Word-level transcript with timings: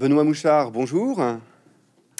Benoît 0.00 0.24
Mouchard, 0.24 0.70
bonjour. 0.70 1.22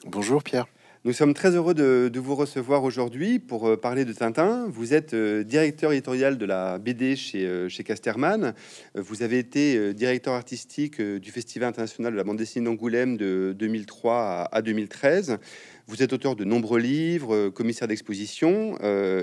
Bonjour 0.05 0.43
Pierre. 0.43 0.67
Nous 1.07 1.15
sommes 1.15 1.33
très 1.33 1.57
heureux 1.57 1.73
de, 1.73 2.19
vous 2.19 2.35
recevoir 2.35 2.85
aujourd'hui 2.85 3.39
pour 3.39 3.67
euh, 3.67 3.77
parler 3.79 4.05
de 4.05 4.13
Tintin. 4.13 4.67
Vous 4.69 4.93
êtes 4.93 5.15
euh, 5.15 5.45
directeur 5.45 5.91
éditorial 5.93 6.37
de 6.37 6.45
la 6.45 6.77
BD 6.77 7.17
chez, 7.17 7.47
euh, 7.47 7.71
chez 7.71 7.83
Casterman. 7.83 8.53
Vous 8.95 9.23
avez 9.23 9.39
été 9.39 9.95
directeur 9.95 10.35
artistique 10.35 11.01
du 11.01 11.31
Festival 11.31 11.71
international 11.71 12.13
de 12.13 12.19
la 12.19 12.25
bande 12.25 12.37
dessinée 12.37 12.67
d'Angoulême 12.67 13.17
de 13.17 13.57
2003 13.59 14.51
à 14.53 14.61
2013. 14.61 15.39
Vous 15.87 16.03
êtes 16.03 16.13
auteur 16.13 16.37
de 16.37 16.45
nombreux 16.45 16.81
livres, 16.81 17.49
commissaire 17.49 17.89
d'exposition, 17.89 18.77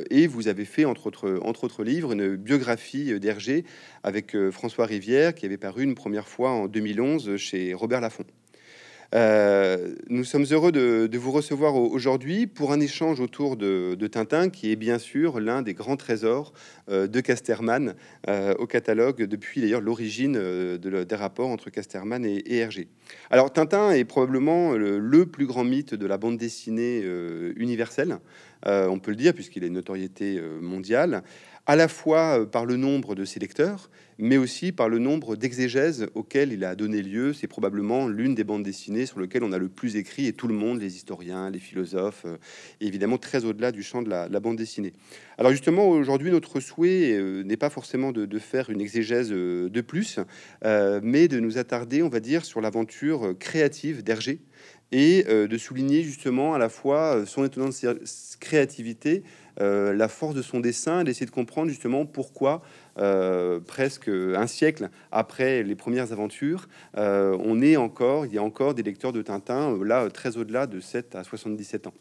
et 0.09 0.25
vous 0.25 0.47
avez 0.47 0.65
fait, 0.65 0.85
entre 0.85 1.07
autres, 1.07 1.39
entre 1.43 1.63
autres 1.63 1.83
livres, 1.83 2.11
une 2.11 2.35
biographie 2.35 3.19
d'Hergé 3.19 3.65
avec 4.03 4.35
François 4.51 4.87
Rivière, 4.87 5.35
qui 5.35 5.45
avait 5.45 5.57
paru 5.57 5.83
une 5.83 5.95
première 5.95 6.27
fois 6.27 6.49
en 6.49 6.67
2011 6.67 7.37
chez 7.37 7.73
Robert 7.73 8.01
Laffont. 8.01 8.25
Euh, 9.15 9.95
nous 10.09 10.23
sommes 10.23 10.45
heureux 10.51 10.71
de, 10.71 11.17
vous 11.17 11.31
recevoir 11.31 11.75
aujourd'hui 11.75 12.45
pour 12.45 12.71
un 12.71 12.79
échange 12.79 13.19
autour 13.19 13.55
de, 13.55 14.07
Tintin, 14.07 14.49
qui 14.49 14.71
est 14.71 14.75
bien 14.75 14.99
sûr 14.99 15.39
l'un 15.39 15.61
des 15.61 15.73
grands 15.73 15.95
trésors 15.97 16.53
euh, 16.89 17.07
de 17.07 17.19
Casterman 17.21 17.95
euh, 18.27 18.53
au 18.59 18.67
catalogue 18.67 19.23
depuis 19.23 19.61
d'ailleurs 19.61 19.81
l'origine 19.81 20.77
des 20.77 21.15
rapports 21.15 21.49
entre 21.49 21.69
Casterman 21.69 22.25
et, 22.25 22.57
Hergé. 22.57 22.87
Alors 23.29 23.51
Tintin 23.51 23.91
est 23.91 24.05
probablement 24.05 24.73
le, 24.73 25.25
plus 25.25 25.45
grand 25.45 25.63
mythe 25.63 25.93
de 25.93 26.05
la 26.05 26.17
bande 26.17 26.37
dessinée 26.37 27.03
universelle, 27.55 28.19
on 28.65 28.99
peut 28.99 29.11
le 29.11 29.17
dire 29.17 29.33
puisqu'il 29.33 29.63
a 29.63 29.67
une 29.67 29.73
notoriété 29.73 30.41
mondiale 30.61 31.23
à 31.67 31.75
la 31.75 31.89
fois 31.89 32.49
par 32.49 32.65
le 32.65 32.77
nombre 32.77 33.13
de 33.13 33.25
ses 33.25 33.41
lecteurs, 33.41 33.89
mais 34.19 34.37
aussi 34.37 34.71
par 34.71 34.87
le 34.87 34.99
nombre 34.99 35.35
d'exégèses 35.35 36.07
auxquelles 36.15 36.53
il 36.53 36.63
a 36.63 36.75
donné 36.75 37.01
lieu. 37.01 37.33
C'est 37.33 37.47
probablement 37.47 38.07
l'une 38.07 38.35
des 38.35 38.45
bandes 38.45 38.63
dessinées 38.63 39.05
sur 39.05 39.19
lesquelles 39.19 39.43
on 39.43 39.51
a 39.51 39.57
le 39.57 39.67
plus 39.67 39.97
écrit, 39.97 40.27
et 40.27 40.33
tout 40.33 40.47
le 40.47 40.53
monde, 40.53 40.79
les 40.79 40.95
historiens, 40.95 41.49
les 41.49 41.59
philosophes, 41.59 42.23
euh, 42.25 42.37
évidemment 42.79 43.17
très 43.17 43.43
au-delà 43.43 43.73
du 43.73 43.83
champ 43.83 44.01
de 44.01 44.09
la, 44.09 44.27
bande 44.39 44.55
dessinée. 44.55 44.93
Alors 45.37 45.51
justement, 45.51 45.89
aujourd'hui, 45.89 46.31
notre 46.31 46.61
souhait 46.61 47.11
euh, 47.13 47.43
n'est 47.43 47.57
pas 47.57 47.69
forcément 47.69 48.13
de, 48.13 48.39
faire 48.39 48.69
une 48.69 48.79
exégèse 48.79 49.31
euh, 49.31 49.69
de 49.69 49.81
plus, 49.81 50.19
mais 50.63 51.27
de 51.27 51.39
nous 51.39 51.57
attarder, 51.57 52.01
on 52.01 52.09
va 52.09 52.21
dire, 52.21 52.45
sur 52.45 52.61
l'aventure 52.61 53.35
créative 53.39 54.03
d'Hergé, 54.03 54.39
et 54.93 55.23
de 55.23 55.57
souligner 55.57 56.01
justement 56.01 56.53
à 56.53 56.57
la 56.57 56.69
fois 56.69 57.25
son 57.25 57.43
étonnante 57.43 57.73
créativité, 58.39 59.23
la 59.59 60.07
force 60.07 60.35
de 60.35 60.41
son 60.41 60.59
dessin, 60.59 61.03
d'essayer 61.03 61.25
de 61.25 61.31
comprendre 61.31 61.69
justement 61.69 62.05
pourquoi 62.05 62.61
euh, 62.99 63.59
presque 63.59 64.09
un 64.09 64.47
siècle 64.47 64.89
après 65.11 65.61
les 65.61 65.75
premières 65.75 66.11
aventures, 66.11 66.67
euh, 66.97 67.37
on 67.43 67.61
est 67.61 67.77
encore, 67.77 68.25
il 68.25 68.33
y 68.33 68.39
a 68.39 68.43
encore 68.43 68.73
des 68.73 68.81
lecteurs 68.81 69.13
de 69.13 69.21
Tintin, 69.21 69.71
euh, 69.71 69.83
là, 69.83 70.09
très 70.09 70.37
au-delà 70.37 70.65
de 70.65 70.79
7 70.79 71.15
à 71.15 71.23
77 71.23 71.85
ans. 71.85 71.93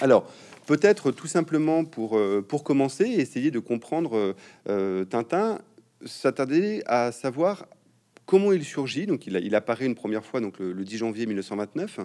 Alors, 0.00 0.28
peut-être 0.66 1.12
tout 1.12 1.28
simplement 1.28 1.84
pour, 1.84 2.18
pour 2.48 2.64
commencer, 2.64 3.04
essayer 3.04 3.50
de 3.50 3.60
comprendre 3.60 4.34
Tintin, 4.64 5.60
s'attarder 6.04 6.82
à 6.86 7.12
savoir 7.12 7.66
comment 8.32 8.52
il 8.52 8.64
surgit. 8.64 9.04
Donc, 9.04 9.26
il, 9.26 9.54
apparaît 9.54 9.84
une 9.84 9.94
première 9.94 10.24
fois 10.24 10.40
donc 10.40 10.58
le, 10.58 10.72
10 10.72 10.96
janvier 10.96 11.26
1929. 11.26 11.98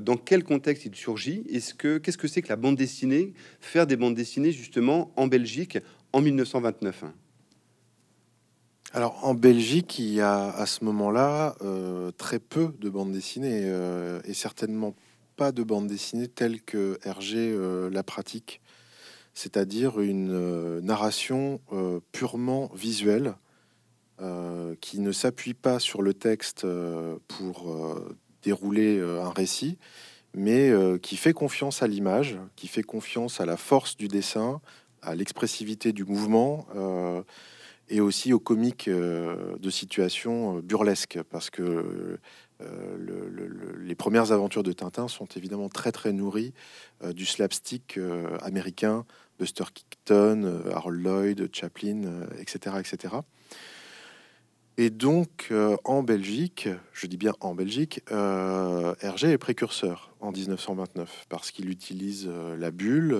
dans 0.00 0.16
quel 0.16 0.42
contexte 0.44 0.86
il 0.86 0.94
surgit? 0.94 1.44
Est-ce 1.52 1.74
que 1.74 1.98
qu'est-ce 1.98 2.16
que 2.16 2.26
c'est 2.26 2.40
que 2.40 2.48
la 2.48 2.56
bande 2.56 2.76
dessinée? 2.76 3.34
Faire 3.60 3.86
des 3.86 3.96
bandes 3.96 4.14
dessinées 4.14 4.50
justement 4.50 5.12
en 5.14 5.26
Belgique 5.26 5.76
en 6.14 6.22
1929 6.22 7.04
alors 8.92 9.26
en 9.26 9.34
Belgique, 9.34 9.98
il 9.98 10.14
y 10.14 10.22
a 10.22 10.48
à 10.48 10.64
ce 10.64 10.82
moment-là 10.84 11.56
euh, 11.60 12.12
très 12.16 12.38
peu 12.38 12.72
de 12.80 12.88
bandes 12.88 13.12
dessinées 13.12 13.64
euh, 13.64 14.20
et 14.24 14.32
certainement 14.32 14.94
pas 15.36 15.52
de 15.52 15.62
bandes 15.62 15.88
dessinées 15.88 16.28
telles 16.28 16.62
que 16.62 16.98
Hergé 17.04 17.52
euh, 17.52 17.90
la 17.90 18.02
pratique, 18.02 18.62
c'est-à-dire 19.34 20.00
une 20.00 20.80
narration 20.80 21.60
purement 22.12 22.70
visuelle 22.74 23.34
qui 24.80 25.00
ne 25.00 25.12
s'appuie 25.12 25.54
pas 25.54 25.78
sur 25.78 26.00
le 26.02 26.14
texte 26.14 26.66
pour 27.28 28.00
dérouler 28.42 29.00
un 29.00 29.30
récit, 29.30 29.78
mais 30.34 30.72
qui 31.02 31.16
fait 31.16 31.32
confiance 31.32 31.82
à 31.82 31.86
l'image, 31.86 32.38
qui 32.56 32.68
fait 32.68 32.82
confiance 32.82 33.40
à 33.40 33.46
la 33.46 33.56
force 33.56 33.96
du 33.96 34.08
dessin, 34.08 34.60
à 35.06 35.14
l'expressivité 35.14 35.92
du 35.92 36.04
mouvement 36.04 36.66
euh, 36.74 37.22
et 37.88 38.00
aussi 38.00 38.32
au 38.32 38.40
comique 38.40 38.88
euh, 38.88 39.56
de 39.58 39.70
situation 39.70 40.58
euh, 40.58 40.60
burlesque, 40.60 41.20
parce 41.30 41.48
que 41.50 42.18
les 43.82 43.94
premières 43.94 44.32
aventures 44.32 44.62
de 44.62 44.72
Tintin 44.72 45.08
sont 45.08 45.26
évidemment 45.36 45.68
très 45.68 45.92
très 45.92 46.14
nourries 46.14 46.54
du 47.12 47.26
slapstick 47.26 48.00
américain, 48.40 49.04
Buster 49.38 49.64
Keaton, 49.74 50.62
Harold 50.72 50.98
Lloyd, 50.98 51.50
Chaplin, 51.52 52.22
etc., 52.40 52.76
etc. 52.80 53.16
Et 54.78 54.90
donc, 54.90 55.48
euh, 55.50 55.76
en 55.84 56.02
Belgique, 56.02 56.68
je 56.92 57.06
dis 57.06 57.16
bien 57.16 57.32
en 57.40 57.54
Belgique, 57.54 58.02
euh, 58.12 58.94
Hergé 59.00 59.30
est 59.30 59.38
précurseur 59.38 60.14
en 60.20 60.32
1929 60.32 61.24
parce 61.30 61.50
qu'il 61.50 61.70
utilise 61.70 62.26
euh, 62.28 62.56
la 62.58 62.70
bulle, 62.70 63.16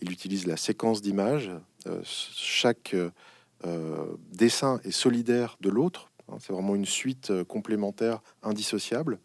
il 0.00 0.12
utilise 0.12 0.46
la 0.46 0.56
séquence 0.56 1.02
d'images. 1.02 1.50
chaque 2.04 2.94
dessin 4.32 4.78
est 4.84 4.92
solidaire 4.92 5.56
de 5.60 5.70
l'autre. 5.70 6.10
Hein, 6.30 6.36
c'est 6.38 6.52
vraiment 6.52 6.76
une 6.76 6.86
suite 6.86 7.32
complémentaire, 7.44 8.22
indissociable. 8.42 9.18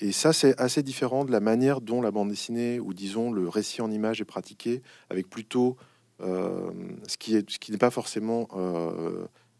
Et 0.00 0.12
ça, 0.12 0.32
c'est 0.32 0.58
assez 0.58 0.82
différent 0.82 1.26
de 1.26 1.32
la 1.32 1.40
manière 1.40 1.82
dont 1.82 2.00
la 2.00 2.10
bande 2.10 2.30
dessinée, 2.30 2.80
ou 2.80 2.94
disons 2.94 3.32
le 3.32 3.48
récit 3.48 3.82
en 3.82 3.90
images, 3.90 4.20
est 4.20 4.26
pratiqué, 4.26 4.82
avec 5.10 5.28
plutôt 5.28 5.76
ce 6.20 7.16
qui 7.16 7.70
n'est 7.70 7.78
pas 7.78 7.90
forcément 7.90 8.48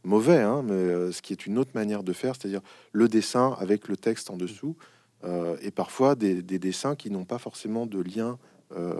mauvais, 0.06 0.40
hein, 0.40 0.62
mais 0.64 0.72
euh, 0.72 1.12
ce 1.12 1.20
qui 1.20 1.32
est 1.32 1.46
une 1.46 1.58
autre 1.58 1.72
manière 1.74 2.02
de 2.02 2.12
faire, 2.12 2.34
c'est-à-dire 2.36 2.62
le 2.92 3.08
dessin 3.08 3.54
avec 3.58 3.88
le 3.88 3.96
texte 3.96 4.30
en 4.30 4.36
dessous, 4.36 4.76
euh, 5.24 5.56
et 5.60 5.70
parfois 5.70 6.14
des, 6.14 6.42
dessins 6.42 6.94
qui 6.94 7.10
n'ont 7.10 7.24
pas 7.24 7.38
forcément 7.38 7.86
de 7.86 8.00
lien 8.00 8.38
euh, 8.76 8.94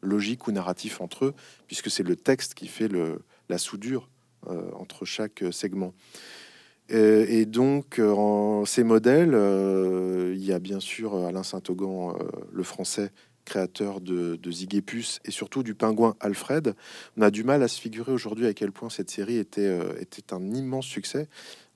logique 0.00 0.46
ou 0.46 0.52
narratif 0.52 1.00
entre 1.00 1.26
eux, 1.26 1.34
puisque 1.66 1.90
c'est 1.90 2.02
le 2.02 2.16
texte 2.16 2.54
qui 2.54 2.68
fait 2.68 2.88
la 3.48 3.58
soudure 3.58 4.08
entre 4.46 5.04
chaque 5.04 5.44
segment. 5.50 5.92
Et, 6.88 7.44
donc, 7.44 8.00
en 8.00 8.64
ces 8.64 8.82
modèles, 8.82 9.36
il 10.34 10.42
y 10.42 10.52
a 10.52 10.58
bien 10.58 10.80
sûr 10.80 11.14
Alain 11.26 11.42
Saint-Augan, 11.42 12.16
le 12.50 12.62
français, 12.62 13.12
créateur 13.50 14.00
de, 14.00 14.36
de 14.36 14.50
et 15.24 15.30
surtout 15.30 15.62
du 15.64 15.74
pingouin 15.74 16.14
Alfred. 16.20 16.74
On 17.16 17.22
a 17.22 17.30
du 17.30 17.42
mal 17.42 17.62
à 17.64 17.68
se 17.68 17.80
figurer 17.80 18.12
aujourd'hui 18.12 18.46
à 18.46 18.54
quel 18.54 18.70
point 18.70 18.90
cette 18.90 19.10
série 19.10 19.38
était, 19.38 19.66
euh, 19.66 19.98
était 20.00 20.32
un 20.32 20.52
immense 20.52 20.86
succès. 20.86 21.28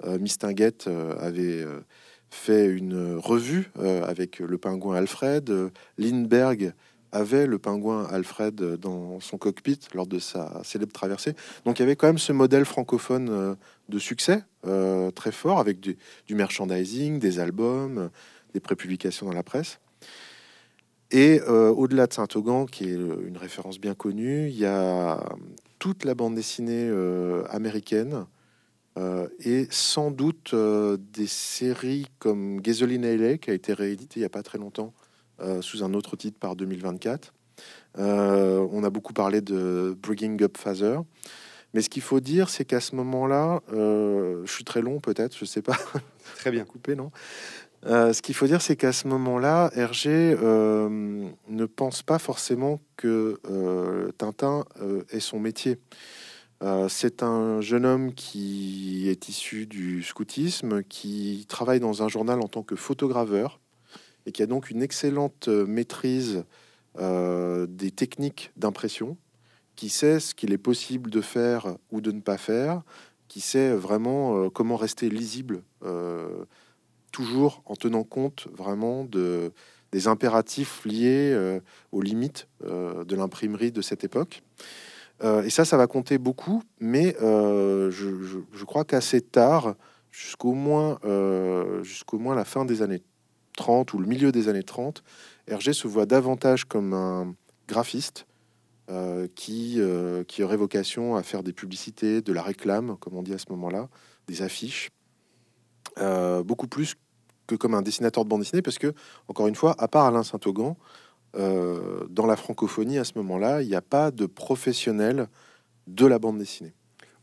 Euh, 0.04 0.18
Mistinguett 0.18 0.86
euh, 0.86 1.16
avait 1.18 1.66
fait 2.30 2.66
une 2.66 3.16
revue 3.16 3.70
avec 3.76 4.38
le 4.40 4.58
pingouin 4.58 4.96
Alfred. 4.96 5.70
Lindbergh 5.98 6.72
avait 7.12 7.46
le 7.46 7.58
pingouin 7.58 8.06
Alfred 8.06 8.56
dans 8.76 9.20
son 9.20 9.38
cockpit 9.38 9.78
lors 9.94 10.06
de 10.06 10.18
sa 10.18 10.60
célèbre 10.64 10.92
traversée. 10.92 11.34
Donc 11.64 11.78
il 11.78 11.82
y 11.82 11.84
avait 11.84 11.94
quand 11.94 12.08
même 12.08 12.18
ce 12.18 12.32
modèle 12.32 12.64
francophone 12.64 13.56
de 13.88 13.98
succès 14.00 14.42
très 15.14 15.30
fort 15.30 15.60
avec 15.60 15.78
du, 15.78 15.96
du 16.26 16.34
merchandising, 16.34 17.20
des 17.20 17.38
albums, 17.38 18.10
des 18.52 18.60
prépublications 18.60 19.26
dans 19.26 19.32
la 19.32 19.44
presse. 19.44 19.78
Et 21.14 21.40
euh, 21.46 21.70
au-delà 21.70 22.08
de 22.08 22.12
Saint-Augan, 22.12 22.66
qui 22.66 22.90
est 22.90 22.96
euh, 22.96 23.24
une 23.24 23.36
référence 23.36 23.78
bien 23.78 23.94
connue, 23.94 24.48
il 24.48 24.58
y 24.58 24.66
a 24.66 25.24
toute 25.78 26.04
la 26.04 26.16
bande 26.16 26.34
dessinée 26.34 26.88
euh, 26.90 27.44
américaine 27.50 28.26
et 29.40 29.66
sans 29.70 30.12
doute 30.12 30.54
des 30.54 31.26
séries 31.26 32.06
comme 32.20 32.60
Gasoline 32.60 33.04
LA, 33.04 33.38
qui 33.38 33.50
a 33.50 33.52
été 33.52 33.72
réédité 33.72 34.20
il 34.20 34.22
n'y 34.22 34.24
a 34.24 34.28
pas 34.28 34.44
très 34.44 34.56
longtemps 34.56 34.94
sous 35.62 35.82
un 35.82 35.94
autre 35.94 36.14
titre 36.14 36.38
par 36.38 36.54
2024. 36.54 37.34
on 37.96 38.84
a 38.84 38.90
beaucoup 38.90 39.12
parlé 39.12 39.40
de 39.40 39.98
Bringing 40.00 40.40
Up 40.44 40.56
Father. 40.56 41.00
Mais 41.72 41.82
ce 41.82 41.88
qu'il 41.88 42.02
faut 42.02 42.20
dire, 42.20 42.48
c'est 42.48 42.64
qu'à 42.64 42.78
ce 42.78 42.94
moment-là, 42.94 43.62
je 43.72 44.44
suis 44.46 44.62
très 44.62 44.80
long 44.80 45.00
peut-être, 45.00 45.36
je 45.36 45.44
sais 45.44 45.60
pas. 45.62 45.76
Très 46.36 46.52
bien 46.52 46.64
coupé, 46.64 46.94
non? 46.94 47.10
Euh, 47.86 48.12
ce 48.14 48.22
qu'il 48.22 48.34
faut 48.34 48.46
dire, 48.46 48.62
c'est 48.62 48.76
qu'à 48.76 48.92
ce 48.92 49.08
moment-là, 49.08 49.70
Hergé 49.74 50.36
euh, 50.40 51.28
ne 51.48 51.64
pense 51.66 52.02
pas 52.02 52.18
forcément 52.18 52.80
que 52.96 53.40
euh, 53.50 54.10
Tintin 54.16 54.64
est 55.10 55.20
son 55.20 55.38
métier. 55.38 55.78
c'est 56.88 57.22
un 57.22 57.60
jeune 57.60 57.84
homme 57.84 58.14
qui 58.14 59.08
est 59.10 59.28
issu 59.28 59.66
du 59.66 60.02
scoutisme, 60.02 60.82
qui 60.82 61.44
travaille 61.48 61.80
dans 61.80 62.02
un 62.02 62.08
journal 62.08 62.40
en 62.40 62.48
tant 62.48 62.62
que 62.62 62.74
photograveur 62.74 63.60
et 64.24 64.32
qui 64.32 64.42
a 64.42 64.46
donc 64.46 64.70
une 64.70 64.82
excellente 64.82 65.48
maîtrise 65.48 66.44
des 66.98 67.90
techniques 67.90 68.50
d'impression, 68.56 69.18
qui 69.76 69.90
sait 69.90 70.20
ce 70.20 70.34
qu'il 70.34 70.54
est 70.54 70.58
possible 70.58 71.10
de 71.10 71.20
faire 71.20 71.76
ou 71.90 72.00
de 72.00 72.12
ne 72.12 72.20
pas 72.20 72.38
faire, 72.38 72.82
qui 73.28 73.42
sait 73.42 73.74
vraiment 73.74 74.48
comment 74.48 74.76
rester 74.76 75.10
lisible 75.10 75.62
toujours 77.14 77.62
en 77.66 77.76
tenant 77.76 78.04
compte 78.04 78.48
vraiment 78.52 79.04
de, 79.04 79.52
des 79.92 80.08
impératifs 80.08 80.84
liés 80.84 81.60
aux 81.92 82.02
limites 82.02 82.48
de 82.62 83.14
l'imprimerie 83.14 83.70
de 83.72 83.80
cette 83.80 84.02
époque. 84.02 84.42
et 85.22 85.50
ça, 85.50 85.64
ça 85.64 85.76
va 85.76 85.86
compter 85.86 86.18
beaucoup, 86.18 86.62
mais 86.80 87.14
je, 87.20 87.90
je, 87.90 88.64
crois 88.64 88.84
qu'assez 88.84 89.20
tard, 89.20 89.76
jusqu'au 90.10 90.54
moins, 90.54 90.98
jusqu'au 91.82 92.18
moins 92.18 92.34
la 92.34 92.44
fin 92.44 92.64
des 92.64 92.82
années 92.82 93.02
30 93.56 93.94
ou 93.94 93.98
le 93.98 94.06
milieu 94.06 94.32
des 94.32 94.48
années 94.48 94.64
30, 94.64 95.02
Hergé 95.46 95.72
se 95.72 95.86
voit 95.86 96.06
davantage 96.06 96.64
comme 96.64 96.92
un 96.92 97.34
graphiste 97.68 98.26
euh, 98.90 99.28
qui, 99.34 99.76
euh, 99.78 100.24
qui 100.24 100.42
aurait 100.42 100.56
vocation 100.56 101.16
à 101.16 101.22
faire 101.22 101.42
des 101.42 101.52
publicités, 101.52 102.20
de 102.20 102.32
la 102.32 102.42
réclame, 102.42 102.96
comme 102.98 103.16
on 103.16 103.22
dit 103.22 103.32
à 103.32 103.38
ce 103.38 103.46
moment-là, 103.50 103.88
des 104.26 104.42
affiches, 104.42 104.90
euh, 105.98 106.42
beaucoup 106.42 106.66
plus 106.66 106.94
que 107.46 107.54
comme 107.54 107.74
un 107.74 107.82
dessinateur 107.82 108.24
de 108.24 108.28
bande 108.28 108.40
dessinée, 108.40 108.62
parce 108.62 108.78
que, 108.78 108.94
encore 109.28 109.48
une 109.48 109.54
fois, 109.54 109.74
à 109.78 109.88
part 109.88 110.06
Alain 110.06 110.22
Saint-Augan, 110.22 110.76
dans 111.36 112.26
la 112.26 112.36
francophonie, 112.36 112.96
à 112.98 113.04
ce 113.04 113.12
moment-là, 113.16 113.62
il 113.62 113.68
n'y 113.68 113.74
a 113.74 113.82
pas 113.82 114.12
de 114.12 114.24
professionnel 114.24 115.26
de 115.88 116.06
la 116.06 116.20
bande 116.20 116.38
dessinée. 116.38 116.74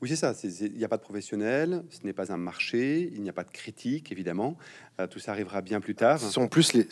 Oui, 0.01 0.09
c'est 0.09 0.17
ça. 0.17 0.33
Il 0.43 0.75
n'y 0.75 0.83
a 0.83 0.89
pas 0.89 0.97
de 0.97 1.01
professionnel, 1.01 1.85
ce 1.89 1.99
n'est 2.03 2.11
pas 2.11 2.33
un 2.33 2.37
marché, 2.37 3.09
il 3.13 3.21
n'y 3.21 3.29
a 3.29 3.33
pas 3.33 3.45
de 3.45 3.51
critique, 3.51 4.11
évidemment. 4.11 4.57
tout 5.09 5.19
ça 5.19 5.31
arrivera 5.31 5.61
bien 5.61 5.79
plus 5.79 5.95
tard. 5.95 6.19
Ce 6.19 6.29
sont 6.29 6.49
plus 6.49 6.73
les, 6.73 6.87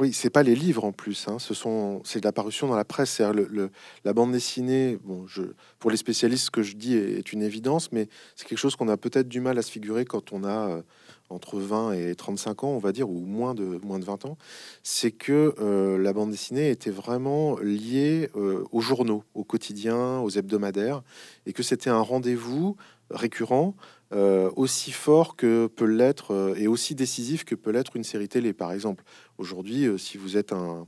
oui, 0.00 0.14
c'est 0.14 0.30
pas 0.30 0.42
les 0.42 0.54
livres 0.54 0.84
en 0.84 0.92
plus. 0.92 1.28
Hein. 1.28 1.38
Ce 1.38 1.52
sont, 1.52 2.00
c'est 2.04 2.20
de 2.20 2.24
l'apparition 2.24 2.66
dans 2.66 2.74
la 2.74 2.86
presse. 2.86 3.10
C'est 3.10 3.32
le, 3.34 3.70
la 4.04 4.12
bande 4.14 4.32
dessinée. 4.32 4.98
Bon, 5.04 5.26
je, 5.26 5.42
pour 5.78 5.90
les 5.90 5.98
spécialistes, 5.98 6.46
ce 6.46 6.50
que 6.50 6.62
je 6.62 6.74
dis 6.74 6.96
est, 6.96 7.34
une 7.34 7.42
évidence, 7.42 7.92
mais 7.92 8.08
c'est 8.34 8.48
quelque 8.48 8.58
chose 8.58 8.76
qu'on 8.76 8.88
a 8.88 8.96
peut-être 8.96 9.28
du 9.28 9.40
mal 9.40 9.58
à 9.58 9.62
se 9.62 9.70
figurer 9.70 10.06
quand 10.06 10.32
on 10.32 10.42
a 10.42 10.70
euh, 10.70 10.82
entre 11.30 11.58
20 11.58 11.92
et 11.92 12.14
35 12.14 12.64
ans, 12.64 12.68
on 12.68 12.78
va 12.78 12.92
dire, 12.92 13.08
ou 13.08 13.20
moins 13.20 13.54
de 13.54 13.80
moins 13.82 13.98
de 13.98 14.04
20 14.04 14.24
ans. 14.26 14.36
C'est 14.82 15.12
que 15.12 15.54
euh, 15.60 15.98
la 15.98 16.12
bande 16.12 16.30
dessinée 16.30 16.70
était 16.70 16.90
vraiment 16.90 17.58
liée 17.60 18.30
euh, 18.36 18.64
aux 18.72 18.80
journaux, 18.80 19.24
au 19.34 19.44
quotidien, 19.44 20.18
aux 20.18 20.30
hebdomadaires, 20.30 21.02
et 21.46 21.52
que 21.52 21.62
c'était 21.62 21.90
un 21.90 22.00
rendez-vous 22.00 22.76
récurrent 23.10 23.74
euh, 24.12 24.50
aussi 24.56 24.90
fort 24.90 25.36
que 25.36 25.68
peut 25.68 25.84
l'être 25.84 26.54
et 26.56 26.66
aussi 26.66 26.94
décisif 26.94 27.44
que 27.44 27.54
peut 27.54 27.70
l'être 27.70 27.96
une 27.96 28.04
série 28.04 28.28
télé, 28.28 28.52
par 28.52 28.72
exemple. 28.72 29.04
Aujourd'hui, 29.38 29.86
si 29.98 30.18
vous 30.18 30.36
êtes 30.36 30.52
un, 30.52 30.86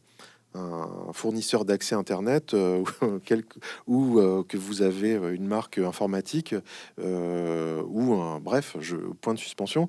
fournisseur 1.12 1.64
d'accès 1.64 1.94
Internet 1.94 2.54
ou 3.87 4.20
que 4.49 4.56
vous 4.56 4.82
avez 4.82 5.12
une 5.12 5.46
marque 5.46 5.78
informatique 5.78 6.54
ou 6.99 8.14
un 8.14 8.40
bref, 8.40 8.76
point 9.20 9.34
de 9.34 9.38
suspension, 9.38 9.88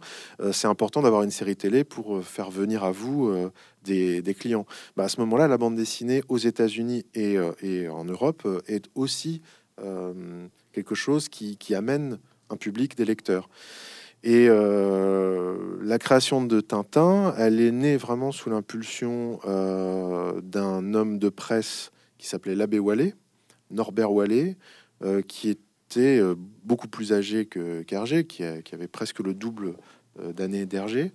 c'est 0.51 0.68
important 0.68 1.01
d'avoir 1.01 1.24
une 1.24 1.31
série 1.31 1.56
télé 1.56 1.83
pour 1.83 2.24
faire 2.24 2.50
venir 2.50 2.83
à 2.83 2.92
vous 2.92 3.33
des, 3.83 4.36
clients. 4.38 4.65
Bah, 4.95 5.04
à 5.06 5.10
ce 5.10 5.19
moment-là, 5.21 5.48
la 5.48 5.57
bande 5.57 5.75
dessinée 5.75 6.24
aux 6.30 6.38
États-Unis 6.38 7.06
et, 7.13 7.38
en 7.89 8.06
Europe 8.06 8.48
est 8.68 8.86
aussi 8.95 9.42
quelque 9.77 10.95
chose 10.95 11.30
qui, 11.30 11.57
qui 11.57 11.75
amène 11.75 12.19
public 12.57 12.95
des 12.95 13.06
lecteurs. 13.06 13.50
Et 14.24 14.48
euh, 14.48 15.78
la 15.81 16.00
création 16.00 16.44
de 16.44 16.62
Tintin, 16.62 17.36
elle 17.38 17.60
est 17.60 17.72
née 17.72 17.98
vraiment 17.98 18.31
sous 18.31 18.50
l'impulsion 18.50 19.42
euh, 19.46 20.40
d'un 20.42 20.94
homme 20.94 21.20
de 21.20 21.28
presse 21.28 21.92
qui 22.18 22.28
s'appelait 22.28 22.56
l'abbé 22.56 22.80
Wallet, 22.80 23.16
Norbert 23.70 24.14
Wallet, 24.14 24.56
euh, 25.04 25.22
qui 25.22 25.50
était 25.50 26.22
beaucoup 26.64 26.88
plus 26.88 27.12
âgé 27.14 27.46
que 27.46 27.84
qu'Hergé, 27.84 28.25
qui, 28.25 28.44
avait 28.44 28.88
presque 28.88 29.20
le 29.20 29.36
double 29.36 29.75
d'années 30.18 30.66
d'Hergé, 30.66 31.12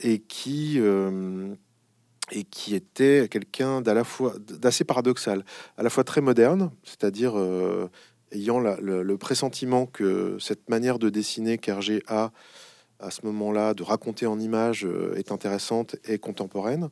et 0.00 0.18
qui 0.20 0.78
et 2.30 2.44
qui 2.44 2.74
était 2.76 3.26
quelqu'un 3.28 3.82
d'assez 3.82 4.84
paradoxal, 4.84 5.44
à 5.76 5.82
la 5.82 5.90
fois 5.90 6.04
très 6.04 6.20
moderne, 6.20 6.70
c'est-à-dire 6.84 7.34
ayant 8.32 8.60
le, 8.60 9.16
pressentiment 9.16 9.86
que 9.86 10.36
cette 10.40 10.68
manière 10.68 10.98
de 10.98 11.08
dessiner 11.08 11.58
qu'Hergé 11.58 12.02
a 12.06 12.32
à 13.02 13.10
ce 13.10 13.26
moment-là, 13.26 13.74
de 13.74 13.82
raconter 13.82 14.26
en 14.26 14.38
images, 14.38 14.86
euh, 14.86 15.14
est 15.16 15.32
intéressante 15.32 15.96
et 16.04 16.18
contemporaine. 16.18 16.88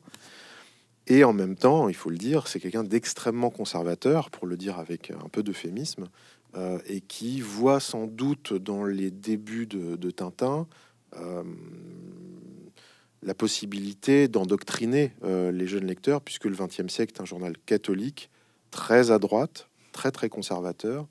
Et 1.07 1.23
en 1.23 1.33
même 1.33 1.55
temps, 1.55 1.89
il 1.89 1.95
faut 1.95 2.09
le 2.09 2.17
dire, 2.17 2.47
c'est 2.47 2.59
quelqu'un 2.59 2.83
d'extrêmement 2.83 3.49
conservateur, 3.49 4.29
pour 4.29 4.45
le 4.45 4.57
dire 4.57 4.77
avec 4.77 5.11
un 5.11 5.29
peu 5.29 5.41
d'euphémisme, 5.41 6.09
euh, 6.55 6.79
et 6.85 7.01
qui 7.01 7.41
voit 7.41 7.79
sans 7.79 8.07
doute 8.07 8.53
dans 8.53 8.83
les 8.83 9.09
débuts 9.09 9.65
de, 9.65 10.11
Tintin 10.11 10.67
euh, 11.15 11.43
la 13.23 13.33
possibilité 13.33 14.27
d'endoctriner 14.27 15.13
les 15.23 15.67
jeunes 15.67 15.85
lecteurs, 15.85 16.21
puisque 16.21 16.45
le 16.45 16.55
XXe 16.55 16.87
siècle 16.87 17.13
est 17.15 17.21
un 17.21 17.25
journal 17.25 17.55
catholique, 17.67 18.31
très 18.71 19.11
à 19.11 19.19
droite, 19.19 19.67
très 19.91 20.11
très 20.11 20.27
conservateur, 20.27 21.07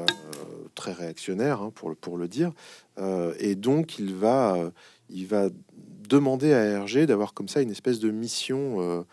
euh, 0.00 0.68
très 0.74 0.92
réactionnaire, 0.92 1.60
hein, 1.60 1.72
pour, 1.74 1.90
le, 1.90 1.94
pour 1.94 2.16
le 2.16 2.28
dire. 2.28 2.52
Euh, 2.98 3.34
et 3.38 3.54
donc, 3.54 3.98
il 3.98 4.14
va, 4.14 4.54
euh, 4.56 4.70
il 5.08 5.26
va 5.26 5.48
demander 6.08 6.52
à 6.52 6.62
Hergé 6.62 7.06
d'avoir 7.06 7.34
comme 7.34 7.48
ça 7.48 7.62
une 7.62 7.70
espèce 7.70 8.00
de 8.00 8.10
mission 8.10 9.04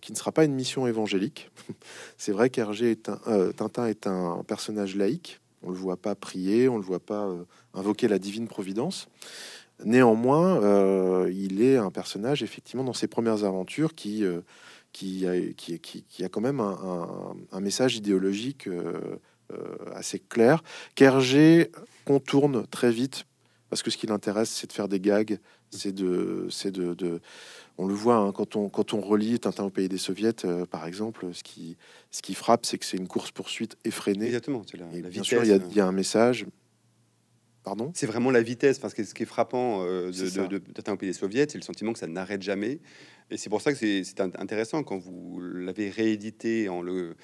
qui 0.00 0.12
ne 0.12 0.16
sera 0.16 0.32
pas 0.32 0.44
une 0.44 0.54
mission 0.54 0.86
évangélique. 0.86 1.50
C'est 2.16 2.32
vrai 2.32 2.48
qu'Hergé 2.48 2.90
est 2.90 3.10
un, 3.10 3.52
Tintin 3.54 3.86
est 3.86 4.06
un 4.06 4.42
personnage 4.46 4.96
laïque. 4.96 5.40
On 5.62 5.70
le 5.70 5.76
voit 5.76 5.98
pas 5.98 6.14
prier, 6.14 6.68
on 6.68 6.76
le 6.76 6.82
voit 6.82 7.00
pas 7.00 7.28
invoquer 7.74 8.08
la 8.08 8.18
divine 8.18 8.48
providence. 8.48 9.08
Néanmoins, 9.84 11.28
il 11.28 11.60
est 11.62 11.76
un 11.76 11.90
personnage 11.90 12.42
effectivement 12.42 12.82
dans 12.82 12.94
ses 12.94 13.08
premières 13.08 13.44
aventures 13.44 13.94
qui 13.94 14.24
qui 14.92 15.26
a, 15.26 15.32
a 16.24 16.28
quand 16.28 16.40
même 16.40 16.60
un, 16.60 17.60
message 17.60 17.96
idéologique 17.96 18.68
assez 19.94 20.18
clair, 20.18 20.62
qu'Hergé 20.94 21.70
contourne 22.04 22.66
très 22.66 22.90
vite, 22.90 23.24
parce 23.70 23.82
que 23.82 23.90
ce 23.90 23.96
qui 23.96 24.06
l'intéresse, 24.06 24.50
c'est 24.50 24.66
de 24.66 24.72
faire 24.72 24.88
des 24.88 25.00
gags, 25.00 25.38
c'est 25.70 25.92
de, 25.92 26.46
c'est 26.50 26.70
de, 26.70 26.94
de, 26.94 27.20
on 27.76 27.86
le 27.86 27.94
voit 27.94 28.16
hein, 28.16 28.32
quand 28.32 28.56
on 28.56 28.68
quand 28.68 28.94
on 28.94 29.00
relit 29.00 29.38
Tintin 29.38 29.64
au 29.64 29.70
pays 29.70 29.88
des 29.88 29.98
soviets, 29.98 30.44
euh, 30.44 30.66
par 30.66 30.86
exemple, 30.86 31.26
ce 31.32 31.42
qui 31.42 31.76
ce 32.10 32.22
qui 32.22 32.34
frappe, 32.34 32.66
c'est 32.66 32.78
que 32.78 32.84
c'est 32.84 32.96
une 32.96 33.08
course 33.08 33.30
poursuite 33.30 33.76
effrénée. 33.84 34.26
Exactement. 34.26 34.62
La, 34.74 34.86
bien 35.08 35.22
sûr, 35.22 35.44
il 35.44 35.74
y, 35.74 35.80
a 35.80 35.86
un 35.86 35.92
message. 35.92 36.46
Pardon? 37.62 37.92
C'est 37.94 38.06
vraiment 38.06 38.30
la 38.30 38.40
vitesse, 38.40 38.78
parce 38.78 38.94
que 38.94 39.04
ce 39.04 39.12
qui 39.12 39.24
est 39.24 39.26
frappant 39.26 39.84
euh, 39.84 40.10
de, 40.10 40.46
de, 40.46 40.58
Tintin 40.58 40.92
au 40.92 40.96
pays 40.96 41.10
des 41.10 41.14
soviets, 41.14 41.46
c'est 41.48 41.58
le 41.58 41.64
sentiment 41.64 41.92
que 41.92 41.98
ça 41.98 42.06
n'arrête 42.06 42.42
jamais. 42.42 42.80
Et 43.30 43.36
c'est 43.36 43.50
pour 43.50 43.60
ça 43.60 43.72
que 43.72 43.78
c'est 43.78 44.20
intéressant 44.20 44.82
quand 44.82 44.96
vous 44.96 45.40
l'avez 45.40 45.90
réédité 45.90 46.70
en 46.70 46.80
le 46.80 47.14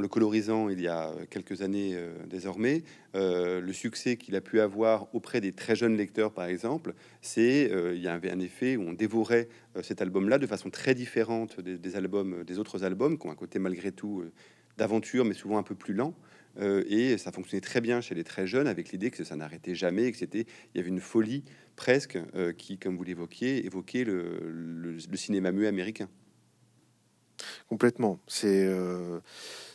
le 0.00 0.08
colorisant 0.08 0.68
il 0.68 0.80
y 0.80 0.88
a 0.88 1.12
quelques 1.30 1.62
années 1.62 1.92
euh, 1.94 2.12
désormais, 2.26 2.82
euh, 3.14 3.60
le 3.60 3.72
succès 3.72 4.16
qu'il 4.16 4.36
a 4.36 4.40
pu 4.40 4.60
avoir 4.60 5.14
auprès 5.14 5.40
des 5.40 5.52
très 5.52 5.76
jeunes 5.76 5.96
lecteurs, 5.96 6.32
par 6.32 6.46
exemple, 6.46 6.94
c'est 7.22 7.70
euh, 7.70 7.94
il 7.94 8.02
y 8.02 8.08
avait 8.08 8.30
un 8.30 8.40
effet 8.40 8.76
où 8.76 8.82
on 8.82 8.92
dévorait 8.92 9.48
cet 9.82 10.02
album-là 10.02 10.38
de 10.38 10.46
façon 10.46 10.70
très 10.70 10.94
différente 10.94 11.60
des, 11.60 11.96
albums, 11.96 12.42
des 12.44 12.58
autres 12.58 12.84
albums, 12.84 13.18
qui 13.18 13.26
ont 13.26 13.30
un 13.30 13.36
côté 13.36 13.58
malgré 13.58 13.92
tout 13.92 14.24
d'aventure, 14.76 15.24
mais 15.24 15.34
souvent 15.34 15.58
un 15.58 15.62
peu 15.62 15.76
plus 15.76 15.94
lent. 15.94 16.12
et 16.60 17.16
ça 17.18 17.30
fonctionnait 17.30 17.60
très 17.60 17.80
bien 17.80 18.00
chez 18.00 18.16
les 18.16 18.24
très 18.24 18.48
jeunes, 18.48 18.66
avec 18.66 18.90
l'idée 18.90 19.12
que 19.12 19.22
ça 19.22 19.36
n'arrêtait 19.36 19.76
jamais, 19.76 20.10
que 20.10 20.18
c'était, 20.18 20.46
il 20.74 20.78
y 20.78 20.80
avait 20.80 20.88
une 20.88 21.00
folie 21.00 21.44
presque 21.76 22.18
qui, 22.58 22.78
comme 22.78 22.96
vous 22.96 23.04
l'évoquiez, 23.04 23.64
évoquait 23.64 24.02
le, 24.02 24.40
le, 24.50 25.16
cinéma 25.16 25.52
muet 25.52 25.68
américain. 25.68 26.08
Complètement. 27.68 28.18
C'est 28.26 28.68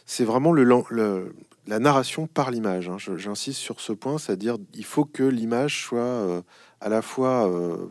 c'est 0.06 0.24
vraiment 0.24 0.54
la 0.54 1.80
narration 1.80 2.28
par 2.28 2.52
l'image. 2.52 2.90
Hein. 2.90 2.98
J'insiste 2.98 3.60
sur 3.60 3.82
ce 3.82 3.92
point, 3.92 4.18
c'est-à-dire 4.18 4.58
il 4.74 4.86
faut 4.86 5.06
que 5.06 5.24
l'image 5.24 5.84
soit 5.84 6.00
euh, 6.00 6.42
à 6.80 6.90
la 6.90 7.02
fois 7.02 7.50
euh, 7.50 7.88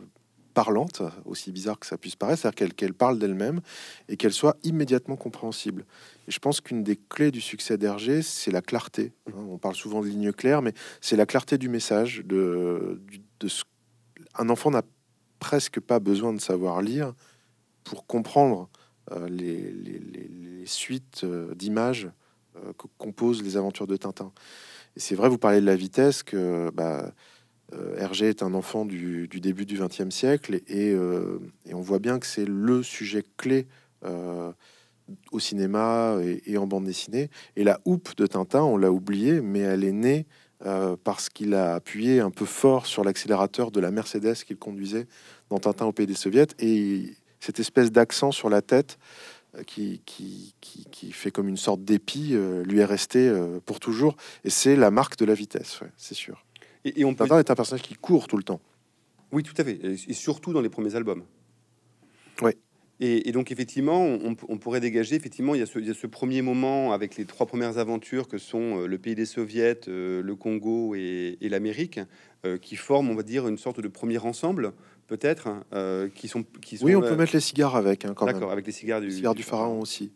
parlante, 0.53 1.01
aussi 1.25 1.51
bizarre 1.51 1.77
que 1.77 1.85
ça 1.85 1.97
puisse 1.97 2.15
paraître, 2.15 2.41
c'est-à-dire 2.41 2.73
qu'elle 2.75 2.93
parle 2.93 3.19
d'elle-même 3.19 3.59
et 4.07 4.15
qu'elle 4.15 4.31
soit 4.31 4.55
immédiatement 4.63 5.17
compréhensible. 5.17 5.85
Et 6.27 6.31
je 6.31 6.39
pense 6.39 6.61
qu'une 6.61 6.83
des 6.83 6.95
clés 6.95 7.31
du 7.31 7.41
succès 7.41 7.77
d'Hergé, 7.77 8.21
c'est 8.21 8.51
la 8.51 8.61
clarté. 8.61 9.11
Hein. 9.27 9.45
On 9.49 9.57
parle 9.57 9.75
souvent 9.75 10.01
de 10.01 10.07
ligne 10.07 10.31
claire, 10.31 10.61
mais 10.61 10.73
c'est 11.01 11.17
la 11.17 11.25
clarté 11.25 11.57
du 11.57 11.67
message. 11.67 12.23
Un 14.37 14.49
enfant 14.49 14.71
n'a 14.71 14.83
presque 15.39 15.81
pas 15.81 15.99
besoin 15.99 16.33
de 16.33 16.39
savoir 16.39 16.81
lire 16.81 17.13
pour 17.83 18.07
comprendre 18.07 18.69
euh, 19.11 19.27
les, 19.29 20.65
suites 20.65 21.21
euh, 21.23 21.53
d'images 21.53 22.09
euh, 22.57 22.73
que 22.73 22.87
composent 22.97 23.43
les 23.43 23.55
aventures 23.55 23.85
de 23.85 23.97
Tintin. 23.97 24.31
Et 24.95 24.99
c'est 24.99 25.13
vrai, 25.13 25.29
vous 25.29 25.37
parlez 25.37 25.61
de 25.61 25.65
la 25.65 25.75
vitesse, 25.75 26.23
que 26.23 26.71
bah, 26.71 27.11
Hergé 27.97 28.29
est 28.29 28.41
un 28.41 28.55
enfant 28.55 28.83
du, 28.83 29.27
début 29.27 29.65
du 29.65 29.77
XXe 29.77 30.09
siècle 30.09 30.61
et, 30.67 30.95
on 31.71 31.81
voit 31.81 31.99
bien 31.99 32.17
que 32.17 32.25
c'est 32.25 32.45
le 32.45 32.81
sujet 32.81 33.23
clé 33.37 33.67
au 35.31 35.39
cinéma 35.39 36.17
et, 36.45 36.57
en 36.57 36.65
bande 36.65 36.85
dessinée. 36.85 37.29
Et 37.57 37.63
la 37.63 37.79
houppe 37.85 38.15
de 38.15 38.25
Tintin, 38.25 38.63
on 38.63 38.77
l'a 38.77 38.91
oublié, 38.91 39.41
mais 39.41 39.59
elle 39.59 39.83
est 39.83 39.91
née 39.91 40.25
parce 41.03 41.27
qu'il 41.27 41.53
a 41.53 41.75
appuyé 41.75 42.21
un 42.21 42.31
peu 42.31 42.45
fort 42.45 42.85
sur 42.85 43.03
l'accélérateur 43.03 43.69
de 43.69 43.81
la 43.81 43.91
Mercedes 43.91 44.35
qu'il 44.35 44.57
conduisait 44.57 45.05
dans 45.49 45.59
Tintin 45.59 45.85
au 45.85 45.91
pays 45.91 46.07
des 46.07 46.15
soviets 46.15 46.47
et 46.59 47.15
cette 47.45 47.59
espèce 47.59 47.91
d'accent 47.91 48.31
sur 48.31 48.49
la 48.49 48.61
tête 48.61 48.97
qui, 49.67 50.01
qui, 50.05 50.53
qui, 50.59 51.11
fait 51.13 51.31
comme 51.31 51.47
une 51.47 51.57
sorte 51.57 51.81
d'épi 51.83 52.35
lui 52.65 52.79
est 52.79 52.85
resté 52.85 53.33
pour 53.65 53.79
toujours 53.79 54.17
et 54.43 54.49
c'est 54.49 54.75
la 54.75 54.91
marque 54.91 55.17
de 55.17 55.23
la 55.23 55.33
vitesse, 55.33 55.79
c'est 55.95 56.15
sûr. 56.15 56.43
Et, 56.83 57.05
on 57.05 57.13
peut... 57.13 57.25
est 57.25 57.49
un 57.49 57.55
personnage 57.55 57.81
qui 57.81 57.93
court 57.93 58.27
tout 58.27 58.37
le 58.37 58.43
temps. 58.43 58.59
Oui, 59.31 59.43
tout 59.43 59.53
à 59.57 59.63
fait, 59.63 59.79
et 59.81 60.13
surtout 60.13 60.51
dans 60.51 60.61
les 60.61 60.69
premiers 60.69 60.95
albums. 60.95 61.23
Oui. 62.41 62.51
Et, 63.01 63.33
donc 63.33 63.51
effectivement, 63.51 64.01
on, 64.03 64.57
pourrait 64.57 64.79
dégager, 64.79 65.15
effectivement, 65.17 65.53
il 65.53 65.59
y, 65.59 65.61
a 65.61 65.65
ce, 65.65 65.93
ce, 65.93 66.07
premier 66.07 66.41
moment 66.41 66.93
avec 66.93 67.17
les 67.17 67.25
trois 67.25 67.45
premières 67.45 67.77
aventures 67.77 68.29
que 68.29 68.37
sont 68.37 68.79
euh, 68.79 68.87
le 68.87 68.97
pays 68.97 69.15
des 69.15 69.25
soviets, 69.25 69.81
euh, 69.89 70.21
le 70.21 70.35
Congo 70.35 70.95
et, 70.95 71.37
l'Amérique, 71.41 71.99
euh, 72.45 72.57
qui 72.57 72.77
forment, 72.77 73.09
on 73.09 73.15
va 73.15 73.23
dire, 73.23 73.49
une 73.49 73.57
sorte 73.57 73.81
de 73.81 73.87
premier 73.89 74.19
ensemble, 74.19 74.71
peut-être, 75.07 75.47
hein, 75.47 76.09
qui, 76.15 76.27
sont, 76.27 76.43
qui 76.61 76.77
Oui, 76.81 76.95
on 76.95 77.01
peut 77.01 77.15
mettre 77.15 77.33
les 77.33 77.39
cigares 77.39 77.75
avec, 77.75 78.05
hein, 78.05 78.13
quand 78.15 78.25
D'accord, 78.25 78.51
avec 78.51 78.65
les 78.65 78.71
cigares 78.71 79.01
du, 79.01 79.11
cigares 79.11 79.35
du 79.35 79.43
pharaon 79.43 79.79
aussi 79.79 80.11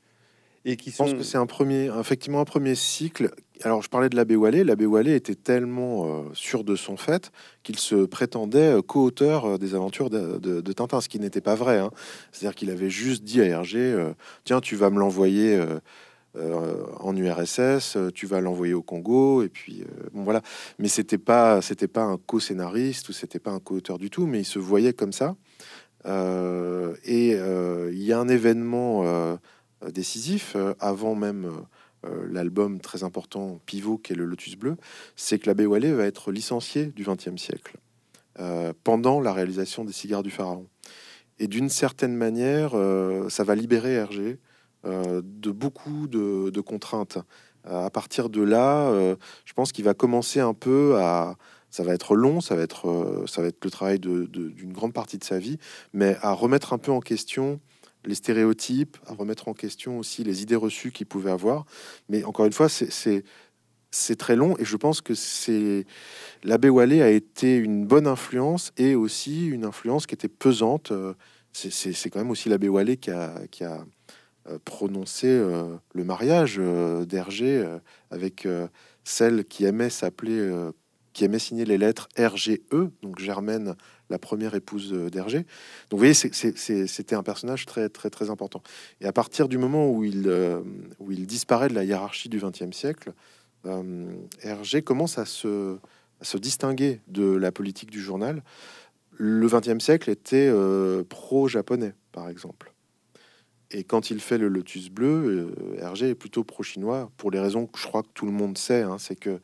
et 0.66 0.76
qui 0.76 0.92
Je 0.92 0.98
pense 0.98 1.14
que 1.14 1.24
c'est 1.24 1.38
un 1.38 1.46
premier, 1.46 1.90
effectivement 2.00 2.42
un 2.42 2.46
premier 2.46 2.76
cycle. 2.76 3.32
Alors, 3.64 3.82
je 3.82 3.90
parlais 3.90 4.10
de 4.10 4.16
l'abbé 4.16 4.36
Wallet. 4.36 4.64
L'abbé 4.64 4.86
Wallet 4.86 5.16
était 5.16 5.36
tellement 5.36 6.06
euh, 6.06 6.24
sûr 6.34 6.64
de 6.64 6.76
son 6.76 6.98
fait 6.98 7.32
qu'il 7.64 7.78
se 7.78 8.06
prétendait 8.06 8.76
euh, 8.76 8.82
co-auteur 8.82 9.46
euh, 9.46 9.58
des 9.58 9.76
aventures 9.76 10.10
de, 10.10 10.72
Tintin, 10.72 11.02
ce 11.02 11.10
qui 11.10 11.20
n'était 11.20 11.42
pas 11.42 11.56
vrai. 11.56 11.80
Hein. 11.80 11.92
C'est-à-dire 12.32 12.56
qu'il 12.56 12.70
avait 12.70 12.90
juste 12.90 13.24
dit 13.24 13.42
à 13.42 13.46
Hergé 13.46 14.12
Tiens, 14.44 14.62
tu 14.62 14.76
vas 14.76 14.90
me 14.90 15.00
l'envoyer 15.00 15.62
en 16.36 17.16
URSS, 17.16 17.98
tu 18.14 18.28
vas 18.28 18.40
l'envoyer 18.40 18.74
au 18.74 18.84
Congo, 18.84 19.42
et 19.42 19.50
puis 19.50 19.84
bon 20.14 20.24
voilà. 20.24 20.42
Mais 20.78 20.88
c'était 20.88 21.18
pas, 21.18 21.62
c'était 21.62 21.88
pas 21.88 22.04
un 22.04 22.18
co-scénariste 22.18 23.10
ou 23.10 23.14
c'était 23.14 23.40
pas 23.40 23.52
un 23.52 23.60
co-auteur 23.60 23.98
du 23.98 24.10
tout, 24.10 24.26
mais 24.28 24.42
il 24.42 24.46
se 24.46 24.60
voyait 24.60 24.94
comme 24.94 25.12
ça. 25.12 25.36
et 26.06 27.32
il 27.32 28.04
y 28.04 28.14
a 28.14 28.20
un 28.20 28.28
événement 28.28 29.38
euh, 29.84 29.92
décisif, 29.92 30.54
euh, 30.56 30.74
avant 30.80 31.16
même 31.16 31.50
euh, 32.06 32.28
l'album 32.30 32.80
très 32.80 33.04
important 33.04 33.60
Pivot, 33.66 33.98
qui 33.98 34.14
est 34.14 34.16
le 34.16 34.26
Lotus 34.26 34.56
Bleu, 34.56 34.76
c'est 35.16 35.40
que 35.40 35.48
l'abbé 35.48 35.66
Wallet 35.66 35.92
va 35.92 36.06
être 36.06 36.32
licencié 36.32 36.88
du 36.88 37.04
XXe 37.04 37.42
siècle 37.42 37.78
pendant 38.86 39.20
la 39.20 39.34
réalisation 39.34 39.84
des 39.84 39.92
cigares 39.92 40.24
du 40.24 40.32
pharaon. 40.32 40.66
Et 41.40 41.48
d'une 41.50 41.68
certaine 41.68 42.16
manière, 42.16 42.72
ça 43.28 43.44
va 43.44 43.54
libérer 43.54 43.96
Hergé 43.96 44.40
de 44.84 45.52
beaucoup 45.52 46.08
de, 46.08 46.62
contraintes. 46.62 47.18
à 47.66 47.90
partir 47.90 48.30
de 48.30 48.42
là, 48.42 48.92
je 49.46 49.54
pense 49.54 49.72
qu'il 49.72 49.86
va 49.86 49.94
commencer 49.94 50.40
un 50.40 50.54
peu 50.54 50.98
à, 50.98 51.36
ça 51.70 51.84
va 51.84 51.94
être 51.94 52.16
long, 52.16 52.42
ça 52.42 52.56
va 52.56 52.62
être, 52.64 53.26
ça 53.28 53.42
va 53.42 53.50
être 53.50 53.64
le 53.64 53.72
travail 53.72 54.00
d'une 54.00 54.74
grande 54.74 54.94
partie 54.94 55.18
de 55.18 55.24
sa 55.24 55.40
vie, 55.40 55.58
mais 55.94 56.18
à 56.22 56.34
remettre 56.34 56.74
un 56.74 56.78
peu 56.78 56.92
en 56.92 57.00
question 57.00 57.60
les 58.06 58.16
stéréotypes, 58.16 58.98
à 59.06 59.14
remettre 59.14 59.48
en 59.48 59.54
question 59.54 60.00
aussi 60.00 60.24
les 60.24 60.42
idées 60.42 60.56
reçues 60.56 60.92
qu'il 60.92 61.06
pouvait 61.06 61.32
avoir. 61.32 61.66
Mais 62.08 62.24
encore 62.24 62.46
une 62.46 62.54
fois, 62.54 62.70
c'est 62.70 64.16
très 64.18 64.36
long 64.36 64.56
et 64.58 64.66
je 64.66 64.78
pense 64.78 65.02
que 65.02 65.14
c'est 65.14 65.86
l'abbé 66.44 66.70
Wallet 66.70 67.02
a 67.02 67.10
été 67.10 67.58
une 67.58 67.86
bonne 67.86 68.08
influence 68.08 68.72
et 68.78 68.96
aussi 68.96 69.48
une 69.48 69.66
influence 69.66 70.06
qui 70.06 70.16
était 70.16 70.28
pesante. 70.28 70.92
Euh, 70.92 71.14
c'est 71.52 72.10
quand 72.10 72.20
même 72.20 72.32
aussi 72.32 72.48
l'abbé 72.48 72.70
Wallet 72.70 72.98
qui 72.98 73.12
a 73.12 73.86
euh, 74.50 74.58
prononcé 74.66 75.28
euh, 75.28 75.76
le 75.94 76.04
mariage 76.04 76.60
d'Hergé 76.60 77.66
avec 78.12 78.48
celle 79.04 79.46
qui 79.46 79.66
aimait 79.66 79.90
s'appeler, 79.90 80.52
qui 81.14 81.26
aimait 81.26 81.40
signer 81.40 81.66
les 81.66 81.78
lettres 81.78 82.10
RGE, 82.18 82.60
donc 83.02 83.20
Germaine 83.20 83.76
la 84.10 84.20
première 84.20 84.56
épouse 84.56 84.92
d'Hergé. 84.92 85.40
Donc 85.90 85.92
vous 85.92 85.98
voyez, 86.00 86.14
c'était 86.14 87.16
un 87.16 87.24
personnage 87.24 87.66
très 87.66 87.90
très 87.90 88.10
très 88.10 88.30
important. 88.30 88.62
Et 89.02 89.06
à 89.06 89.14
partir 89.14 89.48
du 89.48 89.58
moment 89.58 89.90
où 89.90 90.04
il, 90.04 90.28
euh, 90.28 90.62
où 91.00 91.12
il 91.12 91.26
disparaît 91.28 91.70
de 91.70 91.76
la 91.76 91.84
hiérarchie 91.84 92.30
du 92.30 92.40
XXe 92.40 92.76
siècle, 92.76 93.14
euh, 93.66 94.12
Hergé 94.42 94.82
commence 94.82 95.18
à 95.18 95.26
se, 95.26 95.78
se 96.22 96.38
distinguer 96.38 97.02
de 97.08 97.36
la 97.36 97.52
politique 97.52 97.92
du 97.92 98.02
journal. 98.02 98.44
Le 99.18 99.48
XXe 99.48 99.84
siècle 99.84 100.10
était 100.10 100.50
euh, 100.52 101.04
pro-japonais, 101.04 101.94
par 102.12 102.30
exemple. 102.30 102.74
Et 103.72 103.84
quand 103.84 104.10
il 104.10 104.20
fait 104.20 104.38
le 104.38 104.48
Lotus 104.48 104.90
bleu, 104.90 105.54
Hergé 105.78 106.10
est 106.10 106.16
plutôt 106.16 106.44
pro-chinois 106.44 107.12
pour 107.18 107.30
les 107.30 107.40
raisons 107.40 107.68
que 107.68 107.80
je 107.80 107.86
crois 107.86 108.02
que 108.02 108.10
tout 108.14 108.26
le 108.26 108.32
monde 108.32 108.58
sait. 108.58 108.82
Hein, 108.82 108.98
c'est 108.98 109.16
que 109.16 109.40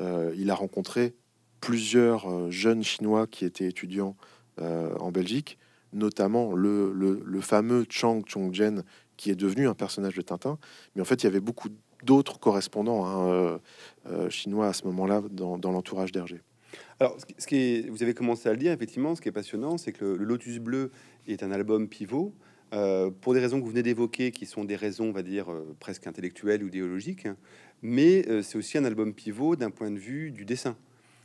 il 0.00 0.50
a 0.50 0.54
rencontré 0.54 1.14
plusieurs 1.62 2.30
euh, 2.30 2.50
jeunes 2.50 2.82
Chinois 2.82 3.26
qui 3.26 3.46
étaient 3.46 3.66
étudiants 3.66 4.16
euh, 4.60 4.94
en 4.96 5.10
Belgique, 5.10 5.58
notamment 5.94 6.52
le, 6.54 6.92
le, 6.92 7.40
fameux 7.40 7.86
Chang 7.88 8.22
Chongzhen, 8.26 8.82
qui 9.16 9.30
est 9.30 9.36
devenu 9.36 9.68
un 9.68 9.74
personnage 9.74 10.14
de 10.14 10.22
Tintin. 10.22 10.58
Mais 10.94 11.00
en 11.00 11.04
fait, 11.06 11.22
il 11.22 11.24
y 11.24 11.26
avait 11.28 11.40
beaucoup 11.40 11.68
d'autres 12.02 12.38
correspondants 12.38 13.06
hein, 13.06 13.60
euh, 14.06 14.28
chinois 14.28 14.66
à 14.66 14.72
ce 14.72 14.84
moment-là 14.86 15.22
dans, 15.30 15.56
l'entourage 15.70 16.12
d'Hergé. 16.12 16.40
Alors, 16.98 17.16
ce 17.38 17.46
qui 17.46 17.56
est, 17.56 17.88
vous 17.88 18.02
avez 18.02 18.14
commencé 18.14 18.48
à 18.48 18.52
le 18.52 18.58
dire, 18.58 18.72
effectivement, 18.72 19.14
ce 19.14 19.20
qui 19.20 19.28
est 19.28 19.32
passionnant, 19.32 19.78
c'est 19.78 19.92
que 19.92 20.04
le, 20.04 20.24
Lotus 20.24 20.58
Bleu 20.58 20.90
est 21.28 21.42
un 21.42 21.52
album 21.52 21.88
pivot. 21.88 22.34
Pour 23.20 23.34
des 23.34 23.40
raisons 23.40 23.58
que 23.58 23.64
vous 23.64 23.70
venez 23.70 23.82
d'évoquer, 23.82 24.30
qui 24.30 24.46
sont 24.46 24.64
des 24.64 24.76
raisons, 24.76 25.10
on 25.10 25.12
va 25.12 25.22
dire, 25.22 25.46
presque 25.78 26.06
intellectuelles 26.06 26.64
ou 26.64 26.68
idéologiques, 26.68 27.28
mais 27.82 28.24
c'est 28.42 28.56
aussi 28.56 28.78
un 28.78 28.84
album 28.84 29.12
pivot 29.12 29.56
d'un 29.56 29.70
point 29.70 29.90
de 29.90 29.98
vue 29.98 30.30
du 30.30 30.44
dessin. 30.44 30.76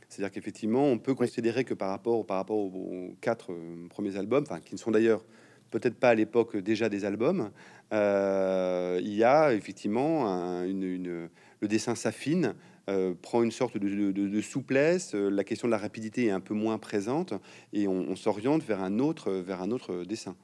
C'est-à-dire 0.08 0.32
qu'effectivement, 0.32 0.84
on 0.84 0.98
peut 0.98 1.14
considérer 1.14 1.64
que 1.64 1.74
par 1.74 1.90
rapport, 1.90 2.24
par 2.24 2.38
rapport 2.38 2.56
aux 2.56 3.14
quatre 3.20 3.52
euh, 3.52 3.86
premiers 3.88 4.16
albums, 4.16 4.44
enfin, 4.48 4.60
qui 4.60 4.74
ne 4.74 4.78
sont 4.78 4.90
d'ailleurs 4.90 5.24
peut-être 5.70 5.96
pas 5.96 6.10
à 6.10 6.14
l'époque 6.14 6.56
déjà 6.56 6.88
des 6.88 7.04
albums, 7.04 7.50
euh, 7.92 8.98
il 9.02 9.14
y 9.14 9.22
a 9.22 9.52
effectivement 9.52 10.26
une, 10.64 11.28
le 11.60 11.68
dessin 11.68 11.94
s'affine, 11.94 12.54
euh, 12.88 13.12
prend 13.20 13.42
une 13.42 13.50
sorte 13.50 13.76
de, 13.76 14.40
souplesse, 14.40 15.12
la 15.12 15.44
question 15.44 15.68
de 15.68 15.72
la 15.72 15.78
rapidité 15.78 16.26
est 16.26 16.30
un 16.30 16.40
peu 16.40 16.54
moins 16.54 16.78
présente 16.78 17.34
et 17.74 17.86
on, 17.86 18.16
s'oriente 18.16 18.62
vers 18.62 18.82
un 18.82 18.98
autre, 18.98 19.30
vers 19.30 19.60
un 19.60 19.70
autre 19.70 20.04
dessin. 20.04 20.36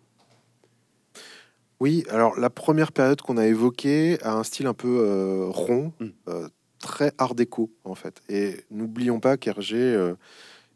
Oui, 1.84 2.02
alors 2.08 2.40
la 2.40 2.48
première 2.48 2.92
période 2.92 3.20
qu'on 3.20 3.36
a 3.36 3.46
évoquée 3.46 4.16
a 4.22 4.32
un 4.32 4.42
style 4.42 4.66
un 4.66 4.72
peu 4.72 5.50
rond, 5.50 5.92
mmh 6.00 6.46
très 6.78 7.12
art 7.18 7.34
déco 7.34 7.70
en 7.84 7.94
fait. 7.94 8.22
Et 8.30 8.56
n'oublions 8.70 9.20
pas 9.20 9.36
qu'Hergé 9.36 9.76
euh, 9.76 10.14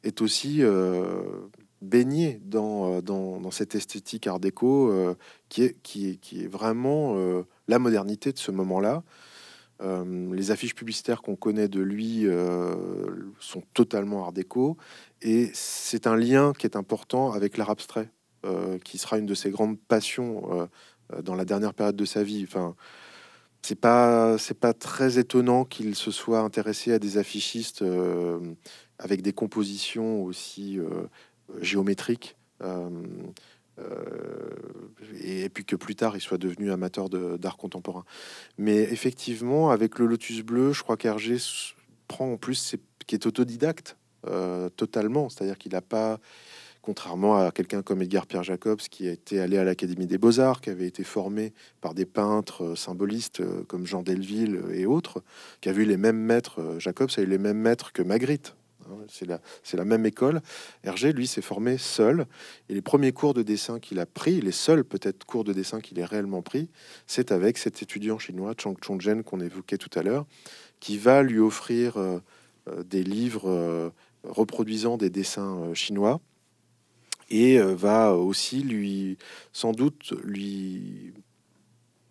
est 0.05 0.21
aussi 0.21 0.63
euh, 0.63 1.23
baigné 1.83 2.43
dans, 2.45 2.93
euh, 2.93 3.01
dans, 3.01 3.41
dans, 3.41 3.51
cette 3.51 3.75
esthétique 3.75 4.27
art 4.27 4.39
déco 4.39 4.93
qui, 5.49 5.63
est, 5.63 5.77
qui, 5.83 6.11
est, 6.11 6.17
qui 6.17 6.45
est 6.45 6.47
vraiment 6.47 7.17
la 7.69 7.79
modernité 7.79 8.33
de 8.33 8.39
ce 8.39 8.51
moment-là. 8.51 9.03
les 9.81 10.51
affiches 10.51 10.75
publicitaires 10.75 11.23
qu'on 11.23 11.37
connaît 11.37 11.69
de 11.69 11.81
lui 11.81 12.27
sont 13.39 13.63
totalement 13.73 14.25
art 14.25 14.33
déco 14.33 14.77
et 15.23 15.51
c'est 15.55 16.07
un 16.07 16.17
lien 16.17 16.53
qui 16.53 16.67
est 16.67 16.77
important 16.77 17.33
avec 17.33 17.57
l'art 17.57 17.71
abstrait, 17.71 18.11
qui 18.85 18.99
sera 18.99 19.19
une 19.19 19.27
de 19.27 19.35
ses 19.35 19.51
grandes 19.51 19.79
passions 19.79 20.69
dans 21.23 21.35
la 21.35 21.45
dernière 21.45 21.75
période 21.75 21.97
de 21.97 22.05
sa 22.05 22.23
vie. 22.23 22.45
Enfin, 22.47 22.75
c'est 23.63 23.79
pas 23.79 24.39
c'est 24.39 24.59
pas 24.59 24.73
très 24.73 25.19
étonnant 25.19 25.65
qu'il 25.65 25.95
se 25.95 26.11
soit 26.11 26.41
intéressé 26.41 26.93
à 26.93 26.99
des 26.99 27.19
affichistes 27.19 27.83
euh, 27.83 28.41
avec 28.99 29.23
des 29.23 29.33
compositions 29.33 30.23
aussi 30.23 30.79
euh, 30.79 31.07
géométriques 31.61 32.37
euh, 32.63 32.89
et, 35.23 35.49
puis 35.51 35.65
que 35.65 35.77
plus 35.77 35.95
tard 35.95 36.17
il 36.17 36.21
soit 36.21 36.39
devenu 36.39 36.73
amateur 36.73 37.09
d'art 37.09 37.57
contemporain. 37.57 38.05
Mais 38.57 38.79
effectivement, 38.79 39.71
avec 39.71 40.01
le 40.01 40.07
Lotus 40.07 40.43
bleu, 40.43 40.73
je 40.73 40.83
crois 40.83 40.97
qu'Hergé 40.97 41.37
prend 42.09 42.33
en 42.33 42.37
plus 42.37 42.75
qui 43.07 43.15
est 43.15 43.27
autodidacte 43.27 43.97
totalement, 44.77 45.29
c'est-à-dire 45.29 45.57
qu'il 45.59 45.73
n'a 45.73 45.81
pas 45.81 46.19
contrairement 46.89 47.37
à 47.37 47.51
quelqu'un 47.51 47.83
comme 47.83 48.01
Edgar 48.01 48.27
Pierre 48.27 48.45
Jacobs 48.45 48.81
qui 48.81 49.09
a 49.09 49.13
été 49.13 49.41
allé 49.41 49.59
à 49.59 49.65
l'Académie 49.65 50.07
des 50.07 50.17
Beaux-Arts, 50.17 50.63
qui 50.63 50.71
avait 50.71 50.87
été 50.87 51.05
formé 51.05 51.53
par 51.83 51.93
des 51.93 52.07
peintres 52.07 52.65
euh, 52.65 52.77
symbolistes 52.77 53.41
euh, 53.41 53.63
comme 53.65 53.87
Jean 53.87 54.03
Delville 54.03 54.63
et 54.73 54.87
autres, 54.87 55.23
qui 55.61 55.69
a 55.69 55.73
vu 55.73 55.85
les 55.85 55.99
mêmes 55.99 56.17
maîtres. 56.17 56.63
Euh, 56.63 56.79
Jacobs 56.79 57.11
a 57.19 57.21
eu 57.21 57.27
les 57.27 57.37
mêmes 57.37 57.59
maîtres 57.59 57.93
que 57.93 58.01
Magritte. 58.01 58.57
Hein, 58.87 58.95
c'est 59.07 59.27
la, 59.27 59.43
c'est 59.63 59.77
la 59.77 59.85
même 59.85 60.07
école. 60.07 60.41
Hergé, 60.83 61.13
lui, 61.13 61.27
s'est 61.27 61.43
formé 61.43 61.77
seul. 61.77 62.25
Et 62.71 62.75
les 62.75 62.81
premiers 62.81 63.13
cours 63.13 63.35
de 63.35 63.43
dessin 63.43 63.81
qu'il 63.81 64.01
a 64.01 64.07
pris, 64.07 64.41
les 64.41 64.51
seuls 64.51 64.83
peut-être 64.83 65.27
cours 65.27 65.45
de 65.45 65.53
dessin 65.53 65.83
qu'il 65.83 65.99
ait 65.99 66.07
réellement 66.07 66.41
pris, 66.41 66.71
c'est 67.07 67.33
avec 67.33 67.59
cet 67.59 67.83
étudiant 67.83 68.19
chinois, 68.19 68.55
Chang 68.59 68.77
Chongzhen, 68.83 69.25
qu'on 69.25 69.41
évoquait 69.41 69.77
tout 69.77 69.91
à 69.95 70.03
l'heure, 70.03 70.25
qui 70.81 70.97
va 70.97 71.23
lui 71.23 71.39
offrir 71.39 71.99
des 72.87 73.05
livres 73.05 73.93
reproduisant 74.25 74.97
des 74.97 75.11
dessins 75.11 75.75
chinois 75.75 76.23
et 77.31 77.59
euh, 77.59 77.75
va 77.75 78.15
aussi 78.15 78.63
lui, 78.63 79.19
sans 79.53 79.73
doute, 79.73 80.13
lui 80.25 81.13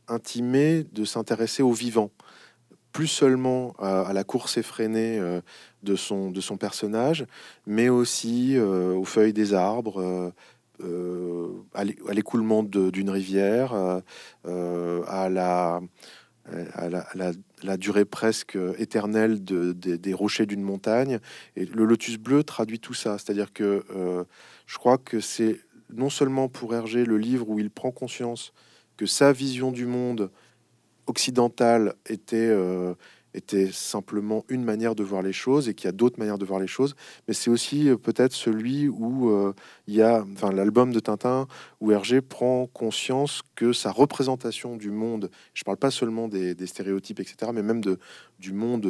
intimer 0.08 0.86
de 0.92 1.06
s'intéresser 1.06 1.64
au 1.64 1.72
vivant, 1.72 2.12
plus 2.92 3.08
seulement 3.08 3.74
à, 3.80 4.14
la 4.14 4.24
course 4.24 4.58
effrénée 4.58 5.20
euh, 5.20 5.42
de 5.84 5.96
son, 5.96 6.32
de 6.32 6.42
son 6.42 6.58
personnage, 6.58 7.26
mais 7.66 7.90
aussi 7.90 8.58
aux 8.58 9.06
feuilles 9.06 9.34
des 9.34 9.54
arbres, 9.54 10.34
à 10.82 12.14
l'écoulement 12.14 12.64
d'une 12.64 13.10
rivière, 13.10 13.74
à 13.74 15.30
la, 15.30 15.82
à 16.74 16.90
la, 16.90 17.32
la, 17.64 17.78
durée 17.78 18.06
presque 18.06 18.58
éternelle 18.78 19.44
de, 19.44 19.72
des 19.74 20.14
rochers 20.14 20.46
d'une 20.46 20.64
montagne. 20.64 21.20
Et 21.56 21.66
le 21.66 21.86
lotus 21.86 22.18
bleu 22.18 22.44
traduit 22.44 22.80
tout 22.80 22.96
ça. 22.96 23.18
C'est-à-dire 23.18 23.54
que 23.54 23.86
je 24.68 24.78
crois 24.78 25.00
que 25.00 25.20
c'est 25.20 25.62
non 25.90 26.10
seulement 26.10 26.50
pour 26.50 26.76
Hergé 26.76 27.06
le 27.06 27.18
livre 27.18 27.50
où 27.50 27.58
il 27.58 27.72
prend 27.72 27.92
conscience 27.92 28.54
que 28.98 29.06
sa 29.06 29.32
vision 29.32 29.72
du 29.72 29.86
monde 29.86 30.30
occidental 31.08 31.96
était, 32.06 32.36
euh, 32.36 32.94
était 33.34 33.72
simplement 33.72 34.46
une 34.50 34.64
manière 34.64 34.96
de 34.96 35.04
voir 35.04 35.22
les 35.22 35.34
choses 35.34 35.70
et 35.70 35.74
qu'il 35.74 35.86
y 35.86 35.90
a 35.90 35.94
d'autres 35.94 36.20
manières 36.20 36.38
de 36.38 36.46
voir 36.46 36.60
les 36.60 36.68
choses, 36.68 36.96
mais 37.28 37.34
c'est 37.34 37.50
aussi 37.50 37.90
euh, 37.90 37.98
peut-être 37.98 38.34
celui 38.34 38.88
où 38.88 39.30
euh, 39.30 39.54
il 39.88 39.96
y 39.96 40.02
a, 40.02 40.26
enfin 40.34 40.52
l'album 40.52 40.92
de 40.92 41.00
Tintin 41.00 41.48
où 41.80 41.92
Hergé 41.92 42.22
prend 42.22 42.68
conscience 42.68 43.42
que 43.56 43.74
sa 43.74 43.92
représentation 43.92 44.76
du 44.76 44.92
monde, 44.92 45.30
je 45.54 45.64
parle 45.64 45.78
pas 45.78 45.92
seulement 45.92 46.28
des, 46.28 46.56
stéréotypes, 46.68 47.20
etc., 47.20 47.52
mais 47.54 47.64
même 47.64 47.82
de, 47.82 48.00
du 48.40 48.54
monde 48.54 48.86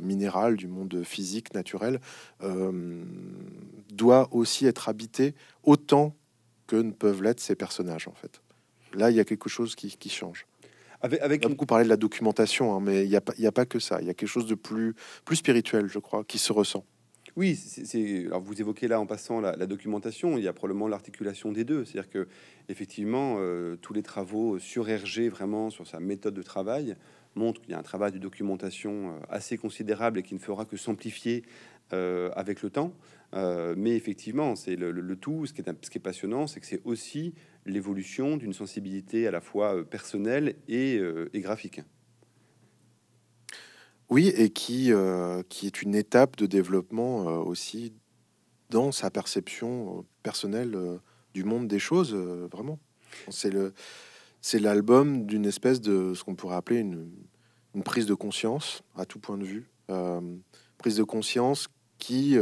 minéral, 0.00 0.56
du 0.56 0.68
monde 0.68 1.02
physique, 1.04 1.54
naturel, 1.54 2.00
doit 3.92 4.28
aussi 4.30 4.66
être 4.66 4.88
habité 4.88 5.34
autant 5.62 6.16
que 6.66 6.76
ne 6.76 6.92
peuvent 6.92 7.22
l'être 7.22 7.40
ces 7.40 7.54
personnages 7.54 8.08
en 8.08 8.14
fait. 8.14 8.40
Là, 8.94 9.10
il 9.10 9.16
y 9.16 9.20
a 9.20 9.24
quelque 9.24 9.48
chose 9.48 9.74
qui 9.74 10.08
change. 10.08 10.46
Avec, 11.02 11.20
avec... 11.20 11.42
On 11.44 11.46
a 11.46 11.50
beaucoup 11.50 11.66
parlé 11.66 11.84
de 11.84 11.88
la 11.88 11.96
documentation, 11.96 12.74
hein, 12.74 12.80
mais 12.82 13.04
il 13.04 13.08
n'y 13.08 13.16
a, 13.16 13.20
pas, 13.20 13.32
a 13.42 13.52
pas 13.52 13.66
que 13.66 13.78
ça. 13.78 14.00
Il 14.00 14.06
y 14.06 14.10
a 14.10 14.14
quelque 14.14 14.28
chose 14.28 14.46
de 14.46 14.54
plus, 14.54 14.94
plus 15.24 15.36
spirituel, 15.36 15.88
je 15.88 15.98
crois, 15.98 16.24
qui 16.24 16.38
se 16.38 16.52
ressent. 16.52 16.84
Oui, 17.36 17.54
c'est. 17.56 18.26
Alors 18.26 18.40
vous 18.40 18.60
évoquez 18.60 18.88
là 18.88 19.00
en 19.00 19.06
passant 19.06 19.40
la, 19.40 19.66
documentation. 19.66 20.36
Il 20.36 20.44
y 20.44 20.48
a 20.48 20.52
probablement 20.52 20.88
l'articulation 20.88 21.52
des 21.52 21.64
deux. 21.64 21.84
C'est-à-dire 21.84 22.10
que 22.10 22.28
effectivement, 22.68 23.36
euh, 23.38 23.76
tous 23.76 23.92
les 23.92 24.02
travaux 24.02 24.58
sur 24.58 24.88
Hergé, 24.88 25.28
vraiment 25.28 25.70
sur 25.70 25.86
sa 25.86 26.00
méthode 26.00 26.34
de 26.34 26.42
travail, 26.42 26.96
montrent 27.34 27.60
qu'il 27.60 27.70
y 27.70 27.74
a 27.74 27.78
un 27.78 27.84
travail 27.84 28.12
de 28.12 28.18
documentation 28.18 29.10
euh, 29.10 29.20
assez 29.28 29.56
considérable 29.58 30.18
et 30.18 30.22
qui 30.22 30.34
ne 30.34 30.40
fera 30.40 30.64
que 30.64 30.76
s'amplifier 30.76 31.44
euh, 31.92 32.30
avec 32.34 32.62
le 32.62 32.70
temps. 32.70 32.92
mais 33.32 33.94
effectivement, 33.96 34.56
c'est 34.56 34.76
le, 34.76 34.90
le, 34.90 35.16
tout. 35.16 35.46
Ce 35.46 35.52
qui 35.52 35.60
est, 35.60 35.70
ce 35.82 35.90
qui 35.90 35.98
est 35.98 36.00
passionnant, 36.00 36.46
c'est 36.46 36.60
que 36.60 36.66
c'est 36.66 36.82
aussi 36.84 37.34
l'évolution 37.66 38.36
d'une 38.36 38.52
sensibilité 38.52 39.26
à 39.26 39.30
la 39.30 39.40
fois 39.40 39.76
euh, 39.76 39.84
personnelle 39.84 40.56
euh, 40.70 41.28
et, 41.32 41.40
graphique. 41.40 41.80
Oui, 44.08 44.28
et 44.28 44.50
qui, 44.50 44.92
euh, 44.92 45.42
qui 45.48 45.66
est 45.66 45.82
une 45.82 45.94
étape 45.94 46.36
de 46.36 46.46
développement 46.46 47.26
aussi 47.42 47.92
dans 48.70 48.92
sa 48.92 49.10
perception 49.10 50.04
personnelle 50.22 50.76
du 51.32 51.44
monde 51.44 51.68
des 51.68 51.78
choses, 51.78 52.14
vraiment. 52.14 52.78
C'est 53.28 54.58
l'album 54.58 55.26
d'une 55.26 55.46
espèce 55.46 55.80
de 55.80 56.14
ce 56.14 56.24
qu'on 56.24 56.34
pourrait 56.34 56.56
appeler 56.56 56.80
une, 56.80 57.10
une, 57.74 57.82
prise 57.84 58.06
de 58.06 58.14
conscience 58.14 58.82
à 58.96 59.06
tout 59.06 59.20
point 59.20 59.38
de 59.38 59.44
vue, 59.44 59.70
prise 60.78 60.96
de 60.96 61.04
conscience 61.04 61.68
qui 61.98 62.36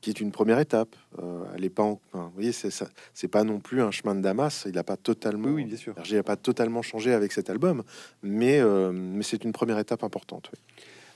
qui 0.00 0.10
est 0.10 0.20
une 0.20 0.30
première 0.30 0.58
étape. 0.58 0.96
Euh, 1.18 1.44
elle 1.54 1.64
est 1.64 1.70
pas, 1.70 1.82
en, 1.82 2.00
vous 2.12 2.30
voyez, 2.34 2.52
c'est 2.52 2.70
ça, 2.70 2.88
c'est 3.14 3.28
pas 3.28 3.44
non 3.44 3.60
plus 3.60 3.82
un 3.82 3.90
chemin 3.90 4.14
de 4.14 4.20
Damas. 4.20 4.64
Il 4.66 4.74
n'a 4.74 4.84
pas 4.84 4.96
totalement, 4.96 5.48
oui, 5.48 5.64
bien 5.64 5.76
sûr, 5.76 5.94
j'ai 6.04 6.22
pas 6.22 6.36
totalement 6.36 6.82
changé 6.82 7.12
avec 7.12 7.32
cet 7.32 7.50
album, 7.50 7.82
mais 8.22 8.60
euh, 8.60 8.92
mais 8.92 9.22
c'est 9.22 9.44
une 9.44 9.52
première 9.52 9.78
étape 9.78 10.04
importante. 10.04 10.50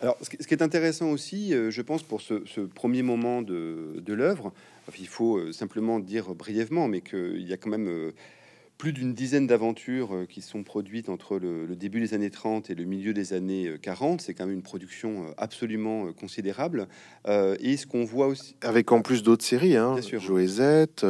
Alors, 0.00 0.18
ce 0.20 0.28
qui 0.28 0.54
est 0.54 0.62
intéressant 0.62 1.10
aussi, 1.10 1.54
euh, 1.54 1.70
je 1.70 1.80
pense, 1.80 2.02
pour 2.02 2.20
ce, 2.20 2.60
premier 2.60 3.02
moment 3.02 3.42
de, 3.42 4.02
de 4.04 4.12
l'œuvre, 4.12 4.52
il 4.98 5.06
faut 5.06 5.52
simplement 5.52 5.98
dire 5.98 6.34
brièvement, 6.34 6.88
mais 6.88 7.00
qu'il 7.00 7.46
y 7.48 7.52
a 7.52 7.56
quand 7.56 7.70
même 7.70 8.12
plus 8.78 8.92
d'une 8.92 9.14
dizaine 9.14 9.46
d'aventures 9.46 10.14
euh, 10.14 10.26
qui 10.26 10.42
sont 10.42 10.62
produites 10.62 11.08
entre 11.08 11.38
le, 11.38 11.74
début 11.76 12.00
des 12.00 12.14
années 12.14 12.30
30 12.30 12.70
et 12.70 12.74
le 12.74 12.84
milieu 12.84 13.14
des 13.14 13.32
années 13.32 13.74
40. 13.80 14.20
Euh, 14.20 14.24
C'est 14.24 14.34
quand 14.34 14.46
même 14.46 14.54
une 14.54 14.62
production 14.62 15.24
euh, 15.24 15.30
absolument 15.36 16.12
considérable. 16.12 16.88
et 17.26 17.76
ce 17.76 17.86
qu'on 17.86 18.04
voit 18.04 18.26
aussi... 18.26 18.56
Avec 18.62 18.92
en 18.92 19.02
plus 19.02 19.22
d'autres 19.22 19.44
séries, 19.44 19.76
hein, 19.76 19.96
Joëzette, 20.00 21.06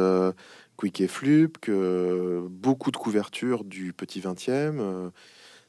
Quick 0.77 1.01
et 1.01 1.07
Flup, 1.07 1.57
que 1.59 2.45
beaucoup 2.49 2.91
de 2.91 2.97
couvertures 2.97 3.63
du 3.63 3.93
petit 3.93 4.19
20e. 4.19 5.11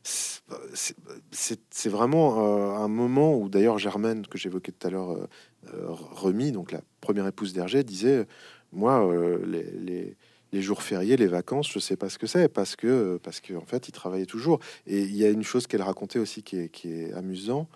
C'est 0.02 1.88
vraiment 1.88 2.76
un 2.76 2.88
moment 2.88 3.36
où 3.36 3.48
d'ailleurs 3.48 3.78
Germaine, 3.78 4.26
que 4.26 4.38
j'évoquais 4.38 4.72
tout 4.72 4.86
à 4.86 4.90
l'heure, 4.90 5.28
remis, 5.72 6.52
donc 6.52 6.72
la 6.72 6.80
première 7.00 7.26
épouse 7.26 7.52
d'Hergé, 7.52 7.82
disait, 7.84 8.26
moi, 8.72 9.12
les 9.44 9.64
les 9.64 10.16
jours 10.62 10.82
fériés, 10.82 11.16
les 11.16 11.26
vacances, 11.26 11.70
je 11.72 11.78
sais 11.78 11.96
pas 11.96 12.08
ce 12.08 12.18
que 12.18 12.26
c'est 12.26 12.48
parce 12.48 12.76
que 12.76 13.18
parce 13.22 13.40
qu'en 13.40 13.56
en 13.56 13.66
fait, 13.66 13.88
il 13.88 13.92
travaillait 13.92 14.26
toujours. 14.26 14.60
Et 14.86 15.02
il 15.02 15.16
y 15.16 15.24
a 15.24 15.30
une 15.30 15.42
chose 15.42 15.66
qu'elle 15.66 15.82
racontait 15.82 16.18
aussi 16.18 16.42
qui 16.42 16.58
est, 16.58 16.68
qui 16.68 16.92
est 16.92 17.12
amusante, 17.12 17.68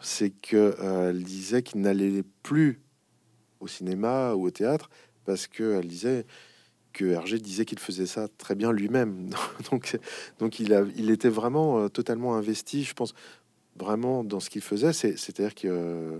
c'est 0.00 0.30
que 0.30 0.76
euh, 0.80 1.12
disait 1.12 1.62
qu'il 1.62 1.80
n'allait 1.80 2.22
plus 2.42 2.80
au 3.60 3.66
cinéma 3.66 4.34
ou 4.34 4.46
au 4.46 4.50
théâtre 4.50 4.90
parce 5.24 5.46
que 5.46 5.78
elle 5.78 5.88
disait 5.88 6.26
que 6.92 7.06
Hergé 7.06 7.38
disait 7.38 7.64
qu'il 7.64 7.78
faisait 7.78 8.06
ça 8.06 8.28
très 8.38 8.54
bien 8.54 8.72
lui-même. 8.72 9.30
donc 9.70 9.98
donc 10.38 10.60
il 10.60 10.74
a 10.74 10.84
il 10.96 11.10
était 11.10 11.28
vraiment 11.28 11.80
euh, 11.80 11.88
totalement 11.88 12.36
investi, 12.36 12.84
je 12.84 12.94
pense 12.94 13.14
vraiment 13.76 14.22
dans 14.22 14.40
ce 14.40 14.50
qu'il 14.50 14.62
faisait. 14.62 14.92
C'est-à-dire 14.92 15.54
que 15.54 15.68
euh, 15.68 16.18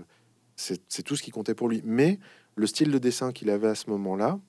c'est 0.55 1.03
tout 1.03 1.15
ce 1.15 1.23
qui 1.23 1.31
comptait 1.31 1.55
pour 1.55 1.69
lui. 1.69 1.81
Mais 1.85 2.19
le 2.55 2.67
style 2.67 2.91
de 2.91 2.97
dessin 2.97 3.31
qu'il 3.31 3.49
avait 3.49 3.67
à 3.67 3.75
ce 3.75 3.89
moment-là, 3.89 4.39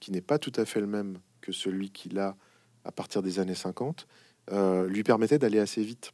qui 0.00 0.12
n'est 0.12 0.20
pas 0.20 0.38
tout 0.38 0.52
à 0.56 0.64
fait 0.64 0.80
le 0.80 0.86
même 0.86 1.18
que 1.40 1.52
celui 1.52 1.90
qu'il 1.90 2.18
a 2.18 2.36
à 2.84 2.92
partir 2.92 3.22
des 3.22 3.40
années 3.40 3.54
50, 3.54 4.06
euh, 4.52 4.86
lui 4.88 5.02
permettait 5.02 5.38
d'aller 5.38 5.58
assez 5.58 5.82
vite. 5.82 6.12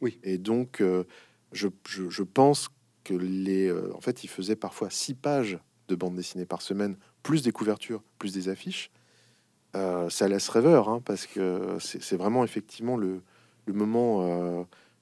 Oui. 0.00 0.18
Et 0.22 0.38
donc, 0.38 0.80
euh, 0.80 1.04
je, 1.52 1.68
je, 1.86 2.22
pense 2.22 2.68
que 3.04 3.14
les, 3.14 3.68
euh, 3.68 3.94
en 3.94 4.00
fait, 4.00 4.24
il 4.24 4.28
faisait 4.28 4.56
parfois 4.56 4.90
six 4.90 5.14
pages 5.14 5.58
de 5.88 5.94
bande 5.94 6.16
dessinée 6.16 6.46
par 6.46 6.62
semaine, 6.62 6.96
plus 7.22 7.42
des 7.42 7.52
couvertures, 7.52 8.02
plus 8.18 8.32
des 8.32 8.48
affiches. 8.48 8.90
ça 9.74 10.28
laisse 10.28 10.48
rêveur, 10.48 10.88
hein, 10.88 11.00
parce 11.04 11.26
que 11.26 11.76
c'est 11.80 12.16
vraiment 12.16 12.44
effectivement 12.44 12.96
le, 12.96 13.22
le 13.66 13.72
moment, 13.72 14.24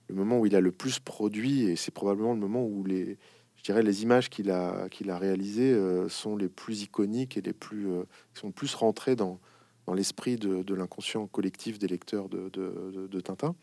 le 0.09 0.15
moment 0.15 0.39
où 0.39 0.47
il 0.47 0.57
a 0.57 0.61
le 0.61 0.73
plus 0.73 0.99
produit, 0.99 1.65
et 1.65 1.77
c'est 1.77 1.91
probablement 1.91 2.33
le 2.33 2.41
moment 2.41 2.65
où 2.65 2.85
les, 2.85 3.19
je 3.59 3.65
dirais, 3.65 3.83
les 3.83 4.03
images 4.03 4.31
qu'il 4.31 4.51
a, 4.51 4.89
qu'il 4.89 5.11
a 5.11 5.19
réalisées 5.19 5.73
euh, 5.73 6.09
sont 6.09 6.37
les 6.37 6.49
plus 6.49 6.83
iconiques 6.83 7.37
et 7.37 7.43
les 7.43 7.53
plus, 7.53 7.91
euh, 7.91 8.05
sont 8.35 8.53
plus 8.53 8.75
rentrées 8.75 9.17
dans, 9.17 9.41
dans 9.87 9.95
l'esprit 9.95 10.37
de, 10.37 10.63
de 10.63 10.75
l'inconscient 10.75 11.27
collectif 11.27 11.79
des 11.79 11.89
lecteurs 11.89 12.29
de, 12.29 12.49
de, 12.51 13.09
de, 13.09 13.21
Tintin. 13.21 13.57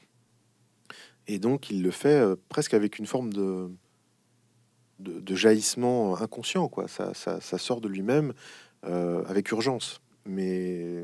Et 1.28 1.40
donc, 1.40 1.70
il 1.70 1.82
le 1.82 1.92
fait 1.92 2.20
euh, 2.20 2.36
presque 2.50 2.74
avec 2.74 3.00
une 3.00 3.06
forme 3.06 3.32
de, 3.32 3.70
de, 5.00 5.36
jaillissement 5.36 6.22
inconscient, 6.22 6.68
quoi. 6.68 6.88
Ça, 6.90 7.14
ça, 7.14 7.58
sort 7.58 7.80
de 7.80 7.88
lui-même 7.88 8.34
avec 8.84 9.50
urgence. 9.52 10.02
Mais 10.26 11.04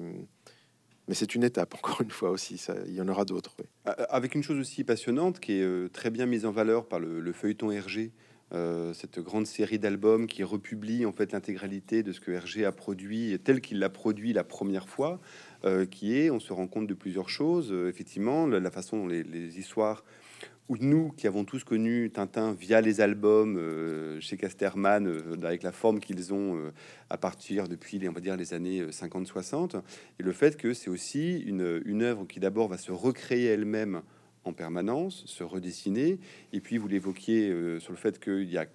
mais 1.08 1.16
c'est 1.16 1.34
une 1.34 1.44
étape, 1.44 1.74
encore 1.76 2.02
une 2.02 2.12
fois 2.12 2.30
aussi, 2.30 2.62
il 2.86 2.94
y 2.94 3.02
en 3.02 3.08
aura 3.08 3.26
d'autres. 3.26 3.56
Avec 3.86 4.36
une 4.36 4.44
chose 4.44 4.60
aussi 4.60 4.84
passionnante 4.84 5.40
qui 5.40 5.54
est 5.54 5.94
très 5.94 6.10
bien 6.10 6.26
mise 6.26 6.46
en 6.46 6.52
valeur 6.52 6.88
par 6.88 7.00
le, 7.00 7.20
le 7.20 7.34
feuilleton 7.34 7.72
Hergé, 7.72 8.12
euh, 8.54 8.94
cette 8.94 9.20
grande 9.20 9.48
série 9.48 9.80
d'albums 9.80 10.28
qui 10.28 10.44
republie 10.44 11.06
en 11.06 11.14
fait 11.14 11.32
l'intégralité 11.32 12.04
de 12.04 12.12
ce 12.12 12.20
que 12.20 12.32
Hergé 12.32 12.66
a 12.66 12.74
produit 12.74 13.40
tel 13.44 13.62
qu'il 13.62 13.80
l'a 13.80 13.90
produit 13.90 14.34
la 14.34 14.44
première 14.44 14.90
fois, 14.90 15.22
euh, 15.64 15.86
qui 15.86 16.18
est, 16.18 16.30
on 16.30 16.42
se 16.42 16.52
rend 16.52 16.68
compte 16.68 16.86
de 16.86 16.94
plusieurs 16.94 17.30
choses, 17.30 17.72
euh, 17.72 17.88
effectivement, 17.88 18.48
la, 18.48 18.72
façon 18.72 18.98
dont 18.98 19.08
les, 19.08 19.58
histoires 19.58 20.04
où 20.68 20.76
nous 20.80 21.14
qui 21.16 21.28
avons 21.28 21.46
tous 21.46 21.64
connu 21.64 22.10
Tintin 22.12 22.54
via 22.54 22.82
les 22.82 23.02
albums 23.02 23.60
chez 24.22 24.38
Casterman, 24.38 25.22
avec 25.44 25.64
la 25.64 25.74
forme 25.74 26.00
qu'ils 26.00 26.34
ont 26.34 26.72
à 27.10 27.18
partir 27.18 27.68
depuis 27.68 28.00
les, 28.00 28.08
on 28.08 28.14
va 28.14 28.22
dire 28.22 28.38
les 28.38 28.54
années 28.54 28.86
50-60, 28.86 29.82
et 30.20 30.24
le 30.24 30.32
fait 30.32 30.56
que 30.56 30.74
c'est 30.74 30.90
aussi 30.90 31.40
une, 31.40 31.82
une 31.84 32.04
œuvre 32.04 32.26
qui 32.26 32.40
d'abord 32.40 32.70
va 32.70 32.78
se 32.78 32.94
recréer 32.94 33.48
elle-même 33.48 34.02
en 34.44 34.54
permanence, 34.54 35.24
se 35.26 35.44
redessiner. 35.44 36.20
Et 36.54 36.60
puis, 36.60 36.78
vous 36.78 36.88
l'évoquiez 36.88 37.50
euh, 37.50 37.80
sur 37.80 37.92
le 37.92 37.98
fait 37.98 38.20
qu'il 38.20 38.50
y 38.50 38.58
a 38.58 38.66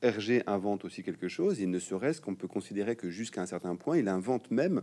Hergé 0.00 0.42
invente 0.46 0.84
aussi 0.84 1.02
quelque 1.02 1.26
chose. 1.26 1.58
Il 1.58 1.70
ne 1.70 1.78
serait-ce 1.80 2.20
qu'on 2.20 2.36
peut 2.36 2.46
considérer 2.46 2.94
que 2.94 3.10
jusqu'à 3.10 3.42
un 3.42 3.46
certain 3.46 3.74
point, 3.74 3.98
il 3.98 4.06
invente 4.08 4.50
même 4.52 4.82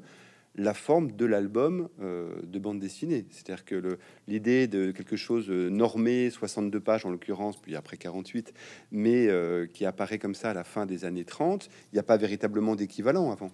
la 0.58 0.74
forme 0.74 1.12
de 1.14 1.26
l'album 1.26 1.90
euh, 2.02 2.34
de 2.44 2.60
bande 2.60 2.80
dessinée. 2.80 3.26
C'est-à-dire 3.30 3.64
que 3.64 3.98
l'idée 4.28 4.68
de 4.68 4.92
quelque 4.92 5.16
chose 5.16 5.50
euh, 5.50 5.70
normé, 5.70 6.30
62 6.30 6.82
pages 6.82 7.06
en 7.06 7.10
l'occurrence, 7.10 7.58
puis 7.58 7.78
après 7.78 7.96
48, 7.96 8.54
mais 8.92 9.30
qui 9.74 9.86
apparaît 9.86 10.20
comme 10.20 10.36
ça 10.36 10.50
à 10.50 10.54
la 10.54 10.66
fin 10.66 10.86
des 10.86 11.06
années 11.06 11.26
30, 11.26 11.70
il 11.92 11.96
n'y 11.96 12.00
a 12.00 12.04
pas 12.04 12.18
véritablement 12.18 12.76
d'équivalent 12.76 13.32
avant. 13.32 13.52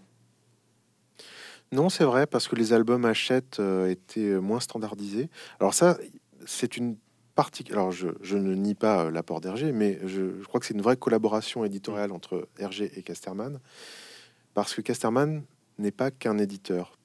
Non, 1.72 1.90
c'est 1.90 2.04
vrai, 2.04 2.28
parce 2.28 2.48
que 2.48 2.56
les 2.56 2.74
albums 2.74 3.06
Hachette 3.06 3.62
étaient 3.88 4.40
moins 4.40 4.60
standardisés. 4.60 5.30
Alors 5.60 5.74
ça, 5.74 5.98
c'est 6.46 6.78
une 6.78 6.98
partie. 7.36 7.66
Alors, 7.72 7.92
je, 7.92 8.36
ne 8.36 8.54
nie 8.56 8.76
pas 8.76 9.10
l'apport 9.10 9.42
d'Hergé, 9.42 9.72
mais 9.72 10.00
je, 10.06 10.44
crois 10.44 10.60
que 10.60 10.66
c'est 10.66 10.74
une 10.74 10.82
vraie 10.82 10.98
collaboration 10.98 11.64
éditoriale 11.66 12.12
entre 12.12 12.48
Hergé 12.58 12.92
et 12.98 13.04
Casterman, 13.04 13.60
parce 14.54 14.74
que 14.74 14.82
Casterman 14.82 15.44
n'est 15.78 15.92
pas 15.92 16.12
qu'un 16.12 16.38
éditeur. 16.38 16.98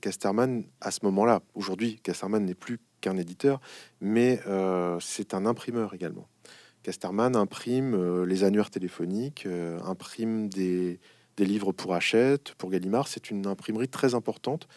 Casterman, 0.00 0.64
à 0.80 0.90
ce 0.90 1.00
moment-là, 1.04 1.40
aujourd'hui, 1.54 2.00
Casterman 2.02 2.44
n'est 2.44 2.54
plus 2.54 2.78
qu'un 3.00 3.16
éditeur, 3.16 3.60
mais 4.00 4.40
c'est 5.00 5.34
un 5.34 5.46
imprimeur 5.46 5.94
également. 5.94 6.28
Casterman 6.82 7.36
imprime 7.36 8.24
les 8.24 8.44
annuaires 8.44 8.70
téléphoniques, 8.70 9.46
imprime 9.84 10.48
des, 10.48 11.00
des 11.38 11.46
livres 11.46 11.72
pour 11.72 11.94
Hachette, 11.94 12.54
pour 12.58 12.68
Gallimard. 12.68 13.08
C'est 13.08 13.30
une 13.30 13.46
imprimerie 13.46 13.88
très 13.88 14.14
importante. 14.14 14.68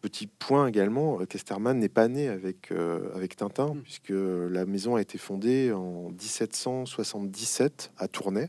Petit 0.00 0.26
point 0.26 0.66
également, 0.66 1.18
Casterman 1.26 1.78
n'est 1.78 1.90
pas 1.90 2.08
né 2.08 2.28
avec, 2.28 2.72
euh, 2.72 3.14
avec 3.14 3.36
Tintin, 3.36 3.74
mm. 3.74 3.82
puisque 3.82 4.12
la 4.12 4.64
maison 4.64 4.96
a 4.96 5.00
été 5.02 5.18
fondée 5.18 5.72
en 5.72 6.10
1777 6.10 7.92
à 7.98 8.08
Tournai. 8.08 8.48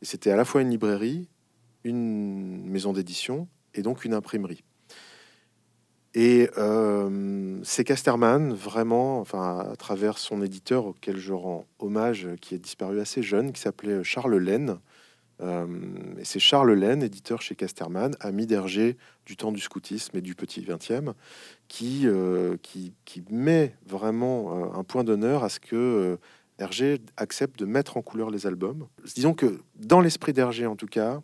Et 0.00 0.06
c'était 0.06 0.30
à 0.30 0.36
la 0.36 0.44
fois 0.44 0.62
une 0.62 0.70
librairie, 0.70 1.28
une 1.84 2.66
maison 2.68 2.92
d'édition 2.92 3.46
et 3.74 3.82
donc 3.82 4.04
une 4.04 4.14
imprimerie. 4.14 4.64
Et 6.14 6.48
euh, 6.56 7.60
c'est 7.62 7.84
Casterman, 7.84 8.54
vraiment, 8.54 9.20
enfin, 9.20 9.68
à 9.70 9.76
travers 9.76 10.16
son 10.16 10.40
éditeur 10.40 10.86
auquel 10.86 11.18
je 11.18 11.34
rends 11.34 11.66
hommage, 11.78 12.28
qui 12.40 12.54
est 12.54 12.58
disparu 12.58 13.00
assez 13.00 13.22
jeune, 13.22 13.52
qui 13.52 13.60
s'appelait 13.60 14.02
Charles 14.02 14.38
Laine, 14.38 14.70
euh, 14.70 14.74
et 15.40 16.24
c'est 16.24 16.38
Charles 16.38 16.72
Laine, 16.72 17.02
éditeur 17.02 17.42
chez 17.42 17.54
Casterman, 17.54 18.16
ami 18.20 18.46
d'Hergé 18.46 18.96
du 19.26 19.36
temps 19.36 19.52
du 19.52 19.60
scoutisme 19.60 20.16
et 20.16 20.22
du 20.22 20.34
petit 20.34 20.62
20e, 20.62 21.12
qui, 21.68 22.02
euh, 22.06 22.56
qui, 22.62 22.94
met 23.30 23.76
vraiment 23.86 24.64
euh, 24.64 24.78
un 24.78 24.84
point 24.84 25.04
d'honneur 25.04 25.44
à 25.44 25.48
ce 25.48 25.60
que 25.60 26.18
Hergé 26.58 27.00
accepte 27.16 27.58
de 27.58 27.66
mettre 27.66 27.98
en 27.98 28.02
couleur 28.02 28.30
les 28.30 28.46
albums. 28.46 28.86
Disons 29.14 29.34
que 29.34 29.60
dans 29.74 30.00
l'esprit 30.00 30.32
d'Hergé, 30.32 30.66
en 30.66 30.76
tout 30.76 30.86
cas, 30.86 31.20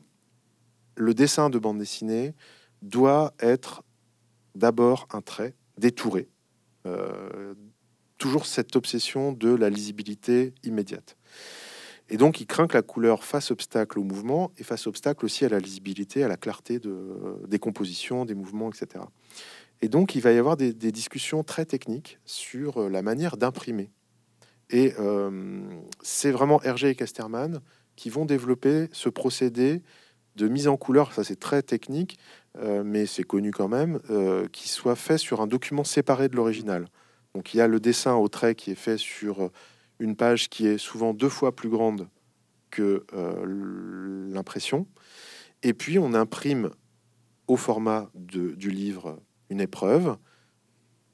le 0.96 1.14
dessin 1.14 1.48
de 1.48 1.58
bande 1.58 1.78
dessinée 1.78 2.34
doit 2.82 3.32
être 3.40 3.82
d'abord 4.54 5.08
un 5.12 5.22
trait 5.22 5.54
détouré. 5.78 6.28
toujours 8.18 8.44
cette 8.46 8.76
obsession 8.76 9.32
de 9.32 9.54
la 9.54 9.70
lisibilité 9.70 10.54
immédiate. 10.64 11.16
Et 12.12 12.18
donc, 12.18 12.42
il 12.42 12.46
craint 12.46 12.66
que 12.66 12.74
la 12.74 12.82
couleur 12.82 13.24
fasse 13.24 13.50
obstacle 13.50 13.98
au 13.98 14.02
mouvement 14.02 14.52
et 14.58 14.64
fasse 14.64 14.86
obstacle 14.86 15.24
aussi 15.24 15.46
à 15.46 15.48
la 15.48 15.58
lisibilité, 15.58 16.22
à 16.22 16.28
la 16.28 16.36
clarté 16.36 16.78
de, 16.78 17.16
des 17.48 17.58
compositions, 17.58 18.26
des 18.26 18.34
mouvements, 18.34 18.70
etc. 18.70 19.02
Et 19.80 19.88
donc, 19.88 20.14
il 20.14 20.20
va 20.20 20.30
y 20.30 20.36
avoir 20.36 20.58
des, 20.58 20.74
discussions 20.74 21.42
très 21.42 21.64
techniques 21.64 22.18
sur 22.26 22.82
euh, 22.82 22.88
la 22.90 23.00
manière 23.00 23.38
d'imprimer. 23.38 23.90
Et 24.68 24.92
euh, 25.00 25.62
c'est 26.02 26.30
vraiment 26.30 26.62
Hergé 26.62 26.90
et 26.90 26.94
Casterman 26.94 27.62
qui 27.96 28.10
vont 28.10 28.26
développer 28.26 28.90
ce 28.92 29.08
procédé 29.08 29.80
de 30.36 30.48
mise 30.48 30.68
en 30.68 30.76
couleur, 30.76 31.14
ça 31.14 31.24
c'est 31.24 31.40
très 31.40 31.62
technique, 31.62 32.18
euh, 32.58 32.82
mais 32.84 33.06
c'est 33.06 33.22
connu 33.22 33.52
quand 33.52 33.68
même, 33.68 34.00
qui 34.50 34.68
soit 34.68 34.96
fait 34.96 35.18
sur 35.18 35.40
un 35.40 35.46
document 35.46 35.84
séparé 35.84 36.28
de 36.28 36.36
l'original. 36.36 36.88
Donc 37.34 37.54
il 37.54 37.56
y 37.56 37.60
a 37.62 37.68
le 37.68 37.80
dessin 37.80 38.16
au 38.16 38.28
trait 38.28 38.54
qui 38.54 38.70
est 38.70 38.76
fait 38.76 38.98
sur 38.98 39.50
une 40.02 40.16
page 40.16 40.50
qui 40.50 40.66
est 40.66 40.78
souvent 40.78 41.14
deux 41.14 41.28
fois 41.28 41.54
plus 41.54 41.68
grande 41.68 42.08
que 42.70 43.06
euh, 43.14 44.26
l'impression. 44.32 44.88
Et 45.62 45.74
puis 45.74 45.98
on 45.98 46.12
imprime 46.12 46.70
au 47.46 47.56
format 47.56 48.10
du 48.14 48.70
livre 48.70 49.20
une 49.48 49.60
épreuve 49.60 50.16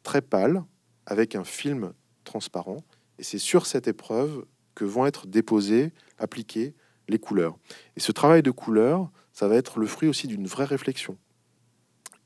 très 0.02 0.22
pâle 0.22 0.64
avec 1.04 1.34
un 1.34 1.44
film 1.44 1.92
transparent. 2.24 2.78
Et 3.18 3.24
c'est 3.24 3.38
sur 3.38 3.66
cette 3.66 3.88
épreuve 3.88 4.46
que 4.74 4.86
vont 4.86 5.04
être 5.04 5.26
déposées, 5.26 5.92
appliquées 6.16 6.74
les 7.08 7.18
couleurs. 7.18 7.58
Et 7.96 8.00
ce 8.00 8.12
travail 8.12 8.42
de 8.42 8.50
couleur, 8.50 9.10
ça 9.32 9.48
va 9.48 9.56
être 9.56 9.78
le 9.78 9.86
fruit 9.86 10.08
aussi 10.08 10.28
d'une 10.28 10.46
vraie 10.46 10.64
réflexion. 10.64 11.18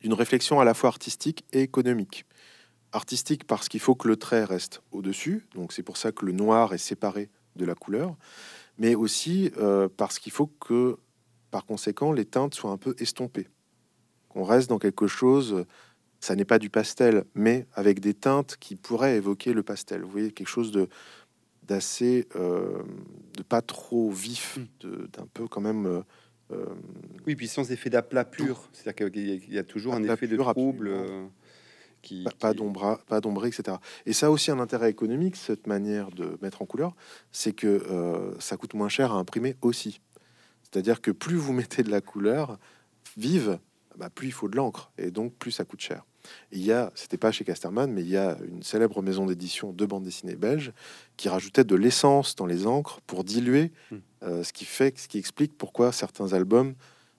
D'une 0.00 0.14
réflexion 0.14 0.60
à 0.60 0.64
la 0.64 0.74
fois 0.74 0.90
artistique 0.90 1.44
et 1.52 1.62
économique 1.62 2.24
artistique 2.92 3.46
parce 3.46 3.68
qu'il 3.68 3.80
faut 3.80 3.94
que 3.94 4.08
le 4.08 4.16
trait 4.16 4.44
reste 4.44 4.82
au-dessus, 4.92 5.46
donc 5.54 5.72
c'est 5.72 5.82
pour 5.82 5.96
ça 5.96 6.12
que 6.12 6.24
le 6.24 6.32
noir 6.32 6.74
est 6.74 6.78
séparé 6.78 7.30
de 7.56 7.64
la 7.64 7.74
couleur, 7.74 8.16
mais 8.78 8.94
aussi 8.94 9.50
euh, 9.58 9.88
parce 9.96 10.18
qu'il 10.18 10.32
faut 10.32 10.46
que, 10.46 10.98
par 11.50 11.64
conséquent, 11.64 12.12
les 12.12 12.24
teintes 12.24 12.54
soient 12.54 12.70
un 12.70 12.76
peu 12.76 12.94
estompées, 12.98 13.48
qu'on 14.28 14.44
reste 14.44 14.68
dans 14.68 14.78
quelque 14.78 15.06
chose, 15.06 15.64
ça 16.20 16.36
n'est 16.36 16.44
pas 16.44 16.58
du 16.58 16.70
pastel, 16.70 17.24
mais 17.34 17.66
avec 17.74 18.00
des 18.00 18.14
teintes 18.14 18.56
qui 18.60 18.76
pourraient 18.76 19.16
évoquer 19.16 19.52
le 19.52 19.62
pastel. 19.62 20.02
Vous 20.02 20.10
voyez, 20.10 20.30
quelque 20.30 20.48
chose 20.48 20.70
de 20.70 20.88
d'assez, 21.64 22.26
euh, 22.34 22.82
de 23.36 23.42
pas 23.44 23.62
trop 23.62 24.10
vif, 24.10 24.58
hmm. 24.58 25.06
d'un 25.12 25.26
peu 25.32 25.46
quand 25.46 25.60
même... 25.60 26.02
Euh, 26.50 26.66
oui, 27.26 27.36
puis 27.36 27.46
sans 27.46 27.70
effet 27.70 27.88
d'aplat 27.88 28.24
pur, 28.24 28.68
c'est-à-dire 28.72 29.10
qu'il 29.10 29.54
y, 29.54 29.58
a 29.58 29.62
toujours 29.62 29.94
un 29.94 30.02
effet 30.02 30.26
de 30.26 30.36
trouble 30.36 30.90
pas, 32.38 32.54
d'ombre, 32.54 33.00
pas 33.06 33.20
d'ombre, 33.20 33.46
etc. 33.46 33.76
Et 34.06 34.12
ça 34.12 34.26
a 34.26 34.30
aussi 34.30 34.50
un 34.50 34.58
intérêt 34.58 34.90
économique, 34.90 35.36
cette 35.36 35.66
manière 35.66 36.10
de 36.10 36.38
mettre 36.42 36.62
en 36.62 36.66
couleur, 36.66 36.94
c'est 37.30 37.52
que 37.52 37.66
euh, 37.66 38.38
ça 38.40 38.56
coûte 38.56 38.74
moins 38.74 38.88
cher 38.88 39.12
à 39.12 39.16
imprimer 39.16 39.56
aussi. 39.62 40.00
C'est-à-dire 40.62 41.00
que 41.00 41.10
plus 41.10 41.36
vous 41.36 41.52
mettez 41.52 41.82
de 41.82 41.90
la 41.90 42.00
couleur 42.00 42.58
vive, 43.16 43.58
bah, 43.96 44.10
plus 44.10 44.28
il 44.28 44.32
faut 44.32 44.48
de 44.48 44.56
l'encre, 44.56 44.90
et 44.98 45.10
donc 45.10 45.34
plus 45.34 45.50
ça 45.50 45.64
coûte 45.64 45.80
cher. 45.80 46.04
il 46.50 46.64
y 46.64 46.72
a, 46.72 46.92
c'était 46.94 47.18
pas 47.18 47.30
chez 47.30 47.44
Casterman, 47.44 47.90
mais 47.90 48.02
il 48.02 48.08
y 48.08 48.16
a 48.16 48.38
une 48.46 48.62
célèbre 48.62 49.02
maison 49.02 49.26
d'édition 49.26 49.72
de 49.72 49.86
bande 49.86 50.04
dessinée 50.04 50.36
belge 50.36 50.72
qui 51.16 51.28
rajoutait 51.28 51.64
de 51.64 51.76
l'essence 51.76 52.36
dans 52.36 52.46
les 52.46 52.66
encres 52.66 53.00
pour 53.06 53.24
diluer, 53.24 53.72
hmm. 53.90 53.96
euh, 54.22 54.44
ce 54.44 54.52
qui 54.52 54.64
fait, 54.64 54.98
ce 54.98 55.08
qui 55.08 55.18
explique 55.18 55.56
pourquoi 55.58 55.92
certains 55.92 56.32
albums 56.32 56.74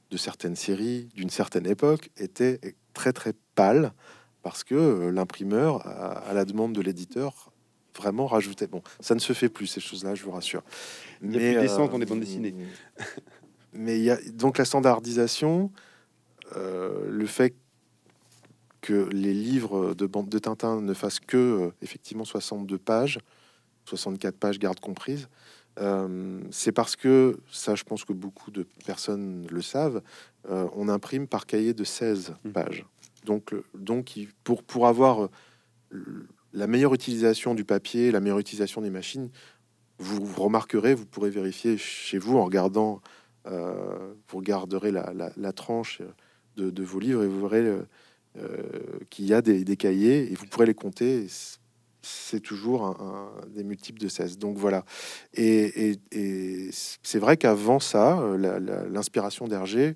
de 0.09 0.17
certaines 0.17 0.55
séries 0.55 1.09
d'une 1.15 1.29
certaine 1.29 1.67
époque 1.67 2.09
étaient 2.17 2.59
très 2.93 3.13
très 3.13 3.33
pâles 3.55 3.93
parce 4.43 4.63
que 4.63 4.75
euh, 4.75 5.11
l'imprimeur, 5.11 5.87
à, 5.87 6.33
la 6.33 6.45
demande 6.45 6.73
de 6.73 6.81
l'éditeur, 6.81 7.51
vraiment 7.97 8.27
rajoutait. 8.27 8.67
Bon, 8.67 8.83
ça 8.99 9.15
ne 9.15 9.19
se 9.19 9.33
fait 9.33 9.49
plus 9.49 9.67
ces 9.67 9.79
choses-là, 9.79 10.13
je 10.13 10.23
vous 10.23 10.31
rassure. 10.31 10.61
Il 11.23 11.31
y 11.31 11.35
a 11.35 11.53
plus 11.53 11.61
descente 11.61 11.91
dans 11.91 11.97
les 11.97 12.05
bandes 12.05 12.19
dessinées. 12.19 12.53
mais 13.73 13.97
il 13.97 14.03
y 14.03 14.11
a 14.11 14.17
donc 14.33 14.57
la 14.57 14.65
standardisation, 14.65 15.71
euh, 16.55 17.09
le 17.09 17.25
fait 17.25 17.55
que 18.81 19.09
les 19.11 19.33
livres 19.33 19.93
de 19.93 20.05
bande 20.05 20.27
de 20.27 20.39
Tintin 20.39 20.81
ne 20.81 20.93
fassent 20.93 21.21
que 21.21 21.37
euh, 21.37 21.71
effectivement 21.81 22.25
62 22.25 22.77
pages, 22.77 23.19
64 23.85 24.37
pages 24.37 24.59
garde 24.59 24.79
comprises. 24.79 25.27
c'est 26.51 26.71
parce 26.71 26.95
que, 26.95 27.39
ça 27.51 27.75
je 27.75 27.83
pense 27.83 28.05
que 28.05 28.13
beaucoup 28.13 28.51
de 28.51 28.65
personnes 28.85 29.47
le 29.49 29.61
savent, 29.61 30.01
on 30.47 30.87
imprime 30.87 31.27
par 31.27 31.45
cahier 31.45 31.73
de 31.73 31.83
16 31.83 32.35
mmh. 32.43 32.49
pages. 32.51 32.85
Donc, 33.25 33.53
euh, 33.53 33.63
donc 33.73 34.17
pour, 34.43 34.63
pour 34.63 34.87
avoir 34.87 35.23
euh, 35.23 36.27
la 36.53 36.67
meilleure 36.67 36.93
utilisation 36.93 37.55
du 37.55 37.65
papier, 37.65 38.11
la 38.11 38.19
meilleure 38.19 38.39
utilisation 38.39 38.81
des 38.81 38.89
machines, 38.89 39.29
vous, 39.99 40.25
remarquerez, 40.43 40.93
vous 40.93 41.05
pourrez 41.05 41.29
vérifier 41.29 41.77
chez 41.77 42.17
vous 42.17 42.37
en 42.37 42.45
regardant, 42.45 43.01
euh, 43.47 44.13
vous 44.27 44.37
regarderez 44.37 44.91
la, 44.91 45.53
tranche 45.53 46.01
de, 46.57 46.83
vos 46.83 46.99
livres 46.99 47.23
et 47.23 47.27
vous 47.27 47.47
verrez 47.47 47.79
qu'il 49.09 49.25
y 49.25 49.33
a 49.33 49.41
des, 49.41 49.77
cahiers 49.77 50.31
et 50.31 50.35
vous 50.35 50.47
pourrez 50.47 50.65
les 50.65 50.73
compter. 50.73 51.27
C'est 52.01 52.41
toujours 52.41 52.97
des 53.47 53.63
multiples 53.63 54.01
de 54.01 54.07
16. 54.07 54.39
Donc 54.39 54.57
voilà. 54.57 54.83
Et, 55.35 55.97
c'est 57.01 57.19
vrai 57.19 57.37
qu'avant 57.37 57.79
ça, 57.79 58.21
l'inspiration 58.89 59.47
d'Hergé, 59.47 59.95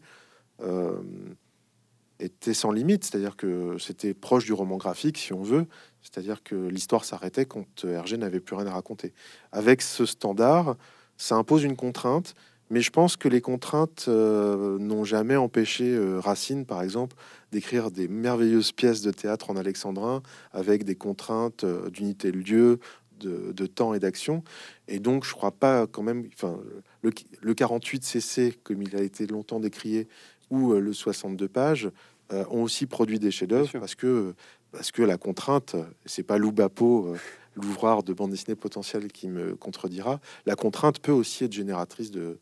était 2.20 2.54
sans 2.54 2.72
limite, 2.72 3.04
c'est-à-dire 3.04 3.36
que 3.36 3.78
c'était 3.80 4.14
proche 4.14 4.46
du 4.46 4.54
roman 4.54 4.78
graphique, 4.78 5.18
si 5.18 5.34
on 5.34 5.44
veut, 5.44 5.66
c'est-à-dire 6.02 6.44
que 6.44 6.56
l'histoire 6.56 7.06
s'arrêtait 7.06 7.46
quand 7.46 7.86
Hergé 7.86 8.18
n'avait 8.18 8.40
plus 8.40 8.56
rien 8.56 8.68
à 8.68 8.72
raconter. 8.72 9.14
Avec 9.52 9.82
ce 9.82 10.06
standard, 10.06 10.76
ça 11.18 11.36
impose 11.36 11.64
une 11.64 11.76
contrainte, 11.76 12.34
mais 12.70 12.82
je 12.82 12.92
pense 12.92 13.16
que 13.16 13.30
les 13.30 13.42
contraintes 13.42 14.06
euh, 14.08 14.78
n'ont 14.78 15.04
jamais 15.04 15.36
empêché 15.36 15.86
euh, 15.86 16.20
Racine, 16.20 16.66
par 16.66 16.82
exemple, 16.82 17.16
d'écrire 17.52 17.92
des 17.92 18.08
merveilleuses 18.08 18.74
pièces 18.74 19.02
de 19.02 19.12
théâtre 19.12 19.50
en 19.50 19.56
alexandrin 19.56 20.22
avec 20.52 20.84
des 20.84 20.96
contraintes 20.96 21.64
euh, 21.64 21.90
d'unité 21.90 22.32
de 22.32 22.38
lieu, 22.38 22.80
de, 23.20 23.66
temps 23.66 23.94
et 23.94 24.00
d'action. 24.00 24.44
Et 24.88 25.00
donc, 25.00 25.26
je 25.26 25.34
crois 25.34 25.52
pas 25.52 25.88
quand 25.88 26.04
même, 26.04 26.30
enfin, 26.34 26.60
le, 27.02 27.12
le 27.42 27.54
48 27.54 28.04
CC, 28.04 28.54
comme 28.64 28.82
il 28.82 28.96
a 28.96 29.02
été 29.02 29.28
longtemps 29.28 29.60
décrié, 29.60 30.08
ou 30.50 30.74
euh, 30.74 30.80
le 30.80 30.94
62 30.94 31.48
pages 31.48 31.90
euh, 32.34 32.46
ont 32.50 32.64
aussi 32.64 32.86
produit 32.86 33.20
des 33.20 33.32
chefs-d'œuvre 33.32 33.80
parce 33.80 33.96
que 33.96 34.34
parce 34.72 34.92
que 34.92 35.02
la 35.02 35.18
contrainte, 35.18 35.78
c'est 36.06 36.24
pas 36.24 36.38
Lou 36.38 36.52
Bapo, 36.52 37.08
euh, 37.08 37.18
l'ouvreur 37.56 38.04
de 38.04 38.14
bande 38.14 38.32
dessinée 38.32 38.56
potentiel, 38.56 39.12
qui 39.12 39.30
me 39.30 39.56
contredira. 39.56 40.20
La 40.46 40.56
contrainte 40.56 41.00
peut 41.00 41.14
aussi 41.14 41.46
être 41.46 41.54
génératrice 41.54 42.12
de, 42.12 42.38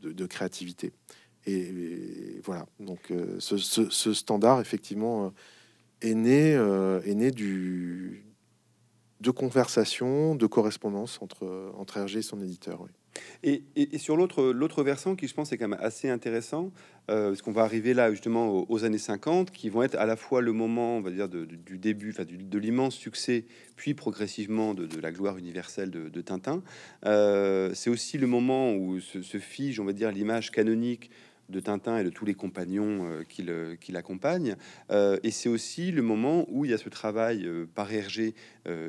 de, 0.00 0.26
créativité. 0.26 0.92
Et, 1.46 2.40
voilà. 2.44 2.66
Donc, 2.78 3.12
ce, 3.40 3.56
ce, 3.58 4.14
standard, 4.14 4.60
effectivement, 4.60 5.34
est 6.00 6.14
né, 6.14 6.52
est 6.52 7.14
né 7.14 7.32
du, 7.32 8.29
de 9.20 9.30
conversation, 9.30 10.34
de 10.34 10.46
correspondance 10.46 11.18
entre, 11.20 11.72
entre 11.76 11.98
Hergé 11.98 12.20
et 12.20 12.22
son 12.22 12.40
éditeur. 12.40 12.86
Et, 13.42 13.62
sur 13.98 14.16
l'autre, 14.16 14.44
l'autre 14.44 14.82
versant 14.82 15.16
qui, 15.16 15.26
je 15.26 15.34
pense, 15.34 15.52
est 15.52 15.58
quand 15.58 15.68
même 15.68 15.80
assez 15.80 16.08
intéressant, 16.08 16.70
euh, 17.10 17.28
parce 17.28 17.42
qu'on 17.42 17.52
va 17.52 17.62
arriver 17.62 17.94
là 17.94 18.10
justement 18.10 18.66
aux, 18.68 18.84
années 18.84 18.98
50, 18.98 19.50
qui 19.50 19.68
vont 19.68 19.82
être 19.82 19.96
à 19.96 20.06
la 20.06 20.16
fois 20.16 20.40
le 20.42 20.52
moment, 20.52 20.96
on 20.96 21.00
va 21.00 21.10
dire, 21.10 21.28
du 21.28 21.78
début, 21.78 22.10
enfin, 22.10 22.24
de 22.24 22.58
l'immense 22.58 22.94
succès, 22.94 23.46
puis 23.76 23.94
progressivement 23.94 24.74
de, 24.74 25.00
la 25.00 25.10
gloire 25.10 25.38
universelle 25.38 25.90
de, 25.90 26.20
Tintin. 26.20 26.62
Euh, 27.04 27.72
c'est 27.74 27.90
aussi 27.90 28.18
le 28.18 28.26
moment 28.26 28.74
où 28.74 29.00
se, 29.00 29.22
se 29.22 29.38
fige, 29.38 29.80
on 29.80 29.84
va 29.84 29.92
dire, 29.92 30.12
l'image 30.12 30.50
canonique 30.50 31.10
de 31.50 31.60
Tintin 31.60 31.98
et 31.98 32.04
de 32.04 32.10
tous 32.10 32.24
les 32.24 32.34
compagnons 32.34 33.06
euh, 33.06 33.76
qui 33.76 33.92
l'accompagnent. 33.92 34.56
Euh, 34.90 35.18
et 35.22 35.30
c'est 35.30 35.48
aussi 35.48 35.90
le 35.90 36.02
moment 36.02 36.46
où 36.48 36.64
il 36.64 36.70
y 36.70 36.74
a 36.74 36.78
ce 36.78 36.88
travail 36.88 37.44
euh, 37.46 37.66
par 37.74 37.92
Hergé 37.92 38.34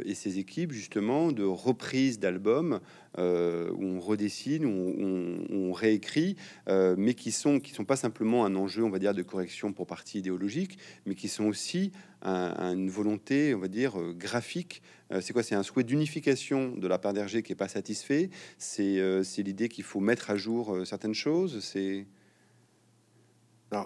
et 0.06 0.14
ses 0.14 0.38
équipes, 0.38 0.74
justement, 0.74 1.32
de 1.32 1.44
reprise 1.44 2.20
d'albums 2.20 2.82
où 3.18 3.22
on 3.22 4.00
redessine, 4.00 4.66
où 4.66 5.48
on, 5.50 5.72
réécrit, 5.72 6.36
mais 6.68 7.14
qui 7.16 7.32
sont 7.32 7.60
qui 7.60 7.72
sont 7.72 7.86
pas 7.86 7.96
simplement 7.96 8.46
un 8.46 8.54
enjeu, 8.56 8.84
on 8.84 8.90
va 8.90 9.00
dire, 9.00 9.14
de 9.14 9.24
correction 9.24 9.72
pour 9.72 9.88
partie 9.88 10.20
idéologique, 10.20 10.78
mais 11.06 11.16
qui 11.16 11.30
sont 11.30 11.46
aussi 11.46 11.94
une 12.22 12.90
volonté, 12.90 13.56
on 13.56 13.60
va 13.60 13.70
dire, 13.70 13.96
graphique. 14.14 14.84
c'est 15.22 15.34
quoi? 15.34 15.42
C'est 15.42 15.56
un 15.56 15.64
souhait 15.64 15.86
d'unification 15.86 16.76
de 16.76 16.88
la 16.88 17.00
part 17.00 17.14
d'Hergé 17.14 17.42
qui 17.42 17.54
est 17.54 17.56
pas 17.56 17.70
satisfait. 17.70 18.30
C'est 18.58 19.24
l'idée 19.38 19.70
qu'il 19.70 19.86
faut 19.86 20.02
mettre 20.02 20.30
à 20.30 20.36
jour 20.36 20.86
certaines 20.86 21.16
choses. 21.16 21.64
C'est 21.64 22.06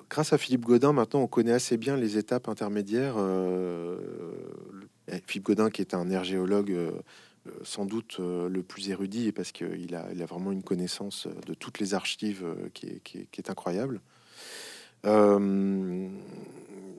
grâce 0.10 0.34
à 0.34 0.38
Philippe 0.38 0.66
Godin, 0.66 0.94
maintenant, 0.94 1.22
on 1.22 1.28
connaît 1.28 1.52
assez 1.52 1.78
bien 1.78 1.96
les 1.96 2.18
étapes 2.18 2.50
intermédiaires. 2.50 3.16
Euh, 3.18 3.98
Philippe 5.28 5.46
Godin, 5.46 5.70
qui 5.70 5.82
est 5.82 5.94
un 5.94 6.10
ergéologue 6.10 6.72
euh, 6.72 6.92
euh, 7.48 7.52
sans 7.64 7.86
doute 7.86 8.18
le 8.20 8.64
plus 8.64 8.90
érudit, 8.90 9.32
parce 9.32 9.52
qu'il 9.52 9.96
a, 9.96 10.26
vraiment 10.26 10.52
une 10.52 10.64
connaissance 10.64 11.28
de 11.46 11.54
toutes 11.54 11.80
les 11.80 11.94
archives 11.94 12.46
qui 12.74 13.02
est, 13.38 13.50
incroyable. 13.50 14.02
il, 15.04 15.12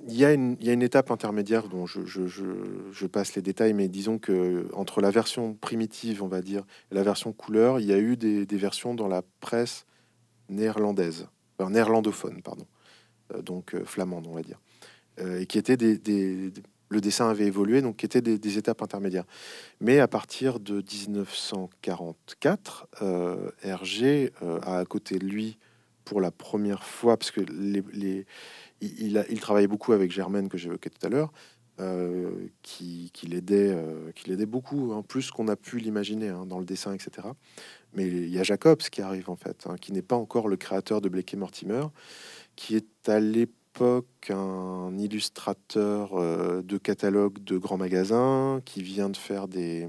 y 0.09 0.25
a 0.25 0.33
une, 0.33 0.83
étape 0.83 1.11
intermédiaire 1.11 1.69
dont 1.69 1.87
je, 1.87 3.07
passe 3.07 3.35
les 3.35 3.43
détails, 3.43 3.75
mais 3.75 3.89
disons 3.89 4.19
que 4.19 4.69
entre 4.73 5.01
la 5.01 5.11
version 5.11 5.55
primitive, 5.55 6.23
on 6.23 6.29
va 6.29 6.43
dire, 6.43 6.63
et 6.93 6.95
la 6.95 7.03
version 7.03 7.33
couleur, 7.33 7.81
il 7.81 7.87
y 7.87 7.93
a 7.93 7.99
eu 7.99 8.17
des, 8.17 8.47
versions 8.57 8.95
dans 8.95 9.09
la 9.09 9.23
presse 9.41 9.87
néerlandaise, 10.49 11.27
néerlandophone, 11.59 12.41
pardon. 12.43 12.67
Euh, 13.35 13.43
donc 13.43 13.75
euh, 13.75 13.85
flamande, 13.85 14.27
on 14.27 14.35
va 14.35 14.43
dire, 14.43 14.59
euh, 15.21 15.41
et 15.41 15.47
qui 15.47 15.59
étaient 15.59 15.77
des, 15.77 16.53
le 16.89 17.01
dessin 17.01 17.29
avait 17.29 17.47
évolué, 17.47 17.83
donc 17.83 17.97
qui 17.97 18.07
étaient 18.07 18.21
des, 18.21 18.59
étapes 18.59 18.83
intermédiaires. 18.83 19.27
Mais 19.81 19.99
à 20.01 20.09
partir 20.09 20.61
de 20.61 20.77
1944, 20.77 22.89
Hergé 23.63 24.33
a 24.63 24.79
à 24.79 24.85
côté 24.85 25.19
de 25.19 25.27
lui 25.27 25.59
pour 26.05 26.21
la 26.21 26.31
première 26.31 26.85
fois, 26.85 27.17
parce 27.17 27.33
que 27.33 27.41
il, 28.81 29.41
travaillait 29.41 29.67
beaucoup 29.67 29.93
avec 29.93 30.13
Germaine 30.13 30.49
que 30.49 30.57
j'évoquais 30.57 30.91
tout 30.91 31.05
à 31.05 31.09
l'heure, 31.09 31.33
qui, 32.63 33.11
qui 33.13 33.27
l'aidait, 33.27 33.75
beaucoup, 34.47 35.03
plus 35.03 35.33
qu'on 35.33 35.49
a 35.49 35.57
pu 35.57 35.79
l'imaginer 35.79 36.29
hein, 36.29 36.47
dans 36.47 36.61
le 36.61 36.65
dessin, 36.65 36.95
etc. 36.95 37.27
Mais 37.95 38.07
il 38.07 38.29
y 38.29 38.39
a 38.39 38.45
Jacobs 38.45 38.79
qui 38.79 39.03
arrive 39.03 39.29
en 39.29 39.37
fait, 39.37 39.67
hein, 39.67 39.75
qui 39.81 39.93
n'est 39.93 40.03
pas 40.03 40.17
encore 40.17 40.47
le 40.47 40.57
créateur 40.57 41.01
de 41.01 41.09
Blake 41.09 41.35
et 41.35 41.37
Mortimer, 41.37 41.83
qui 42.57 42.75
est 42.75 43.09
à 43.09 43.21
l'époque 43.21 44.31
un 44.31 44.97
illustrateur 44.99 46.15
euh, 46.15 46.63
de 46.63 46.79
catalogue 46.79 47.45
de 47.45 47.59
grands 47.59 47.77
magasins, 47.77 48.61
qui 48.65 48.83
vient 48.83 49.11
de 49.11 49.17
faire 49.17 49.49
des 49.49 49.87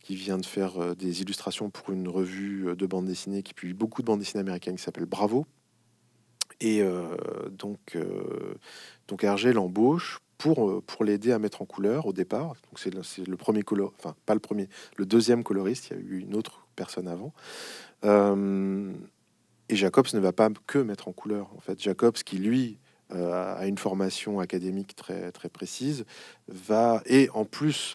qui 0.00 0.16
vient 0.16 0.38
de 0.38 0.46
faire 0.46 0.82
euh, 0.82 0.94
des 0.94 1.20
illustrations 1.20 1.70
pour 1.70 1.90
une 1.90 2.08
revue 2.08 2.74
de 2.74 2.86
bande 2.86 3.06
dessinée 3.06 3.42
qui 3.42 3.54
publie 3.54 3.74
beaucoup 3.74 4.02
de 4.02 4.06
bandes 4.06 4.18
dessinées 4.18 4.40
américaines 4.40 4.76
qui 4.76 4.82
s'appelle 4.82 5.06
Bravo. 5.06 5.46
Et 6.62 6.82
euh, 6.82 7.16
donc, 7.50 7.96
donc 9.08 9.24
Hergé 9.24 9.54
l'embauche 9.54 10.20
pour, 10.36 10.82
pour 10.82 11.04
l'aider 11.04 11.32
à 11.32 11.38
mettre 11.38 11.62
en 11.62 11.66
couleur 11.66 12.06
au 12.06 12.12
départ. 12.12 12.48
Donc 12.48 12.78
c'est 12.78 12.92
le, 12.92 13.36
premier 13.36 13.62
color, 13.62 13.94
enfin 13.98 14.14
pas 14.26 14.34
le 14.34 14.40
premier, 14.40 14.68
le 14.96 15.06
deuxième 15.06 15.42
coloriste. 15.42 15.88
Il 15.90 15.96
y 15.96 16.00
a 16.00 16.02
eu 16.02 16.18
une 16.18 16.34
autre 16.34 16.66
personne 16.76 17.08
avant. 17.08 17.32
Et 19.70 19.76
Jacobs 19.76 20.12
ne 20.14 20.18
va 20.18 20.32
pas 20.32 20.50
que 20.66 20.78
mettre 20.78 21.06
en 21.06 21.12
couleur. 21.12 21.48
En 21.56 21.60
fait, 21.60 21.80
Jacobs, 21.80 22.16
qui 22.24 22.38
lui 22.38 22.80
euh, 23.12 23.54
a 23.56 23.68
une 23.68 23.78
formation 23.78 24.40
académique 24.40 24.96
très, 24.96 25.30
précise, 25.48 26.04
va, 26.48 27.04
et 27.06 27.30
en 27.34 27.44
plus, 27.44 27.94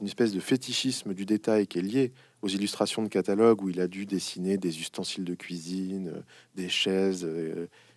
une 0.00 0.08
espèce 0.08 0.32
de 0.32 0.40
fétichisme 0.40 1.14
du 1.14 1.24
détail 1.24 1.68
qui 1.68 1.78
est 1.78 1.82
lié 1.82 2.12
aux 2.42 2.48
illustrations 2.48 3.00
de 3.00 3.08
catalogue 3.08 3.62
où 3.62 3.68
il 3.70 3.80
a 3.80 3.86
dû 3.86 4.06
dessiner 4.06 4.58
des 4.58 4.80
ustensiles 4.80 5.22
de 5.22 5.36
cuisine, 5.36 6.08
euh, 6.08 6.20
des 6.56 6.68
chaises, 6.68 7.24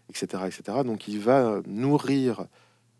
etc., 0.09 0.43
euh, 0.43 0.45
etc. 0.45 0.77
Donc 0.85 1.07
il 1.07 1.19
va 1.19 1.63
nourrir 1.65 2.45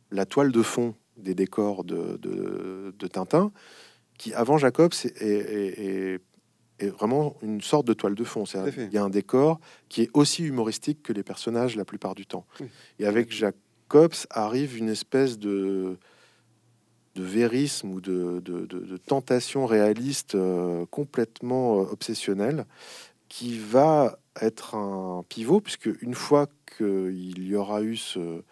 la 0.10 0.26
toile 0.26 0.52
de 0.52 0.64
fond 0.64 0.96
des 1.16 1.36
décors 1.36 1.84
de, 1.84 2.92
Tintin, 3.12 3.52
qui 4.18 4.34
avant 4.34 4.58
Jacobs 4.58 4.96
est 5.22 6.20
vraiment 6.80 7.36
une 7.42 7.62
sorte 7.62 7.88
de 7.88 7.94
toile 7.94 8.16
de 8.16 8.24
fond. 8.24 8.44
Il 8.78 8.94
y 8.94 8.98
a 8.98 9.04
un 9.04 9.10
décor 9.10 9.60
qui 9.90 10.04
est 10.04 10.10
aussi 10.14 10.44
humoristique 10.44 11.02
que 11.04 11.14
les 11.14 11.24
personnages 11.24 11.76
la 11.76 11.86
plupart 11.86 12.16
du 12.16 12.26
temps. 12.26 12.46
Et 13.00 13.06
avec 13.06 13.32
Jacobs 13.32 14.16
arrive 14.30 14.78
une 14.78 14.90
espèce 14.90 15.40
de, 15.40 15.98
de 17.16 17.24
vérisme 17.24 17.92
ou 17.92 18.02
de, 18.02 18.40
de, 18.40 18.98
tentation 18.98 19.66
réaliste 19.66 20.36
euh, 20.36 20.86
complètement 20.88 21.80
euh, 21.80 21.86
obsessionnelle 21.92 22.66
qui 23.30 23.58
va 23.58 24.20
être 24.42 24.76
un 24.76 25.24
pivot, 25.28 25.60
puisque 25.62 25.90
une 26.02 26.14
fois 26.14 26.48
qu'il 26.78 27.48
y 27.48 27.56
aura 27.56 27.82
eu 27.82 27.98
ce, 27.98 28.44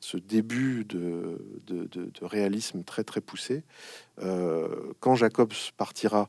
ce 0.00 0.16
début 0.16 0.84
de, 0.84 1.38
réalisme 2.22 2.82
très 2.82 3.04
très 3.04 3.20
poussé, 3.20 3.62
euh, 4.22 4.92
quand 5.00 5.14
Jacobs 5.14 5.52
partira 5.76 6.28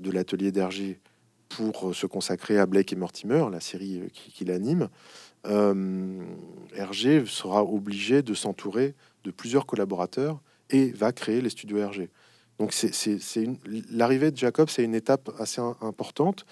de 0.00 0.10
l'atelier 0.10 0.52
d'Hergé 0.52 1.00
pour 1.48 1.94
se 1.94 2.06
consacrer 2.06 2.58
à 2.58 2.66
Blake 2.66 2.92
et 2.92 2.96
Mortimer, 2.96 3.46
la 3.50 3.60
série 3.60 4.00
euh, 4.00 4.08
qui, 4.12 4.44
l'anime, 4.44 4.88
euh, 5.46 6.22
Hergé 6.74 7.24
sera 7.26 7.64
obligé 7.64 8.22
de 8.22 8.34
s'entourer 8.34 8.94
de 9.24 9.30
plusieurs 9.30 9.66
collaborateurs 9.66 10.40
et 10.70 10.90
va 10.90 11.12
créer 11.12 11.40
les 11.40 11.50
studios 11.50 11.78
Hergé. 11.78 12.10
Donc 12.58 12.72
c'est 12.72 13.18
l'arrivée 13.90 14.32
de 14.32 14.36
Jacob, 14.36 14.68
c'est 14.68 14.82
une 14.82 14.96
étape 14.96 15.30
assez 15.38 15.60
importante 15.80 16.44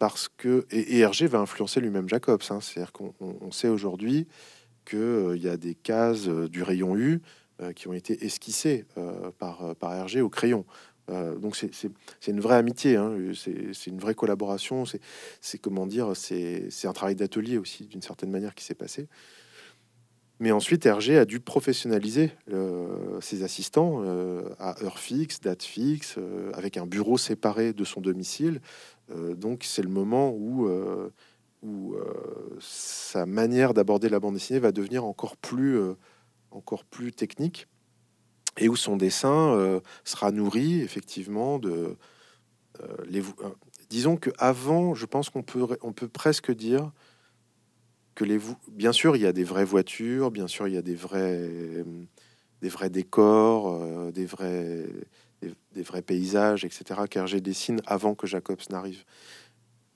parce 0.00 0.28
que 0.28 0.66
et, 0.70 0.98
Hergé 0.98 1.28
va 1.28 1.38
influencer 1.38 1.80
lui-même 1.80 2.08
Jacobs. 2.08 2.42
Hein. 2.50 2.58
C'est-à-dire 2.60 2.92
qu'on 2.92 3.52
sait 3.52 3.68
aujourd'hui 3.68 4.26
qu'il 4.84 5.38
y 5.40 5.48
a 5.48 5.56
des 5.56 5.76
cases 5.76 6.26
du 6.26 6.64
rayon 6.64 6.96
U 6.96 7.22
qui 7.76 7.86
ont 7.86 7.92
été 7.92 8.24
esquissées 8.26 8.84
par, 9.38 9.76
par 9.76 9.94
Hergé 9.94 10.20
au 10.20 10.28
crayon. 10.28 10.64
Euh, 11.10 11.36
donc 11.36 11.56
c'est 11.56 12.30
une 12.30 12.40
vraie 12.40 12.56
amitié, 12.56 12.96
hein. 12.96 13.14
c'est 13.34 13.86
une 13.90 13.98
vraie 13.98 14.14
collaboration, 14.14 14.84
c'est 15.40 15.58
comment 15.58 15.86
dire, 15.86 16.12
c'est 16.14 16.68
un 16.84 16.92
travail 16.92 17.14
d'atelier 17.14 17.58
aussi 17.58 17.86
d'une 17.86 18.02
certaine 18.02 18.30
manière 18.30 18.54
qui 18.54 18.64
s'est 18.64 18.74
passé. 18.74 19.08
Mais 20.40 20.50
ensuite, 20.50 20.84
Hergé 20.84 21.16
a 21.16 21.24
dû 21.24 21.38
professionnaliser 21.38 22.32
euh, 22.52 23.20
ses 23.20 23.44
assistants 23.44 24.02
euh, 24.02 24.42
à 24.58 24.82
heure 24.82 24.98
fixe, 24.98 25.40
date 25.40 25.62
fixe, 25.62 26.16
avec 26.54 26.76
un 26.76 26.86
bureau 26.86 27.18
séparé 27.18 27.72
de 27.72 27.84
son 27.84 28.00
domicile. 28.00 28.60
donc 29.36 29.62
c'est 29.64 29.82
le 29.82 29.88
moment 29.88 30.30
où, 30.30 30.68
où 31.62 31.94
sa 32.60 33.26
manière 33.26 33.74
d'aborder 33.74 34.08
la 34.08 34.20
bande 34.20 34.34
dessinée 34.34 34.58
va 34.58 34.72
devenir 34.72 35.04
encore 35.04 35.36
plus, 35.36 35.78
encore 36.50 36.84
plus 36.84 37.12
technique 37.12 37.68
et 38.58 38.68
où 38.68 38.76
son 38.76 38.96
dessin 38.96 39.54
euh, 39.54 39.80
sera 40.04 40.30
nourri 40.30 40.80
effectivement 40.80 41.58
de 41.58 41.70
euh. 41.70 41.96
Euh, 42.82 43.30
disons 43.88 44.16
que 44.16 44.30
avant, 44.38 44.94
je 44.94 45.06
pense 45.06 45.30
qu'on 45.30 45.42
peut 45.42 45.76
on 45.82 45.92
peut 45.92 46.08
presque 46.08 46.52
dire 46.52 46.90
que 48.16 48.24
les 48.24 48.40
bien 48.68 48.92
sûr 48.92 49.14
il 49.14 49.22
y 49.22 49.26
a 49.26 49.32
des 49.32 49.44
vraies 49.44 49.64
voitures, 49.64 50.32
bien 50.32 50.48
sûr 50.48 50.66
il 50.66 50.74
y 50.74 50.76
a 50.76 50.82
des 50.82 50.96
vrais 50.96 51.48
des 52.62 52.68
vrais 52.68 52.90
décors, 52.90 54.10
des 54.12 54.26
vrais 54.26 54.86
des, 55.40 55.82
vrais 55.82 56.02
paysages, 56.02 56.64
etc. 56.64 57.02
Car 57.08 57.28
j'ai 57.28 57.40
dessine 57.40 57.80
avant 57.86 58.14
que 58.16 58.26
Jacobs 58.26 58.58
n'arrive. 58.70 59.04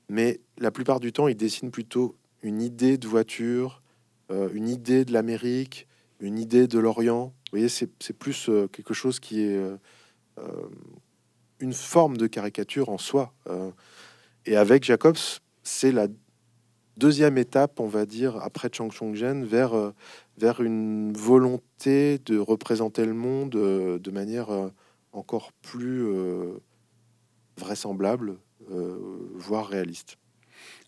Mais 0.09 0.40
la 0.59 0.71
plupart 0.71 1.01
du 1.01 1.12
temps, 1.12 1.27
il 1.27 1.37
dessine 1.37 1.71
plutôt 1.71 2.14
une 2.42 2.62
idée 2.62 2.99
de 2.99 3.09
voiture, 3.09 3.83
une 4.31 4.68
idée 4.68 5.05
de 5.05 5.12
l'Amérique, 5.12 5.88
une 6.21 6.38
idée 6.38 6.66
de 6.66 6.79
l'Orient, 6.79 7.33
vous 7.50 7.56
voyez, 7.56 7.68
c'est 7.70 8.12
plus 8.12 8.50
euh, 8.50 8.68
quelque 8.68 8.92
chose 8.92 9.20
qui 9.20 9.40
est 9.40 9.56
euh, 9.56 9.76
euh, 10.38 10.68
une 11.61 11.72
forme 11.72 12.18
de 12.18 12.26
caricature 12.26 12.90
en 12.90 12.98
soi. 12.98 13.32
et 14.44 14.56
avec 14.56 14.84
Jacobs, 14.84 15.40
c'est 15.62 15.90
la 15.90 16.06
deuxième 16.98 17.38
étape, 17.38 17.80
on 17.80 17.88
va 17.88 18.06
dire, 18.06 18.37
après 18.37 18.68
Chang 18.72 18.90
Chong-jen, 18.90 19.44
vers, 19.44 19.92
vers 20.37 20.61
une 20.61 21.12
volonté 21.12 22.18
de 22.18 22.38
représenter 22.38 23.04
le 23.04 23.14
monde 23.14 23.50
de 23.50 24.11
manière 24.12 24.50
encore 25.11 25.50
plus 25.62 26.06
vraisemblable, 27.56 28.38
voire 29.34 29.66
réaliste. 29.66 30.16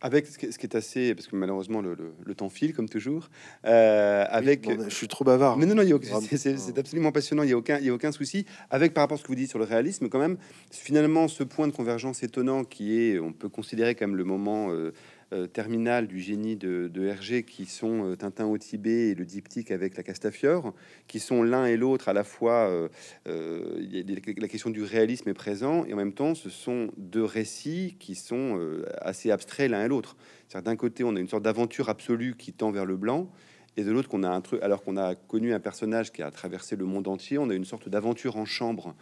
Avec 0.02 0.26
ce 0.26 0.38
qui 0.38 0.46
est 0.46 0.74
assez, 0.74 1.14
parce 1.14 1.26
que 1.26 1.36
malheureusement 1.36 1.82
le, 1.82 2.34
temps 2.34 2.48
file 2.48 2.72
comme 2.72 2.88
toujours. 2.88 3.28
Euh, 3.66 4.24
avec, 4.30 4.68
je 4.88 4.94
suis 4.94 5.08
trop 5.08 5.24
bavard. 5.24 5.58
Mais 5.58 5.66
non, 5.66 5.74
non, 5.74 6.00
c'est 6.36 6.78
absolument 6.78 7.12
passionnant. 7.12 7.42
Il 7.42 7.48
n'y 7.48 7.52
a 7.52 7.58
aucun, 7.58 7.78
il 7.78 7.84
y 7.84 7.90
a 7.90 7.92
aucun 7.92 8.12
souci. 8.12 8.46
Avec 8.70 8.94
par 8.94 9.02
rapport 9.02 9.16
à 9.16 9.18
ce 9.18 9.24
que 9.24 9.28
vous 9.28 9.34
dites 9.34 9.50
sur 9.50 9.58
le 9.58 9.66
réalisme, 9.66 10.08
quand 10.08 10.18
même, 10.18 10.38
finalement, 10.70 11.28
ce 11.28 11.44
point 11.44 11.66
de 11.66 11.72
convergence 11.72 12.22
étonnant 12.22 12.64
qui 12.64 12.98
est, 12.98 13.18
on 13.18 13.32
peut 13.32 13.50
considérer 13.50 13.94
comme 13.94 14.16
le 14.16 14.24
moment 14.24 14.70
euh, 14.70 14.92
euh, 15.32 15.46
terminal 15.46 16.08
du 16.08 16.18
génie 16.18 16.56
de, 16.56 16.90
de 16.92 17.04
Hergé, 17.04 17.44
qui 17.44 17.66
sont 17.66 18.04
euh, 18.04 18.16
Tintin 18.16 18.46
au 18.46 18.58
Tibet 18.58 19.10
et 19.10 19.14
le 19.14 19.24
diptyque 19.24 19.70
avec 19.70 19.96
la 19.96 20.02
Castafiore, 20.02 20.74
qui 21.06 21.20
sont 21.20 21.44
l'un 21.44 21.66
et 21.66 21.76
l'autre 21.76 22.08
à 22.08 22.12
la 22.12 22.24
fois. 22.24 22.68
Euh, 22.68 22.88
la 23.26 24.48
question 24.48 24.70
du 24.70 24.82
réalisme 24.82 25.28
est 25.28 25.34
présent 25.34 25.84
et 25.84 25.94
en 25.94 25.96
même 25.96 26.14
temps, 26.14 26.34
ce 26.34 26.50
sont 26.50 26.90
deux 26.96 27.22
récits 27.22 27.96
qui 28.00 28.16
sont 28.16 28.58
assez 29.00 29.30
abstraits 29.30 29.70
l'un 29.70 29.84
et 29.84 29.88
l'autre. 29.88 30.16
D'un 30.52 30.76
côté, 30.76 31.04
on 31.04 31.14
a 31.14 31.20
une 31.20 31.28
sorte 31.28 31.44
d'aventure 31.44 31.88
absolue 31.88 32.34
qui 32.36 32.52
tend 32.52 32.72
vers 32.72 32.84
le 32.84 32.96
blanc, 32.96 33.30
et 33.76 33.85
de 33.85 33.90
l'autre 33.92 34.09
qu'on 34.09 34.22
a 34.22 34.30
un 34.30 34.40
truc 34.40 34.62
alors 34.62 34.83
qu'on 34.83 34.96
a 34.96 35.14
connu 35.14 35.54
un 35.54 35.61
personnage 35.61 36.12
qui 36.12 36.22
a 36.22 36.30
traversé 36.30 36.76
le 36.76 36.85
monde 36.85 37.09
entier 37.09 37.38
on 37.38 37.50
a 37.50 37.54
une 37.54 37.64
sorte 37.64 37.88
d'aventure 37.88 38.37
en 38.37 38.44
chambre 38.44 38.94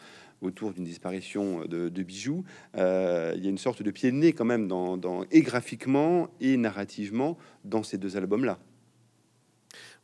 autour 0.42 0.72
d'une 0.72 0.84
disparition 0.84 1.64
de, 1.66 2.02
bijoux, 2.02 2.44
euh, 2.76 3.32
il 3.36 3.44
y 3.44 3.46
a 3.46 3.50
une 3.50 3.58
sorte 3.58 3.82
de 3.82 3.90
pied 3.90 4.10
de 4.10 4.16
nez 4.16 4.32
quand 4.32 4.44
même, 4.44 4.68
dans, 4.68 5.24
et 5.30 5.42
graphiquement 5.42 6.28
et 6.40 6.56
narrativement, 6.56 7.36
dans 7.64 7.82
ces 7.82 7.98
deux 7.98 8.16
albums-là. 8.16 8.58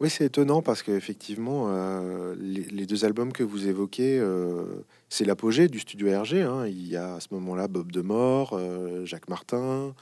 Oui, 0.01 0.11
c'est 0.11 0.25
étonnant 0.25 0.61
parce 0.61 0.83
qu'effectivement, 0.83 1.67
euh, 1.69 2.35
les, 2.37 2.85
deux 2.85 3.05
albums 3.05 3.33
que 3.33 3.45
vous 3.45 3.69
évoquez, 3.69 4.19
euh, 4.19 4.85
c'est 5.09 5.25
l'apogée 5.25 5.69
du 5.69 5.79
studio 5.79 6.09
RG. 6.21 6.43
Hein. 6.43 6.67
Il 6.67 6.89
y 6.89 6.97
a 6.97 7.15
à 7.15 7.21
ce 7.21 7.29
moment-là 7.33 7.69
Bob 7.69 7.93
Demore, 7.93 8.61
Jacques 9.05 9.29
Martin, 9.29 9.95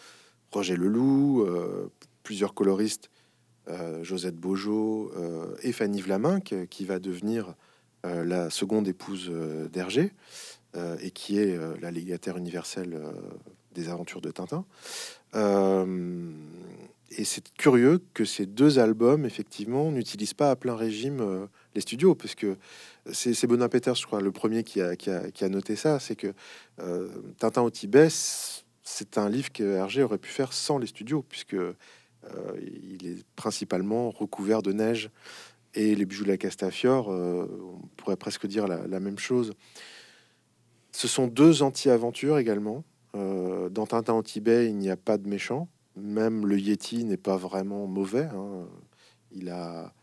Roger 0.51 0.77
Leloup, 0.77 1.47
plusieurs 2.23 2.55
coloristes, 2.55 3.11
Josette 4.03 4.37
Beaujeau 4.37 5.13
et 5.63 5.73
Fanny 5.73 6.01
Vlaminck, 6.01 6.55
qui 6.69 6.85
va 6.85 6.99
devenir 6.99 7.55
euh, 8.05 8.25
la 8.25 8.51
seconde 8.51 8.89
épouse 8.89 9.29
euh, 9.31 9.69
d'Hergé, 9.69 10.13
euh, 10.75 10.97
et 11.01 11.13
qui 11.13 11.39
est 11.39 11.57
la 11.81 11.93
légataire 11.93 12.37
universelle 12.37 13.01
des 13.75 13.89
aventures 13.89 14.21
de 14.21 14.31
Tintin. 14.31 14.65
et 15.35 17.25
c'est 17.25 17.53
curieux 17.55 18.03
que 18.13 18.25
ces 18.25 18.47
deux 18.47 18.79
albums, 18.79 19.25
effectivement, 19.25 19.93
n'utilisent 19.93 20.35
pas 20.35 20.51
à 20.51 20.57
plein 20.57 20.75
régime 20.75 21.49
les 21.75 21.81
studios, 21.81 22.15
parce 22.15 22.35
que 22.35 22.57
c'est 23.13 23.47
Bonin 23.47 23.69
Peters, 23.69 23.95
je 23.95 24.07
crois, 24.07 24.21
le 24.21 24.33
premier 24.33 24.65
qui 24.65 24.81
a, 24.81 25.49
noté 25.49 25.77
ça, 25.77 26.01
c'est 26.01 26.17
que 26.17 26.35
Tintin 27.39 27.63
au 27.63 27.71
Tibet, 27.71 28.09
c'est 28.83 29.19
un 29.19 29.29
livre 29.29 29.53
que 29.53 29.63
Hergé 29.63 30.03
aurait 30.03 30.19
pu 30.19 30.31
faire 30.31 30.53
sans 30.53 30.79
les 30.79 30.87
studios, 30.87 31.23
puisque 31.29 31.57
il 32.61 33.07
est 33.07 33.25
principalement 33.37 34.11
recouvert 34.11 34.63
de 34.63 34.73
neige 34.73 35.11
et 35.75 35.95
les 35.95 36.05
bijoux 36.05 36.25
de 36.25 36.29
la 36.29 36.37
Castafiore, 36.37 37.11
euh, 37.11 37.47
on 37.83 37.87
pourrait 37.97 38.17
presque 38.17 38.47
dire 38.47 38.67
la, 38.67 39.01
même 39.01 39.19
chose. 39.19 39.53
Ce 40.93 41.09
sont 41.09 41.27
deux 41.27 41.63
anti-aventures 41.63 42.39
également. 42.39 42.85
Euh, 43.15 43.69
dans 43.69 43.87
Tintin 43.87 44.15
au 44.15 44.23
Tibet, 44.23 44.69
il 44.69 44.77
n'y 44.77 44.91
a 44.91 44.97
pas 44.97 45.19
de 45.19 45.29
méchant. 45.29 45.69
Même 45.97 46.47
le 46.47 46.59
Yeti 46.59 47.05
n'est 47.05 47.17
pas 47.17 47.37
vraiment 47.37 47.87
mauvais. 47.87 48.25
Hein. 48.25 48.67
Il, 49.33 49.49
a, 49.49 49.95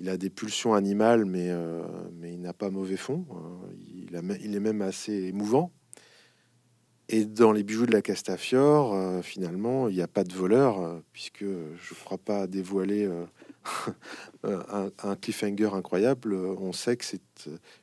il 0.00 0.08
a 0.08 0.16
des 0.18 0.30
pulsions 0.30 0.74
animales, 0.74 1.24
mais, 1.24 1.48
euh, 1.50 1.82
mais 2.12 2.34
il 2.34 2.40
n'a 2.40 2.52
pas 2.52 2.70
mauvais 2.70 2.96
fond. 2.96 3.24
Hein. 3.30 3.68
Il, 3.94 4.54
est 4.54 4.60
même 4.60 4.82
assez 4.82 5.12
émouvant. 5.24 5.72
Et 7.08 7.24
dans 7.24 7.52
les 7.52 7.62
bijoux 7.62 7.86
de 7.86 7.92
la 7.92 8.02
Castafiore, 8.02 9.22
finalement, 9.22 9.88
il 9.88 9.94
n'y 9.94 10.02
a 10.02 10.08
pas 10.08 10.24
de 10.24 10.34
voleur, 10.34 11.00
puisque 11.12 11.44
je 11.44 11.94
ne 11.94 12.04
crois 12.04 12.18
pas 12.18 12.48
dévoiler 12.48 13.08
un, 14.42 15.16
cliffhanger 15.16 15.70
incroyable. 15.72 16.34
On 16.34 16.72
sait 16.72 16.96
que 16.96 17.04
c'est 17.04 17.20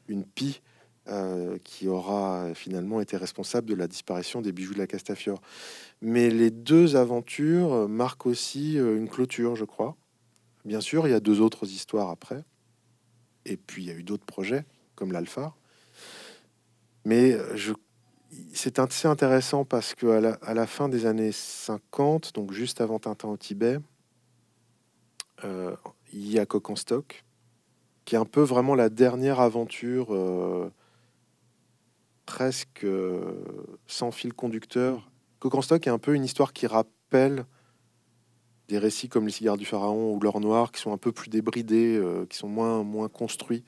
une 0.10 0.26
pie 0.26 0.62
euh, 1.10 1.58
qui 1.66 1.90
aura 1.90 2.54
finalement 2.56 3.02
été 3.02 3.18
responsable 3.18 3.68
de 3.68 3.76
la 3.76 3.88
disparition 3.88 4.40
des 4.40 4.54
bijoux 4.54 4.74
de 4.74 4.80
la 4.80 4.88
Castafiore. 4.88 5.42
Mais 6.02 6.30
les 6.30 6.50
deux 6.50 6.96
aventures 6.96 7.90
marquent 7.90 8.26
aussi 8.26 8.80
euh, 8.80 8.98
une 8.98 9.10
clôture, 9.10 9.58
je 9.58 9.66
crois. 9.66 9.98
Bien 10.64 10.80
sûr, 10.80 11.06
il 11.06 11.12
y 11.12 11.14
a 11.14 11.20
deux 11.20 11.42
autres 11.42 11.66
histoires 11.66 12.10
après. 12.10 12.46
Et 13.46 13.58
puis, 13.58 13.84
il 13.84 13.90
y 13.90 13.92
a 13.92 13.96
eu 13.96 14.04
d'autres 14.04 14.26
projets, 14.26 14.64
comme 14.96 15.12
l'Alpha. 15.12 15.54
Mais 17.04 17.34
euh, 17.34 17.54
je 17.58 17.74
c'est 18.54 18.80
assez 18.80 19.08
intéressant 19.08 19.66
parce 19.66 19.96
que 19.96 20.08
à 20.42 20.54
la, 20.54 20.68
fin 20.68 20.90
des 20.90 21.06
années 21.06 21.32
50, 21.32 22.34
donc 22.34 22.52
juste 22.52 22.82
avant 22.82 23.00
Tintin 23.00 23.30
au 23.30 23.38
Tibet, 23.38 23.80
euh, 25.44 25.76
il 26.12 26.32
y 26.32 26.40
a 26.40 26.46
Coq 26.46 26.78
stock, 26.78 27.24
qui 28.06 28.16
est 28.16 28.18
un 28.18 28.26
peu 28.26 28.42
vraiment 28.42 28.76
la 28.76 28.90
dernière 28.90 29.40
aventure 29.40 30.14
euh, 30.14 30.72
presque 32.26 32.84
euh, 32.84 33.44
sans 33.88 34.12
fil 34.12 34.34
conducteur. 34.34 35.10
Coq 35.40 35.64
stock 35.64 35.86
est 35.86 35.90
un 35.90 36.00
peu 36.00 36.14
une 36.14 36.24
histoire 36.24 36.54
qui 36.54 36.68
rappelle 36.68 37.46
des 38.70 38.78
récits 38.78 39.10
comme 39.10 39.26
Les 39.26 39.32
cigares 39.32 39.58
du 39.58 39.66
pharaon 39.66 40.14
ou 40.14 40.20
L'or 40.20 40.40
noir, 40.40 40.72
qui 40.72 40.80
sont 40.80 40.94
un 40.94 40.98
peu 40.98 41.12
plus 41.12 41.30
débridés, 41.30 42.02
qui 42.30 42.38
sont 42.38 42.48
moins, 42.48 42.84
moins 42.84 43.10
construits. 43.10 43.66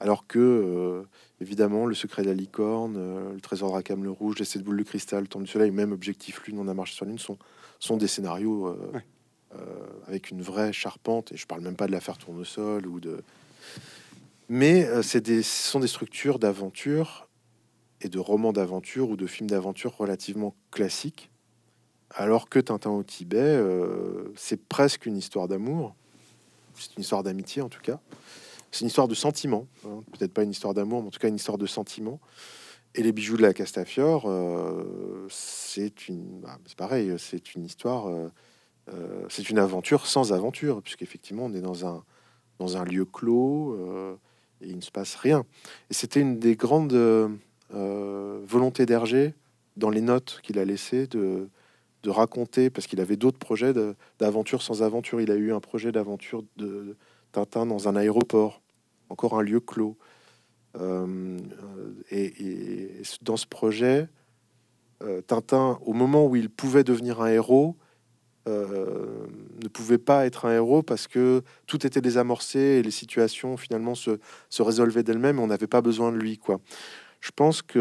Alors 0.00 0.26
que, 0.26 1.04
évidemment, 1.42 1.84
Le 1.86 1.94
secret 1.94 2.22
de 2.22 2.28
la 2.28 2.34
licorne, 2.34 3.32
Le 3.32 3.40
trésor 3.40 3.68
de 3.70 3.74
Rackham 3.74 4.02
le 4.02 4.10
rouge, 4.10 4.38
Les 4.38 4.44
sept 4.44 4.62
boules 4.62 4.78
de 4.78 4.82
cristal, 4.82 5.28
Temps 5.28 5.40
du 5.40 5.46
soleil, 5.46 5.70
même 5.70 5.92
Objectif 5.92 6.42
lune, 6.46 6.58
On 6.58 6.68
a 6.68 6.74
marché 6.74 6.94
sur 6.94 7.04
lune, 7.04 7.18
sont, 7.18 7.38
sont 7.78 7.96
des 7.96 8.08
scénarios 8.08 8.74
euh, 9.58 9.86
avec 10.06 10.30
une 10.30 10.40
vraie 10.40 10.72
charpente, 10.72 11.32
et 11.32 11.36
je 11.36 11.46
parle 11.46 11.60
même 11.60 11.76
pas 11.76 11.86
de 11.86 11.92
l'affaire 11.92 12.16
tournesol 12.16 12.86
ou 12.86 13.00
de. 13.00 13.22
Mais 14.48 14.86
euh, 14.86 15.02
c'est 15.02 15.20
des, 15.20 15.42
ce 15.42 15.70
sont 15.70 15.80
des 15.80 15.88
structures 15.88 16.38
d'aventure 16.38 17.28
et 18.00 18.08
de 18.08 18.18
romans 18.18 18.52
d'aventure 18.52 19.10
ou 19.10 19.16
de 19.16 19.26
films 19.26 19.50
d'aventure 19.50 19.94
relativement 19.96 20.54
classiques, 20.70 21.30
alors 22.10 22.48
que 22.48 22.58
Tintin 22.58 22.90
au 22.90 23.02
Tibet, 23.02 23.38
euh, 23.38 24.32
c'est 24.36 24.62
presque 24.62 25.04
une 25.04 25.18
histoire 25.18 25.48
d'amour. 25.48 25.94
C'est 26.74 26.96
une 26.96 27.02
histoire 27.02 27.22
d'amitié 27.22 27.60
en 27.60 27.68
tout 27.68 27.82
cas. 27.82 28.00
C'est 28.72 28.80
une 28.80 28.88
histoire 28.88 29.06
de 29.06 29.14
sentiment, 29.14 29.68
hein. 29.86 30.02
peut-être 30.12 30.32
pas 30.32 30.42
une 30.42 30.50
histoire 30.50 30.74
d'amour, 30.74 31.02
mais 31.02 31.08
en 31.08 31.10
tout 31.10 31.20
cas 31.20 31.28
une 31.28 31.36
histoire 31.36 31.58
de 31.58 31.66
sentiment. 31.66 32.20
Et 32.94 33.02
les 33.02 33.12
bijoux 33.12 33.36
de 33.36 33.42
la 33.42 33.54
Castafiore, 33.54 34.28
c'est 35.30 36.08
une, 36.08 36.40
bah, 36.40 36.58
c'est 36.66 36.76
pareil, 36.76 37.14
c'est 37.18 37.54
une 37.54 37.64
histoire 37.64 38.10
euh, 38.92 39.26
c'est 39.28 39.48
une 39.48 39.58
aventure 39.58 40.06
sans 40.06 40.32
aventure, 40.32 40.82
puisqu'effectivement, 40.82 41.44
on 41.44 41.52
est 41.54 41.60
dans 41.60 41.86
un, 41.86 42.02
dans 42.58 42.76
un 42.76 42.84
lieu 42.84 43.04
clos 43.04 43.74
euh, 43.74 44.14
et 44.60 44.68
il 44.68 44.76
ne 44.76 44.80
se 44.80 44.90
passe 44.90 45.14
rien. 45.14 45.44
Et 45.90 45.94
c'était 45.94 46.20
une 46.20 46.38
des 46.38 46.56
grandes 46.56 46.92
euh, 46.92 47.28
volontés 48.44 48.86
d'Hergé 48.86 49.34
dans 49.76 49.90
les 49.90 50.00
notes 50.00 50.40
qu'il 50.42 50.58
a 50.58 50.64
laissées 50.64 51.06
de, 51.06 51.48
de 52.02 52.10
raconter, 52.10 52.70
parce 52.70 52.86
qu'il 52.86 53.00
avait 53.00 53.16
d'autres 53.16 53.38
projets 53.38 53.72
d'aventure 54.18 54.62
sans 54.62 54.82
aventure. 54.82 55.20
Il 55.20 55.30
a 55.30 55.36
eu 55.36 55.52
un 55.52 55.60
projet 55.60 55.92
d'aventure 55.92 56.42
de 56.56 56.96
Tintin 57.32 57.66
dans 57.66 57.88
un 57.88 57.96
aéroport, 57.96 58.62
encore 59.08 59.38
un 59.38 59.42
lieu 59.42 59.60
clos. 59.60 59.96
et, 62.10 63.02
dans 63.22 63.36
ce 63.36 63.46
projet, 63.46 64.08
Tintin, 65.26 65.78
au 65.84 65.92
moment 65.92 66.26
où 66.26 66.36
il 66.36 66.48
pouvait 66.48 66.84
devenir 66.84 67.20
un 67.20 67.28
héros, 67.28 67.76
euh, 68.48 69.26
ne 69.62 69.68
pouvait 69.68 69.98
pas 69.98 70.26
être 70.26 70.46
un 70.46 70.52
héros 70.52 70.82
parce 70.82 71.06
que 71.06 71.42
tout 71.66 71.86
était 71.86 72.00
désamorcé 72.00 72.58
et 72.58 72.82
les 72.82 72.90
situations 72.90 73.56
finalement 73.56 73.94
se, 73.94 74.18
résolvaient 74.58 75.04
d'elles-mêmes. 75.04 75.38
On 75.38 75.46
n'avait 75.46 75.68
pas 75.68 75.80
besoin 75.80 76.10
de 76.10 76.16
lui, 76.16 76.38
quoi. 76.38 76.60
Je 77.20 77.30
pense 77.30 77.62
que 77.62 77.78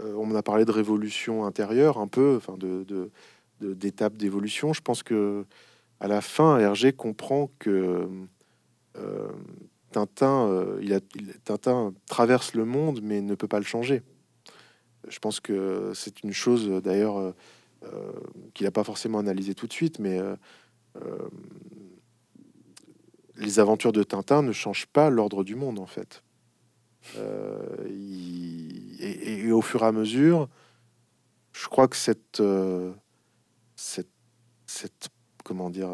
euh, 0.00 0.14
on 0.16 0.34
a 0.34 0.42
parlé 0.42 0.64
de 0.64 0.72
révolution 0.72 1.44
intérieure, 1.44 1.98
un 1.98 2.08
peu, 2.08 2.34
enfin 2.36 2.56
d'étapes 3.60 4.16
d'évolution. 4.16 4.72
Je 4.72 4.80
pense 4.80 5.04
que 5.04 5.44
à 6.00 6.08
la 6.08 6.20
fin, 6.20 6.58
Hergé 6.58 6.92
comprend 6.92 7.48
que 7.60 7.70
euh, 7.70 8.06
Tintin, 9.90 10.76
il 10.80 10.94
a, 10.94 11.00
Tintin 11.44 11.94
traverse 12.06 12.54
le 12.54 12.64
monde, 12.64 13.00
mais 13.02 13.20
ne 13.20 13.34
peut 13.34 13.48
pas 13.48 13.58
le 13.58 13.64
changer. 13.64 14.02
Je 15.08 15.18
pense 15.18 15.40
que 15.40 15.92
c'est 15.94 16.22
une 16.22 16.32
chose 16.32 16.68
d'ailleurs 16.82 17.34
euh, 17.84 18.12
qu'il 18.54 18.64
n'a 18.64 18.70
pas 18.70 18.84
forcément 18.84 19.18
analysé 19.18 19.54
tout 19.54 19.66
de 19.66 19.72
suite, 19.72 19.98
mais 19.98 20.18
euh, 20.18 20.36
euh, 20.96 21.28
les 23.36 23.58
aventures 23.58 23.92
de 23.92 24.04
Tintin 24.04 24.42
ne 24.42 24.52
changent 24.52 24.86
pas 24.86 25.10
l'ordre 25.10 25.42
du 25.42 25.56
monde 25.56 25.80
en 25.80 25.86
fait. 25.86 26.22
et, 27.88 29.50
au 29.50 29.62
fur 29.62 29.82
et 29.82 29.86
à 29.86 29.92
mesure, 29.92 30.48
je 31.52 31.66
crois 31.66 31.88
que 31.88 31.96
cette, 31.96 32.42
cette, 33.74 34.12
cette 34.66 35.08
comment 35.42 35.70
dire, 35.70 35.90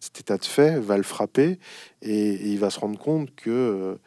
cet 0.00 0.20
état 0.20 0.38
de 0.38 0.44
fait 0.44 0.80
va 0.80 0.96
le 0.96 1.02
frapper 1.02 1.58
et, 2.02 2.50
il 2.50 2.58
va 2.58 2.70
se 2.70 2.80
rendre 2.80 2.98
compte 2.98 3.34
que 3.34 3.98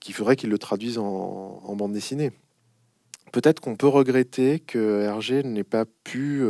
qu'il 0.00 0.14
faudrait 0.14 0.36
qu'il 0.36 0.50
le 0.50 0.58
traduise 0.58 0.98
en, 0.98 1.74
bande 1.76 1.92
dessinée. 1.92 2.30
Peut-être 3.32 3.58
qu'on 3.60 3.74
peut 3.74 3.88
regretter 3.88 4.60
que 4.60 5.00
Hergé 5.00 5.42
n'ait 5.42 5.64
pas 5.64 5.86
pu 6.04 6.44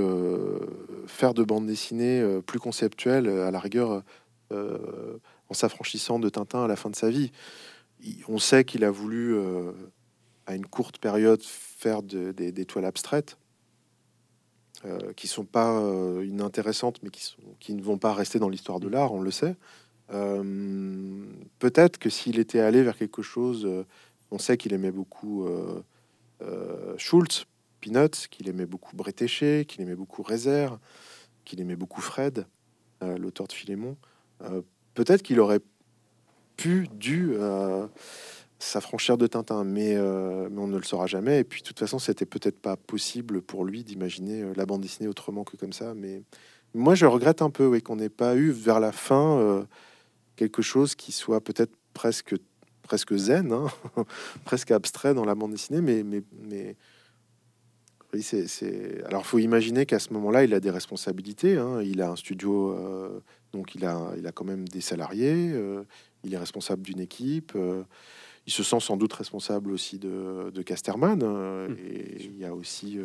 faire 1.07 1.35
de 1.35 1.45
bande 1.45 1.67
dessinée 1.67 2.41
plus 2.47 2.59
conceptuelle, 2.59 3.29
à 3.29 3.53
la 3.53 3.61
rigueur, 3.61 4.03
en 4.51 5.55
s'affranchissant 5.55 6.19
de 6.19 6.29
Tintin 6.29 6.65
à 6.65 6.67
la 6.67 6.75
fin 6.75 6.91
de 6.91 6.97
sa 6.97 7.11
vie. 7.11 7.31
On 8.27 8.39
sait 8.39 8.65
qu'il 8.65 8.83
a 8.83 8.91
voulu, 8.91 9.37
à 10.47 10.57
une 10.57 10.67
courte 10.67 10.99
période, 10.99 11.43
faire 11.43 12.03
des 12.03 12.65
toiles 12.65 12.87
abstraites. 12.87 13.39
Euh, 14.85 15.13
qui 15.15 15.27
sont 15.27 15.45
pas 15.45 15.73
euh, 15.73 16.25
inintéressantes, 16.25 17.03
mais 17.03 17.11
qui, 17.11 17.25
sont, 17.25 17.43
qui 17.59 17.75
ne 17.75 17.83
vont 17.83 17.99
pas 17.99 18.13
rester 18.13 18.39
dans 18.39 18.49
l'histoire 18.49 18.79
de 18.79 18.87
l'art, 18.87 19.13
on 19.13 19.21
le 19.21 19.33
sait. 19.33 19.57
Euh, 20.13 21.25
peut-être 21.59 21.99
que 21.99 22.09
s'il 22.09 22.39
était 22.39 22.61
allé 22.61 22.85
vers 22.85 22.97
quelque 22.97 23.21
chose, 23.21 23.69
on 24.31 24.39
sait 24.39 24.57
qu'il 24.57 24.73
aimait 24.73 24.93
beaucoup 24.93 25.49
Schultz, 26.97 27.47
Peanuts, 27.81 28.29
qu'il 28.31 28.49
aimait 28.49 28.67
beaucoup 28.67 28.95
Bretéché, 28.95 29.65
qu'il 29.67 29.83
aimait 29.83 29.97
beaucoup 29.97 30.23
Rézère, 30.23 30.79
qu'il 31.45 31.61
aimait 31.61 31.77
beaucoup 31.77 32.01
Fred, 32.01 32.47
l'auteur 33.03 33.49
de 33.49 33.53
Philémon. 33.53 33.97
peut-être 34.95 35.23
qu'il 35.23 35.41
aurait 35.41 35.61
pu, 36.57 36.87
dû 36.95 37.35
s'affranchir 38.59 39.17
de 39.17 39.27
Tintin, 39.27 39.65
mais, 39.65 39.95
euh, 39.97 40.49
mais, 40.51 40.61
on 40.61 40.67
ne 40.67 40.77
le 40.77 40.83
saura 40.83 41.07
jamais. 41.07 41.41
Et 41.41 41.45
puis, 41.45 41.63
de 41.63 41.67
toute 41.67 41.79
façon, 41.79 41.99
c'était 41.99 42.27
peut-être 42.27 42.61
pas 42.61 42.77
possible 42.77 43.41
pour 43.41 43.65
lui 43.65 43.85
d'imaginer 43.85 44.43
euh, 44.43 44.53
la 44.57 44.67
bande 44.67 44.81
dessinée 44.81 45.09
autrement 45.09 45.45
que 45.45 45.57
comme 45.57 45.73
ça. 45.73 45.95
Mais 45.95 46.23
moi, 46.75 46.95
je 46.95 47.07
regrette 47.07 47.41
un 47.41 47.51
peu 47.51 47.79
qu'on 47.81 47.97
n'ait 47.97 48.09
pas 48.09 48.35
eu 48.35 48.51
vers 48.51 48.81
la 48.81 48.93
fin 48.93 49.39
euh, 49.39 49.65
quelque 50.37 50.63
chose 50.63 50.95
qui 50.95 51.13
soit 51.13 51.41
peut-être 51.41 51.73
presque 51.95 52.35
presque 52.83 53.15
zen, 53.15 53.53
hein, 53.53 53.67
presque 54.45 54.71
abstrait 54.71 55.13
dans 55.13 55.27
la 55.27 55.35
bande 55.35 55.53
dessinée, 55.53 55.83
mais 55.83 56.03
mais, 56.03 56.23
mais 56.49 56.75
oui, 58.15 58.23
c'est 58.23 59.05
alors 59.05 59.27
faut 59.27 59.39
imaginer 59.39 59.85
qu'à 59.85 59.99
ce 59.99 60.13
moment-là, 60.15 60.45
il 60.45 60.55
a 60.55 60.61
des 60.61 60.71
responsabilités. 60.71 61.59
Hein. 61.59 61.83
Il 61.83 62.01
a 62.01 62.11
un 62.11 62.17
studio, 62.17 62.75
donc 63.53 63.75
il 63.75 63.85
a 63.85 64.13
il 64.17 64.27
a 64.27 64.33
quand 64.33 64.47
même 64.47 64.67
des 64.67 64.81
salariés. 64.81 65.53
il 66.25 66.33
est 66.33 66.39
responsable 66.39 66.81
d'une 66.81 67.01
équipe 67.01 67.53
il 68.49 68.51
se 68.51 68.63
sent 68.63 68.81
sans 68.81 68.97
doute 68.97 69.13
responsable 69.13 69.71
aussi 69.71 69.99
de, 69.99 70.51
de 70.55 70.63
Casterman. 70.63 71.21
Euh, 71.23 71.69
mmh. 71.69 71.77
et 71.87 72.25
il 72.25 72.39
y 72.39 72.47
a 72.47 72.55
aussi, 72.55 72.97
euh, 72.97 73.05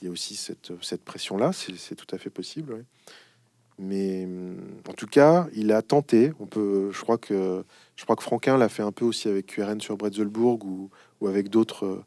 il 0.00 0.04
y 0.04 0.08
a 0.08 0.12
aussi 0.12 0.36
cette, 0.36 0.70
cette 0.82 1.04
pression-là, 1.04 1.50
c'est 1.52 1.96
tout 1.96 2.06
à 2.14 2.16
fait 2.16 2.30
possible. 2.30 2.84
Mais 3.80 4.28
en 4.88 4.92
tout 4.92 5.08
cas, 5.08 5.48
il 5.52 5.72
a 5.72 5.82
tenté. 5.82 6.32
On 6.38 6.46
peut, 6.46 6.92
je 6.92 7.00
crois 7.00 7.18
que, 7.18 7.64
je 7.96 8.04
crois 8.04 8.14
que 8.14 8.22
Franquin 8.22 8.56
l'a 8.56 8.68
fait 8.68 8.84
un 8.84 8.92
peu 8.92 9.04
aussi 9.04 9.26
avec 9.26 9.46
QRN 9.46 9.80
sur 9.80 9.96
Bretzelburg 9.96 10.64
ou, 10.64 10.90
ou 11.20 11.26
avec 11.26 11.48
d'autres, 11.48 11.84
euh, 11.84 12.04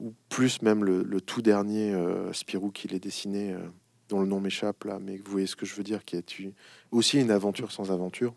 ou 0.00 0.12
plus 0.30 0.62
même 0.62 0.82
le, 0.82 1.20
tout 1.20 1.42
dernier 1.42 1.94
Spirou 2.32 2.72
qu'il 2.72 2.92
est 2.92 3.00
dessiné, 3.00 3.54
dont 4.08 4.20
le 4.20 4.26
nom 4.26 4.40
m'échappe 4.40 4.82
là, 4.82 4.98
mais 5.00 5.16
vous 5.16 5.30
voyez 5.30 5.46
ce 5.46 5.54
que 5.54 5.66
je 5.66 5.76
veux 5.76 5.84
dire, 5.84 6.04
qui 6.04 6.16
est 6.16 6.36
aussi 6.90 7.20
une 7.20 7.30
aventure 7.30 7.70
sans 7.70 7.92
aventure. 7.92 8.34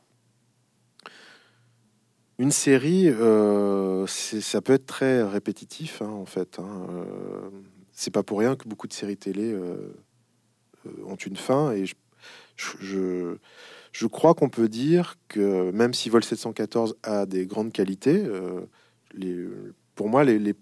Une 2.41 2.49
série, 2.49 3.07
euh, 3.07 4.07
ça 4.07 4.63
peut 4.63 4.73
être 4.73 4.87
très 4.87 5.21
répétitif, 5.21 6.01
hein, 6.01 6.09
en 6.09 6.25
fait. 6.25 6.57
Hein. 6.57 6.87
Euh, 6.89 7.51
c'est 7.93 8.09
pas 8.09 8.23
pour 8.23 8.39
rien 8.39 8.55
que 8.55 8.67
beaucoup 8.67 8.87
de 8.87 8.93
séries 8.93 9.15
télé 9.15 9.53
euh, 9.53 9.93
ont 11.05 11.17
une 11.17 11.35
fin. 11.35 11.71
Et 11.71 11.85
je, 11.85 13.35
je, 13.91 14.07
crois 14.07 14.33
qu'on 14.33 14.49
peut 14.49 14.69
dire 14.69 15.19
que 15.27 15.69
même 15.69 15.93
si 15.93 16.09
Vol 16.09 16.23
714 16.23 16.95
a 17.03 17.27
des 17.27 17.45
grandes 17.45 17.71
qualités, 17.71 18.25
les, 19.13 19.45
pour 19.93 20.09
moi, 20.09 20.23
les, 20.23 20.39
les, 20.39 20.55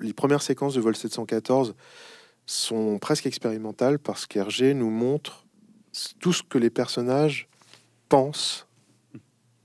les, 0.00 0.12
premières 0.14 0.42
séquences 0.42 0.74
de 0.74 0.80
Vol 0.80 0.96
714 0.96 1.76
sont 2.44 2.98
presque 2.98 3.26
expérimentales 3.26 4.00
parce 4.00 4.26
qu'Hergé 4.26 4.74
nous 4.74 4.90
montre 4.90 5.46
tout 6.18 6.32
ce 6.32 6.42
que 6.42 6.58
les 6.58 6.70
personnages 6.70 7.48
pensent 8.08 8.66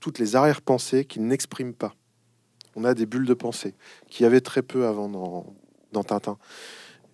toutes 0.00 0.18
les 0.18 0.34
arrière-pensées 0.34 1.04
qu'il 1.04 1.26
n'exprime 1.26 1.74
pas. 1.74 1.94
On 2.76 2.84
a 2.84 2.94
des 2.94 3.06
bulles 3.06 3.26
de 3.26 3.34
pensée 3.34 3.74
qui 4.08 4.24
avait 4.24 4.40
très 4.40 4.62
peu 4.62 4.86
avant 4.86 5.08
dans, 5.92 6.04
Tintin. 6.04 6.38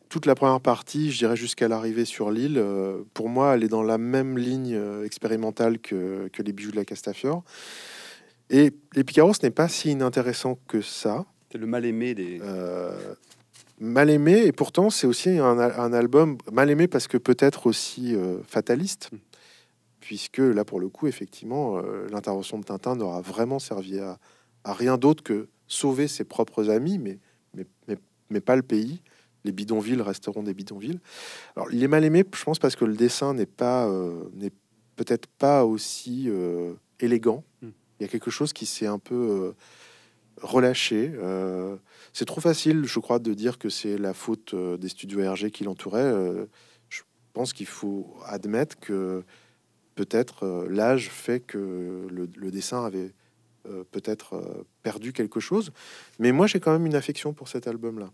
Toute 0.08 0.26
la 0.26 0.34
première 0.34 0.60
partie, 0.60 1.10
je 1.10 1.18
dirais 1.18 1.36
jusqu'à 1.36 1.66
l'arrivée 1.66 2.04
sur 2.04 2.30
l'île, 2.30 2.58
euh, 2.58 3.02
pour 3.12 3.28
moi, 3.28 3.54
elle 3.54 3.64
est 3.64 3.68
dans 3.68 3.82
la 3.82 3.98
même 3.98 4.38
ligne 4.38 4.74
euh, 4.74 5.04
expérimentale 5.04 5.78
que, 5.80 6.30
les 6.38 6.52
bijoux 6.52 6.70
de 6.70 6.76
la 6.76 6.84
Castafiore. 6.84 7.42
Et 8.50 8.72
les 8.94 9.02
Picaros 9.02 9.32
n'est 9.42 9.50
pas 9.50 9.68
si 9.68 9.90
inintéressant 9.90 10.58
que 10.68 10.80
ça. 10.80 11.24
C'est 11.50 11.58
le 11.58 11.66
mal 11.66 11.84
aimé 11.84 12.14
des. 12.14 12.38
Euh, 12.42 13.14
mal 13.80 14.08
aimé, 14.08 14.44
et 14.44 14.52
pourtant 14.52 14.88
c'est 14.88 15.08
aussi 15.08 15.30
un, 15.30 15.58
album 15.92 16.38
mal 16.52 16.70
aimé 16.70 16.86
parce 16.86 17.08
que 17.08 17.18
peut-être 17.18 17.66
aussi 17.66 18.14
fataliste. 18.46 19.10
Puisque 20.06 20.38
là, 20.38 20.64
pour 20.64 20.78
le 20.78 20.88
coup, 20.88 21.08
effectivement, 21.08 21.78
euh, 21.78 22.06
l'intervention 22.12 22.60
de 22.60 22.64
Tintin 22.64 22.94
n'aura 22.94 23.22
vraiment 23.22 23.58
servi 23.58 23.98
à, 23.98 24.20
rien 24.64 24.98
d'autre 24.98 25.24
que 25.24 25.48
sauver 25.66 26.06
ses 26.06 26.22
propres 26.22 26.70
amis, 26.70 26.96
mais, 26.96 27.18
mais, 27.54 27.96
mais, 28.30 28.40
pas 28.40 28.54
le 28.54 28.62
pays. 28.62 29.02
Les 29.42 29.50
bidonvilles 29.50 30.00
resteront 30.00 30.44
des 30.44 30.54
bidonvilles. 30.54 31.00
Alors, 31.56 31.72
il 31.72 31.82
est 31.82 31.88
mal 31.88 32.04
aimé, 32.04 32.24
je 32.32 32.44
pense, 32.44 32.60
parce 32.60 32.76
que 32.76 32.84
le 32.84 32.94
dessin 32.94 33.34
n'est 33.34 33.46
pas, 33.46 33.88
euh, 33.88 34.30
n'est 34.34 34.52
peut-être 34.94 35.26
pas 35.26 35.64
aussi 35.64 36.26
euh, 36.28 36.74
élégant. 37.00 37.42
Hmm. 37.62 37.70
Il 37.98 38.04
y 38.04 38.06
a 38.06 38.08
quelque 38.08 38.30
chose 38.30 38.52
qui 38.52 38.64
s'est 38.64 38.86
un 38.86 39.00
peu 39.00 39.54
relâché. 40.40 41.12
c'est 42.12 42.26
trop 42.26 42.40
facile, 42.40 42.84
je 42.84 43.00
crois, 43.00 43.18
de 43.18 43.34
dire 43.34 43.58
que 43.58 43.70
c'est 43.70 43.98
la 43.98 44.14
faute 44.14 44.54
des 44.54 44.88
studios 44.88 45.28
RG 45.28 45.50
qui 45.50 45.64
l'entouraient. 45.64 46.46
je 46.90 47.02
pense 47.32 47.52
qu'il 47.52 47.66
faut 47.66 48.14
admettre 48.24 48.78
que 48.78 49.24
peut-être 49.96 50.44
euh, 50.44 50.68
l'âge 50.70 51.10
fait 51.10 51.40
que 51.40 52.06
le, 52.08 52.50
dessin 52.52 52.84
avait 52.84 53.12
euh, 53.66 53.82
peut-être 53.90 54.34
euh, 54.34 54.64
perdu 54.84 55.12
quelque 55.12 55.40
chose. 55.40 55.72
Mais 56.20 56.30
moi, 56.30 56.46
j'ai 56.46 56.60
quand 56.60 56.70
même 56.70 56.86
une 56.86 56.94
affection 56.94 57.32
pour 57.32 57.48
cet 57.48 57.66
album-là. 57.66 58.12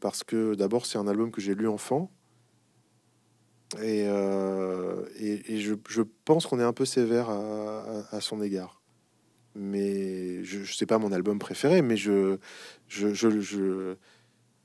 parce 0.00 0.24
que 0.24 0.54
d'abord, 0.54 0.86
c'est 0.86 0.96
un 0.96 1.06
album 1.06 1.30
que 1.30 1.42
j'ai 1.42 1.54
lu 1.54 1.68
enfant. 1.68 2.10
Et, 3.82 4.06
je, 4.06 6.02
pense 6.24 6.46
qu'on 6.46 6.58
est 6.58 6.64
un 6.64 6.72
peu 6.72 6.86
sévère 6.86 7.28
à, 7.28 8.20
son 8.22 8.40
égard. 8.40 8.80
Mais 9.54 10.42
je, 10.44 10.60
ne 10.60 10.64
sais 10.64 10.86
pas 10.86 10.98
mon 10.98 11.12
album 11.12 11.38
préféré, 11.38 11.82
mais 11.82 11.96
je, 11.96 12.38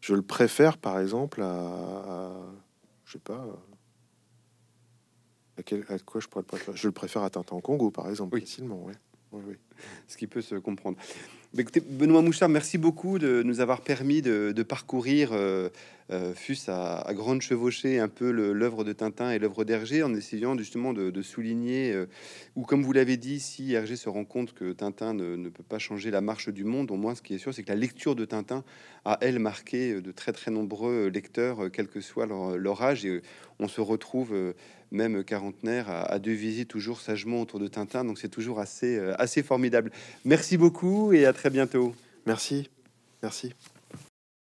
le 0.09 0.21
préfère 0.21 0.77
par 0.77 0.99
exemple 0.99 1.41
à, 1.41 1.47
à 1.47 2.31
je 3.05 3.13
sais 3.13 3.19
pas, 3.19 3.45
à, 5.57 5.99
quoi 5.99 6.21
je 6.21 6.27
pourrais 6.27 6.43
pas 6.43 6.57
Je 6.73 6.87
le 6.87 6.91
préfère 6.91 7.23
à 7.23 7.29
Tintin 7.29 7.55
en 7.55 7.61
Congo, 7.61 7.91
par 7.91 8.09
exemple, 8.09 8.35
oui. 8.35 8.41
facilement. 8.41 8.83
Ouais. 8.83 8.93
Oui, 9.33 9.55
Ce 10.07 10.15
qui 10.15 10.27
peut 10.27 10.41
se 10.41 10.53
comprendre. 10.53 10.95
écoutez, 11.57 11.79
Benoît 11.79 12.21
Mouchard, 12.21 12.49
merci 12.49 12.77
beaucoup 12.77 13.17
de 13.17 13.41
nous 13.41 13.61
avoir 13.61 13.81
permis 13.81 14.21
de, 14.21 14.61
parcourir, 14.61 15.29
euh, 15.31 15.69
euh, 16.11 16.35
fût 16.35 16.55
à, 16.67 17.03
grande 17.13 17.41
chevauchée, 17.41 17.97
un 17.97 18.09
peu 18.09 18.29
l'œuvre 18.29 18.83
de 18.83 18.93
Tintin 18.93 19.31
et 19.31 19.39
l'œuvre 19.39 19.63
d'Hergé, 19.63 20.03
en 20.03 20.13
essayant 20.13 20.55
justement 20.55 20.93
de, 20.93 21.21
souligner, 21.23 21.93
euh, 21.93 22.05
ou 22.55 22.61
comme 22.61 22.83
vous 22.83 22.93
l'avez 22.93 23.17
dit, 23.17 23.39
si 23.39 23.73
Hergé 23.73 23.95
se 23.95 24.07
rend 24.07 24.23
compte 24.23 24.53
que 24.53 24.71
Tintin 24.71 25.15
ne, 25.15 25.49
peut 25.49 25.63
pas 25.63 25.79
changer 25.79 26.11
la 26.11 26.21
marche 26.21 26.49
du 26.49 26.63
monde, 26.63 26.91
au 26.91 26.95
moins 26.95 27.15
ce 27.15 27.23
qui 27.23 27.33
est 27.33 27.39
sûr, 27.39 27.55
c'est 27.55 27.63
que 27.63 27.69
la 27.69 27.75
lecture 27.75 28.15
de 28.15 28.25
Tintin 28.25 28.63
a, 29.03 29.17
elle, 29.21 29.39
marqué 29.39 29.99
de 29.99 30.11
très 30.11 30.31
très 30.31 30.51
nombreux 30.51 31.07
lecteurs, 31.07 31.71
quel 31.71 31.87
que 31.87 32.01
soit 32.01 32.27
leur, 32.27 32.55
leur 32.55 32.83
âge, 32.83 33.03
et 33.03 33.23
on 33.57 33.67
se 33.67 33.81
retrouve 33.81 34.35
même 34.93 35.23
quarantenaire, 35.23 35.89
à, 35.89 36.19
deux 36.19 36.31
visites 36.31 36.69
toujours 36.69 37.01
sagement 37.01 37.41
autour 37.41 37.59
de 37.59 37.67
Tintin. 37.67 38.05
Donc 38.05 38.19
c'est 38.19 38.29
toujours 38.29 38.59
assez, 38.59 38.97
euh, 38.97 39.13
assez 39.19 39.43
formidable. 39.43 39.91
Merci 40.23 40.57
beaucoup 40.57 41.11
et 41.13 41.25
à 41.25 41.33
très 41.33 41.49
bientôt. 41.49 41.93
Merci. 42.25 42.69
Merci. 43.21 43.53